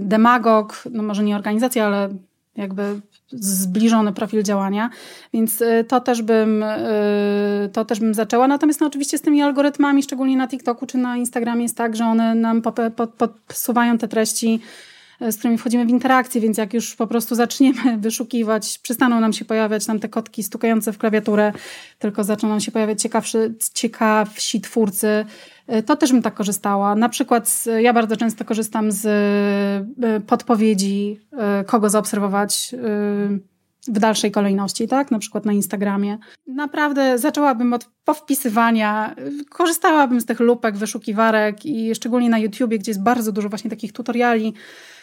Demagog, 0.00 0.84
no 0.90 1.02
może 1.02 1.24
nie 1.24 1.36
organizacja, 1.36 1.86
ale 1.86 2.08
jakby 2.56 3.00
zbliżony 3.32 4.12
profil 4.12 4.42
działania, 4.42 4.90
więc 5.34 5.60
y, 5.60 5.84
to 5.88 6.00
też 6.00 6.22
bym, 6.22 6.62
y, 6.62 7.70
to 7.72 7.84
też 7.84 8.00
bym 8.00 8.14
zaczęła. 8.14 8.48
Natomiast 8.48 8.80
no, 8.80 8.86
oczywiście 8.86 9.18
z 9.18 9.22
tymi 9.22 9.42
algorytmami, 9.42 10.02
szczególnie 10.02 10.36
na 10.36 10.48
TikToku 10.48 10.86
czy 10.86 10.98
na 10.98 11.16
Instagramie 11.16 11.62
jest 11.62 11.76
tak, 11.76 11.96
że 11.96 12.04
one 12.04 12.34
nam 12.34 12.62
podsuwają 13.18 13.98
te 13.98 14.08
treści 14.08 14.60
z 15.30 15.36
którymi 15.36 15.58
wchodzimy 15.58 15.86
w 15.86 15.88
interakcję, 15.88 16.40
więc 16.40 16.58
jak 16.58 16.74
już 16.74 16.96
po 16.96 17.06
prostu 17.06 17.34
zaczniemy 17.34 17.98
wyszukiwać, 17.98 18.78
przestaną 18.78 19.20
nam 19.20 19.32
się 19.32 19.44
pojawiać 19.44 19.86
tam 19.86 20.00
te 20.00 20.08
kotki 20.08 20.42
stukające 20.42 20.92
w 20.92 20.98
klawiaturę, 20.98 21.52
tylko 21.98 22.24
zaczną 22.24 22.48
nam 22.48 22.60
się 22.60 22.72
pojawiać 22.72 23.02
ciekawszy, 23.02 23.54
ciekawsi 23.74 24.60
twórcy, 24.60 25.24
to 25.86 25.96
też 25.96 26.12
bym 26.12 26.22
tak 26.22 26.34
korzystała. 26.34 26.94
Na 26.94 27.08
przykład 27.08 27.64
ja 27.80 27.92
bardzo 27.92 28.16
często 28.16 28.44
korzystam 28.44 28.92
z 28.92 29.04
y, 30.04 30.20
podpowiedzi, 30.20 31.20
y, 31.60 31.64
kogo 31.64 31.90
zaobserwować 31.90 32.74
w 33.88 33.98
dalszej 33.98 34.30
kolejności, 34.30 34.88
tak? 34.88 35.10
Na 35.10 35.18
przykład 35.18 35.44
na 35.44 35.52
Instagramie. 35.52 36.18
Naprawdę 36.46 37.18
zaczęłabym 37.18 37.72
od 37.72 37.88
powpisywania, 38.04 39.14
korzystałabym 39.50 40.20
z 40.20 40.26
tych 40.26 40.40
lupek, 40.40 40.76
wyszukiwarek 40.76 41.66
i 41.66 41.94
szczególnie 41.94 42.30
na 42.30 42.38
YouTubie, 42.38 42.78
gdzie 42.78 42.90
jest 42.90 43.02
bardzo 43.02 43.32
dużo 43.32 43.48
właśnie 43.48 43.70
takich 43.70 43.92
tutoriali, 43.92 44.54
E, 44.54 45.01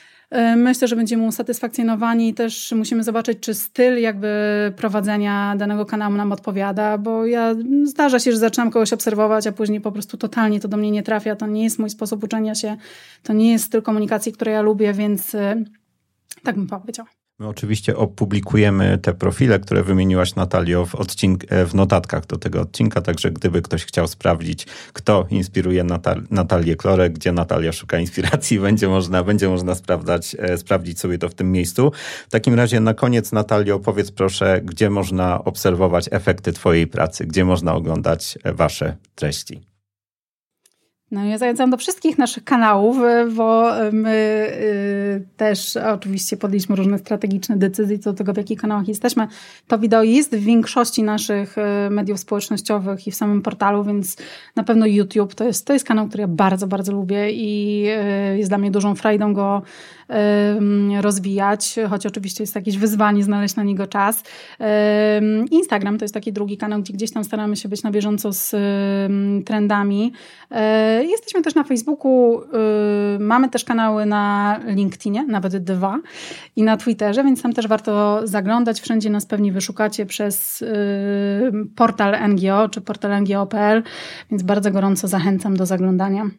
myślę, 0.55 0.87
że 0.87 0.95
będziemy 0.95 1.27
usatysfakcjonowani. 1.27 2.33
Też 2.33 2.71
musimy 2.71 3.03
zobaczyć, 3.03 3.39
czy 3.39 3.53
styl 3.53 4.01
jakby 4.01 4.27
prowadzenia 4.75 5.55
danego 5.57 5.85
kanału 5.85 6.15
nam 6.15 6.31
odpowiada, 6.31 6.97
bo 6.97 7.25
ja 7.25 7.55
zdarza 7.83 8.19
się, 8.19 8.31
że 8.31 8.37
zaczynam 8.37 8.71
kogoś 8.71 8.93
obserwować, 8.93 9.47
a 9.47 9.51
później 9.51 9.81
po 9.81 9.91
prostu 9.91 10.17
totalnie 10.17 10.59
to 10.59 10.67
do 10.67 10.77
mnie 10.77 10.91
nie 10.91 11.03
trafia. 11.03 11.35
To 11.35 11.47
nie 11.47 11.63
jest 11.63 11.79
mój 11.79 11.89
sposób 11.89 12.23
uczenia 12.23 12.55
się, 12.55 12.77
to 13.23 13.33
nie 13.33 13.51
jest 13.51 13.65
styl 13.65 13.81
komunikacji, 13.81 14.31
który 14.31 14.51
ja 14.51 14.61
lubię, 14.61 14.93
więc 14.93 15.35
e, 15.35 15.63
tak 16.43 16.55
bym 16.55 16.67
powiedziała. 16.67 17.18
My 17.39 17.47
oczywiście 17.47 17.97
opublikujemy 17.97 18.97
te 18.97 19.13
profile, 19.13 19.59
które 19.59 19.83
wymieniłaś 19.83 20.35
Natalio 20.35 20.85
w, 20.85 20.95
odcink- 20.95 21.45
e, 21.49 21.65
w 21.65 21.75
notatkach 21.75 22.25
do 22.25 22.37
tego 22.37 22.61
odcinka, 22.61 23.01
także 23.01 23.31
gdyby 23.31 23.61
ktoś 23.61 23.85
chciał 23.85 24.07
sprawdzić, 24.07 24.65
kto 24.93 25.25
inspiruje 25.29 25.83
Natal- 25.83 26.23
Natalię 26.31 26.75
Klorek, 26.75 27.13
gdzie 27.13 27.31
Natalia 27.31 27.71
szuka 27.71 27.99
inspiracji, 27.99 28.59
będzie 28.69 28.87
można, 28.87 29.23
będzie 29.23 29.49
można 29.49 29.75
sprawdzać, 29.75 30.35
e, 30.39 30.57
sprawdzić 30.57 30.99
sobie 30.99 31.17
to 31.17 31.29
w 31.29 31.33
tym 31.33 31.51
miejscu. 31.51 31.91
W 32.27 32.31
takim 32.31 32.53
razie 32.53 32.79
na 32.79 32.93
koniec 32.93 33.31
Natalio 33.31 33.75
opowiedz 33.75 34.11
proszę, 34.11 34.61
gdzie 34.63 34.89
można 34.89 35.43
obserwować 35.43 36.09
efekty 36.11 36.53
Twojej 36.53 36.87
pracy, 36.87 37.25
gdzie 37.25 37.45
można 37.45 37.73
oglądać 37.73 38.37
e, 38.43 38.53
Wasze 38.53 38.97
treści. 39.15 39.68
No 41.11 41.25
ja 41.25 41.37
zachęcam 41.37 41.69
do 41.69 41.77
wszystkich 41.77 42.17
naszych 42.17 42.43
kanałów, 42.43 42.97
bo 43.35 43.71
my 43.91 44.47
y, 44.51 45.37
też 45.37 45.77
oczywiście 45.77 46.37
podjęliśmy 46.37 46.75
różne 46.75 46.97
strategiczne 46.97 47.57
decyzje 47.57 47.99
co 47.99 48.11
do 48.11 48.17
tego, 48.17 48.33
w 48.33 48.37
jakich 48.37 48.61
kanałach 48.61 48.87
jesteśmy. 48.87 49.27
To 49.67 49.79
wideo 49.79 50.03
jest 50.03 50.35
w 50.35 50.43
większości 50.43 51.03
naszych 51.03 51.55
mediów 51.89 52.19
społecznościowych 52.19 53.07
i 53.07 53.11
w 53.11 53.15
samym 53.15 53.41
portalu, 53.41 53.83
więc 53.83 54.17
na 54.55 54.63
pewno 54.63 54.85
YouTube 54.85 55.35
to 55.35 55.43
jest, 55.43 55.67
to 55.67 55.73
jest 55.73 55.85
kanał, 55.85 56.07
który 56.07 56.21
ja 56.21 56.27
bardzo, 56.27 56.67
bardzo 56.67 56.93
lubię 56.93 57.31
i 57.31 57.81
jest 58.35 58.51
dla 58.51 58.57
mnie 58.57 58.71
dużą 58.71 58.95
frajdą 58.95 59.33
go 59.33 59.61
rozwijać, 61.01 61.75
choć 61.89 62.05
oczywiście 62.05 62.43
jest 62.43 62.55
jakieś 62.55 62.77
wyzwanie 62.77 63.23
znaleźć 63.23 63.55
na 63.55 63.63
niego 63.63 63.87
czas. 63.87 64.23
Instagram 65.51 65.97
to 65.97 66.05
jest 66.05 66.13
taki 66.13 66.33
drugi 66.33 66.57
kanał, 66.57 66.79
gdzie 66.79 66.93
gdzieś 66.93 67.11
tam 67.11 67.23
staramy 67.23 67.55
się 67.55 67.69
być 67.69 67.83
na 67.83 67.91
bieżąco 67.91 68.33
z 68.33 68.55
trendami. 69.45 70.13
E, 70.51 71.03
jesteśmy 71.05 71.41
też 71.41 71.55
na 71.55 71.63
Facebooku, 71.63 72.41
y, 73.15 73.19
mamy 73.19 73.49
też 73.49 73.63
kanały 73.63 74.05
na 74.05 74.59
LinkedInie, 74.67 75.25
nawet 75.25 75.57
dwa, 75.57 75.99
i 76.55 76.63
na 76.63 76.77
Twitterze, 76.77 77.23
więc 77.23 77.41
tam 77.41 77.53
też 77.53 77.67
warto 77.67 78.21
zaglądać. 78.27 78.81
Wszędzie 78.81 79.09
nas 79.09 79.25
pewnie 79.25 79.51
wyszukacie 79.51 80.05
przez 80.05 80.61
y, 80.61 80.67
portal 81.75 82.29
NGO 82.29 82.69
czy 82.69 82.81
portal 82.81 83.21
ngo.pl, 83.21 83.83
więc 84.31 84.43
bardzo 84.43 84.71
gorąco 84.71 85.07
zachęcam 85.07 85.57
do 85.57 85.65
zaglądania. 85.65 86.29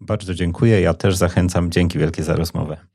Bardzo 0.00 0.34
dziękuję. 0.34 0.80
Ja 0.80 0.94
też 0.94 1.16
zachęcam. 1.16 1.70
Dzięki 1.70 1.98
wielkie 1.98 2.22
za 2.22 2.36
rozmowę. 2.36 2.93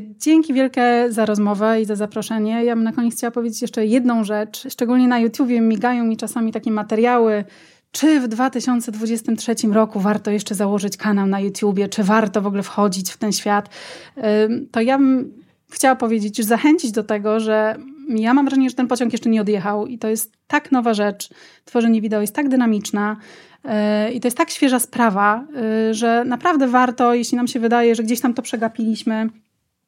Dzięki 0.00 0.54
wielkie 0.54 1.06
za 1.08 1.26
rozmowę 1.26 1.80
i 1.80 1.84
za 1.84 1.96
zaproszenie. 1.96 2.64
Ja 2.64 2.74
bym 2.74 2.84
na 2.84 2.92
koniec 2.92 3.14
chciała 3.14 3.30
powiedzieć 3.30 3.62
jeszcze 3.62 3.86
jedną 3.86 4.24
rzecz. 4.24 4.72
Szczególnie 4.72 5.08
na 5.08 5.18
YouTubie 5.18 5.60
migają 5.60 6.04
mi 6.04 6.16
czasami 6.16 6.52
takie 6.52 6.70
materiały, 6.70 7.44
czy 7.92 8.20
w 8.20 8.28
2023 8.28 9.54
roku 9.72 10.00
warto 10.00 10.30
jeszcze 10.30 10.54
założyć 10.54 10.96
kanał 10.96 11.26
na 11.26 11.40
YouTubie, 11.40 11.88
czy 11.88 12.04
warto 12.04 12.42
w 12.42 12.46
ogóle 12.46 12.62
wchodzić 12.62 13.10
w 13.10 13.16
ten 13.16 13.32
świat. 13.32 13.68
To 14.70 14.80
ja 14.80 14.98
bym 14.98 15.32
chciała 15.70 15.96
powiedzieć, 15.96 16.44
zachęcić 16.44 16.92
do 16.92 17.02
tego, 17.02 17.40
że 17.40 17.76
ja 18.08 18.34
mam 18.34 18.44
wrażenie, 18.44 18.70
że 18.70 18.76
ten 18.76 18.88
pociąg 18.88 19.12
jeszcze 19.12 19.30
nie 19.30 19.40
odjechał 19.40 19.86
i 19.86 19.98
to 19.98 20.08
jest 20.08 20.32
tak 20.46 20.72
nowa 20.72 20.94
rzecz. 20.94 21.28
Tworzenie 21.64 22.00
wideo 22.00 22.20
jest 22.20 22.34
tak 22.34 22.48
dynamiczna. 22.48 23.16
Y, 24.08 24.12
I 24.12 24.20
to 24.20 24.26
jest 24.26 24.36
tak 24.36 24.50
świeża 24.50 24.78
sprawa, 24.78 25.44
y, 25.90 25.94
że 25.94 26.24
naprawdę 26.24 26.68
warto, 26.68 27.14
jeśli 27.14 27.36
nam 27.36 27.48
się 27.48 27.60
wydaje, 27.60 27.94
że 27.94 28.02
gdzieś 28.02 28.20
tam 28.20 28.34
to 28.34 28.42
przegapiliśmy, 28.42 29.28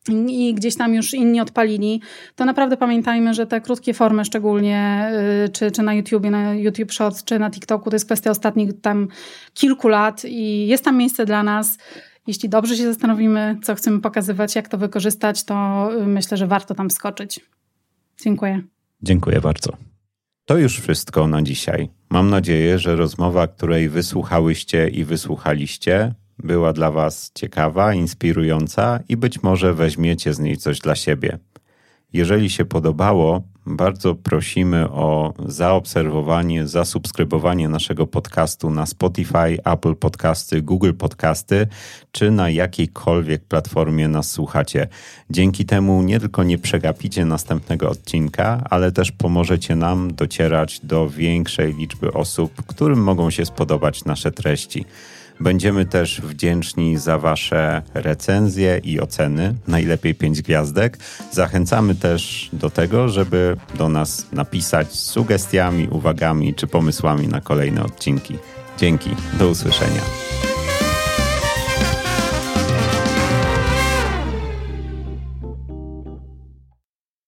i 0.09 0.55
gdzieś 0.55 0.77
tam 0.77 0.95
już 0.95 1.15
inni 1.15 1.41
odpalili, 1.41 2.01
to 2.37 2.45
naprawdę 2.45 2.77
pamiętajmy, 2.77 3.35
że 3.35 3.47
te 3.47 3.61
krótkie 3.61 3.95
formy 3.95 4.25
szczególnie, 4.25 5.11
y, 5.47 5.49
czy, 5.49 5.71
czy 5.71 5.83
na 5.83 5.95
YouTubie, 5.95 6.31
na 6.31 6.55
YouTube 6.55 6.93
Shorts, 6.93 7.25
czy 7.25 7.39
na 7.39 7.51
TikToku, 7.51 7.91
to 7.91 7.97
jest 7.97 8.07
kwestia 8.07 8.31
ostatnich 8.31 8.81
tam 8.81 9.09
kilku 9.55 9.89
lat 9.89 10.25
i 10.25 10.67
jest 10.67 10.85
tam 10.85 10.97
miejsce 10.97 11.27
dla 11.27 11.43
nas. 11.43 11.79
Jeśli 12.27 12.49
dobrze 12.49 12.77
się 12.77 12.85
zastanowimy, 12.85 13.59
co 13.63 13.75
chcemy 13.75 14.01
pokazywać, 14.01 14.57
jak 14.57 14.69
to 14.69 14.79
wykorzystać, 14.79 15.45
to 15.45 15.89
y, 16.03 16.07
myślę, 16.07 16.37
że 16.37 16.47
warto 16.47 16.75
tam 16.75 16.91
skoczyć. 16.91 17.41
Dziękuję. 18.25 18.63
Dziękuję 19.03 19.41
bardzo. 19.41 19.77
To 20.45 20.59
już 20.59 20.81
wszystko 20.81 21.27
na 21.27 21.43
dzisiaj. 21.43 21.89
Mam 22.11 22.31
nadzieję, 22.31 22.79
że 22.79 22.97
rozmowa, 22.97 23.47
której 23.47 23.89
wysłuchałyście 23.89 24.89
i 24.89 25.05
wysłuchaliście, 25.05 26.15
była 26.39 26.73
dla 26.73 26.91
Was 26.91 27.31
ciekawa, 27.35 27.95
inspirująca 27.95 29.01
i 29.09 29.17
być 29.17 29.43
może 29.43 29.75
weźmiecie 29.75 30.35
z 30.35 30.39
niej 30.39 30.57
coś 30.57 30.79
dla 30.79 30.95
siebie. 30.95 31.39
Jeżeli 32.13 32.51
się 32.51 32.65
podobało, 32.65 33.43
bardzo 33.67 34.15
prosimy 34.15 34.91
o 34.91 35.35
zaobserwowanie, 35.47 36.67
zasubskrybowanie 36.67 37.69
naszego 37.69 38.07
podcastu 38.07 38.71
na 38.71 38.87
Spotify, 38.87 39.59
Apple 39.65 39.95
Podcasty, 39.95 40.63
Google 40.63 40.93
Podcasty 40.93 41.67
czy 42.13 42.31
na 42.31 42.51
jakiejkolwiek 42.51 43.45
platformie 43.45 44.09
nas 44.09 44.31
słuchacie. 44.31 44.89
Dzięki 45.31 45.65
temu 45.65 46.03
nie 46.03 46.21
tylko 46.21 46.45
nie 46.45 46.59
przegapicie 46.59 47.25
następnego 47.25 47.91
odcinka, 47.91 48.63
ale 48.71 48.93
też 48.93 49.13
pomożecie 49.13 49.77
nam 49.77 50.15
docierać 50.15 50.81
do 50.81 51.11
większej 51.11 51.75
liczby 51.75 52.13
osób, 52.13 52.67
którym 52.67 53.03
mogą 53.03 53.31
się 53.31 53.47
spodobać 53.47 54.05
nasze 54.05 54.33
treści. 54.33 54.85
Będziemy 55.41 55.87
też 55.87 56.21
wdzięczni 56.21 56.99
za 56.99 57.19
Wasze 57.19 57.83
recenzje 57.95 58.81
i 58.85 59.01
oceny, 59.01 59.55
najlepiej 59.67 60.15
5 60.15 60.43
gwiazdek. 60.43 60.99
Zachęcamy 61.33 61.95
też 61.95 62.49
do 62.53 62.71
tego, 62.71 63.09
żeby 63.09 63.57
do 63.75 63.89
nas 63.89 64.27
napisać 64.33 64.93
z 64.93 64.99
sugestiami, 64.99 65.89
uwagami 65.89 66.55
czy 66.55 66.67
pomysłami 66.67 67.29
na 67.29 67.41
kolejne 67.41 67.85
odcinki. 67.85 68.39
Dzięki, 68.79 69.11
do 69.39 69.49
usłyszenia. 69.49 70.34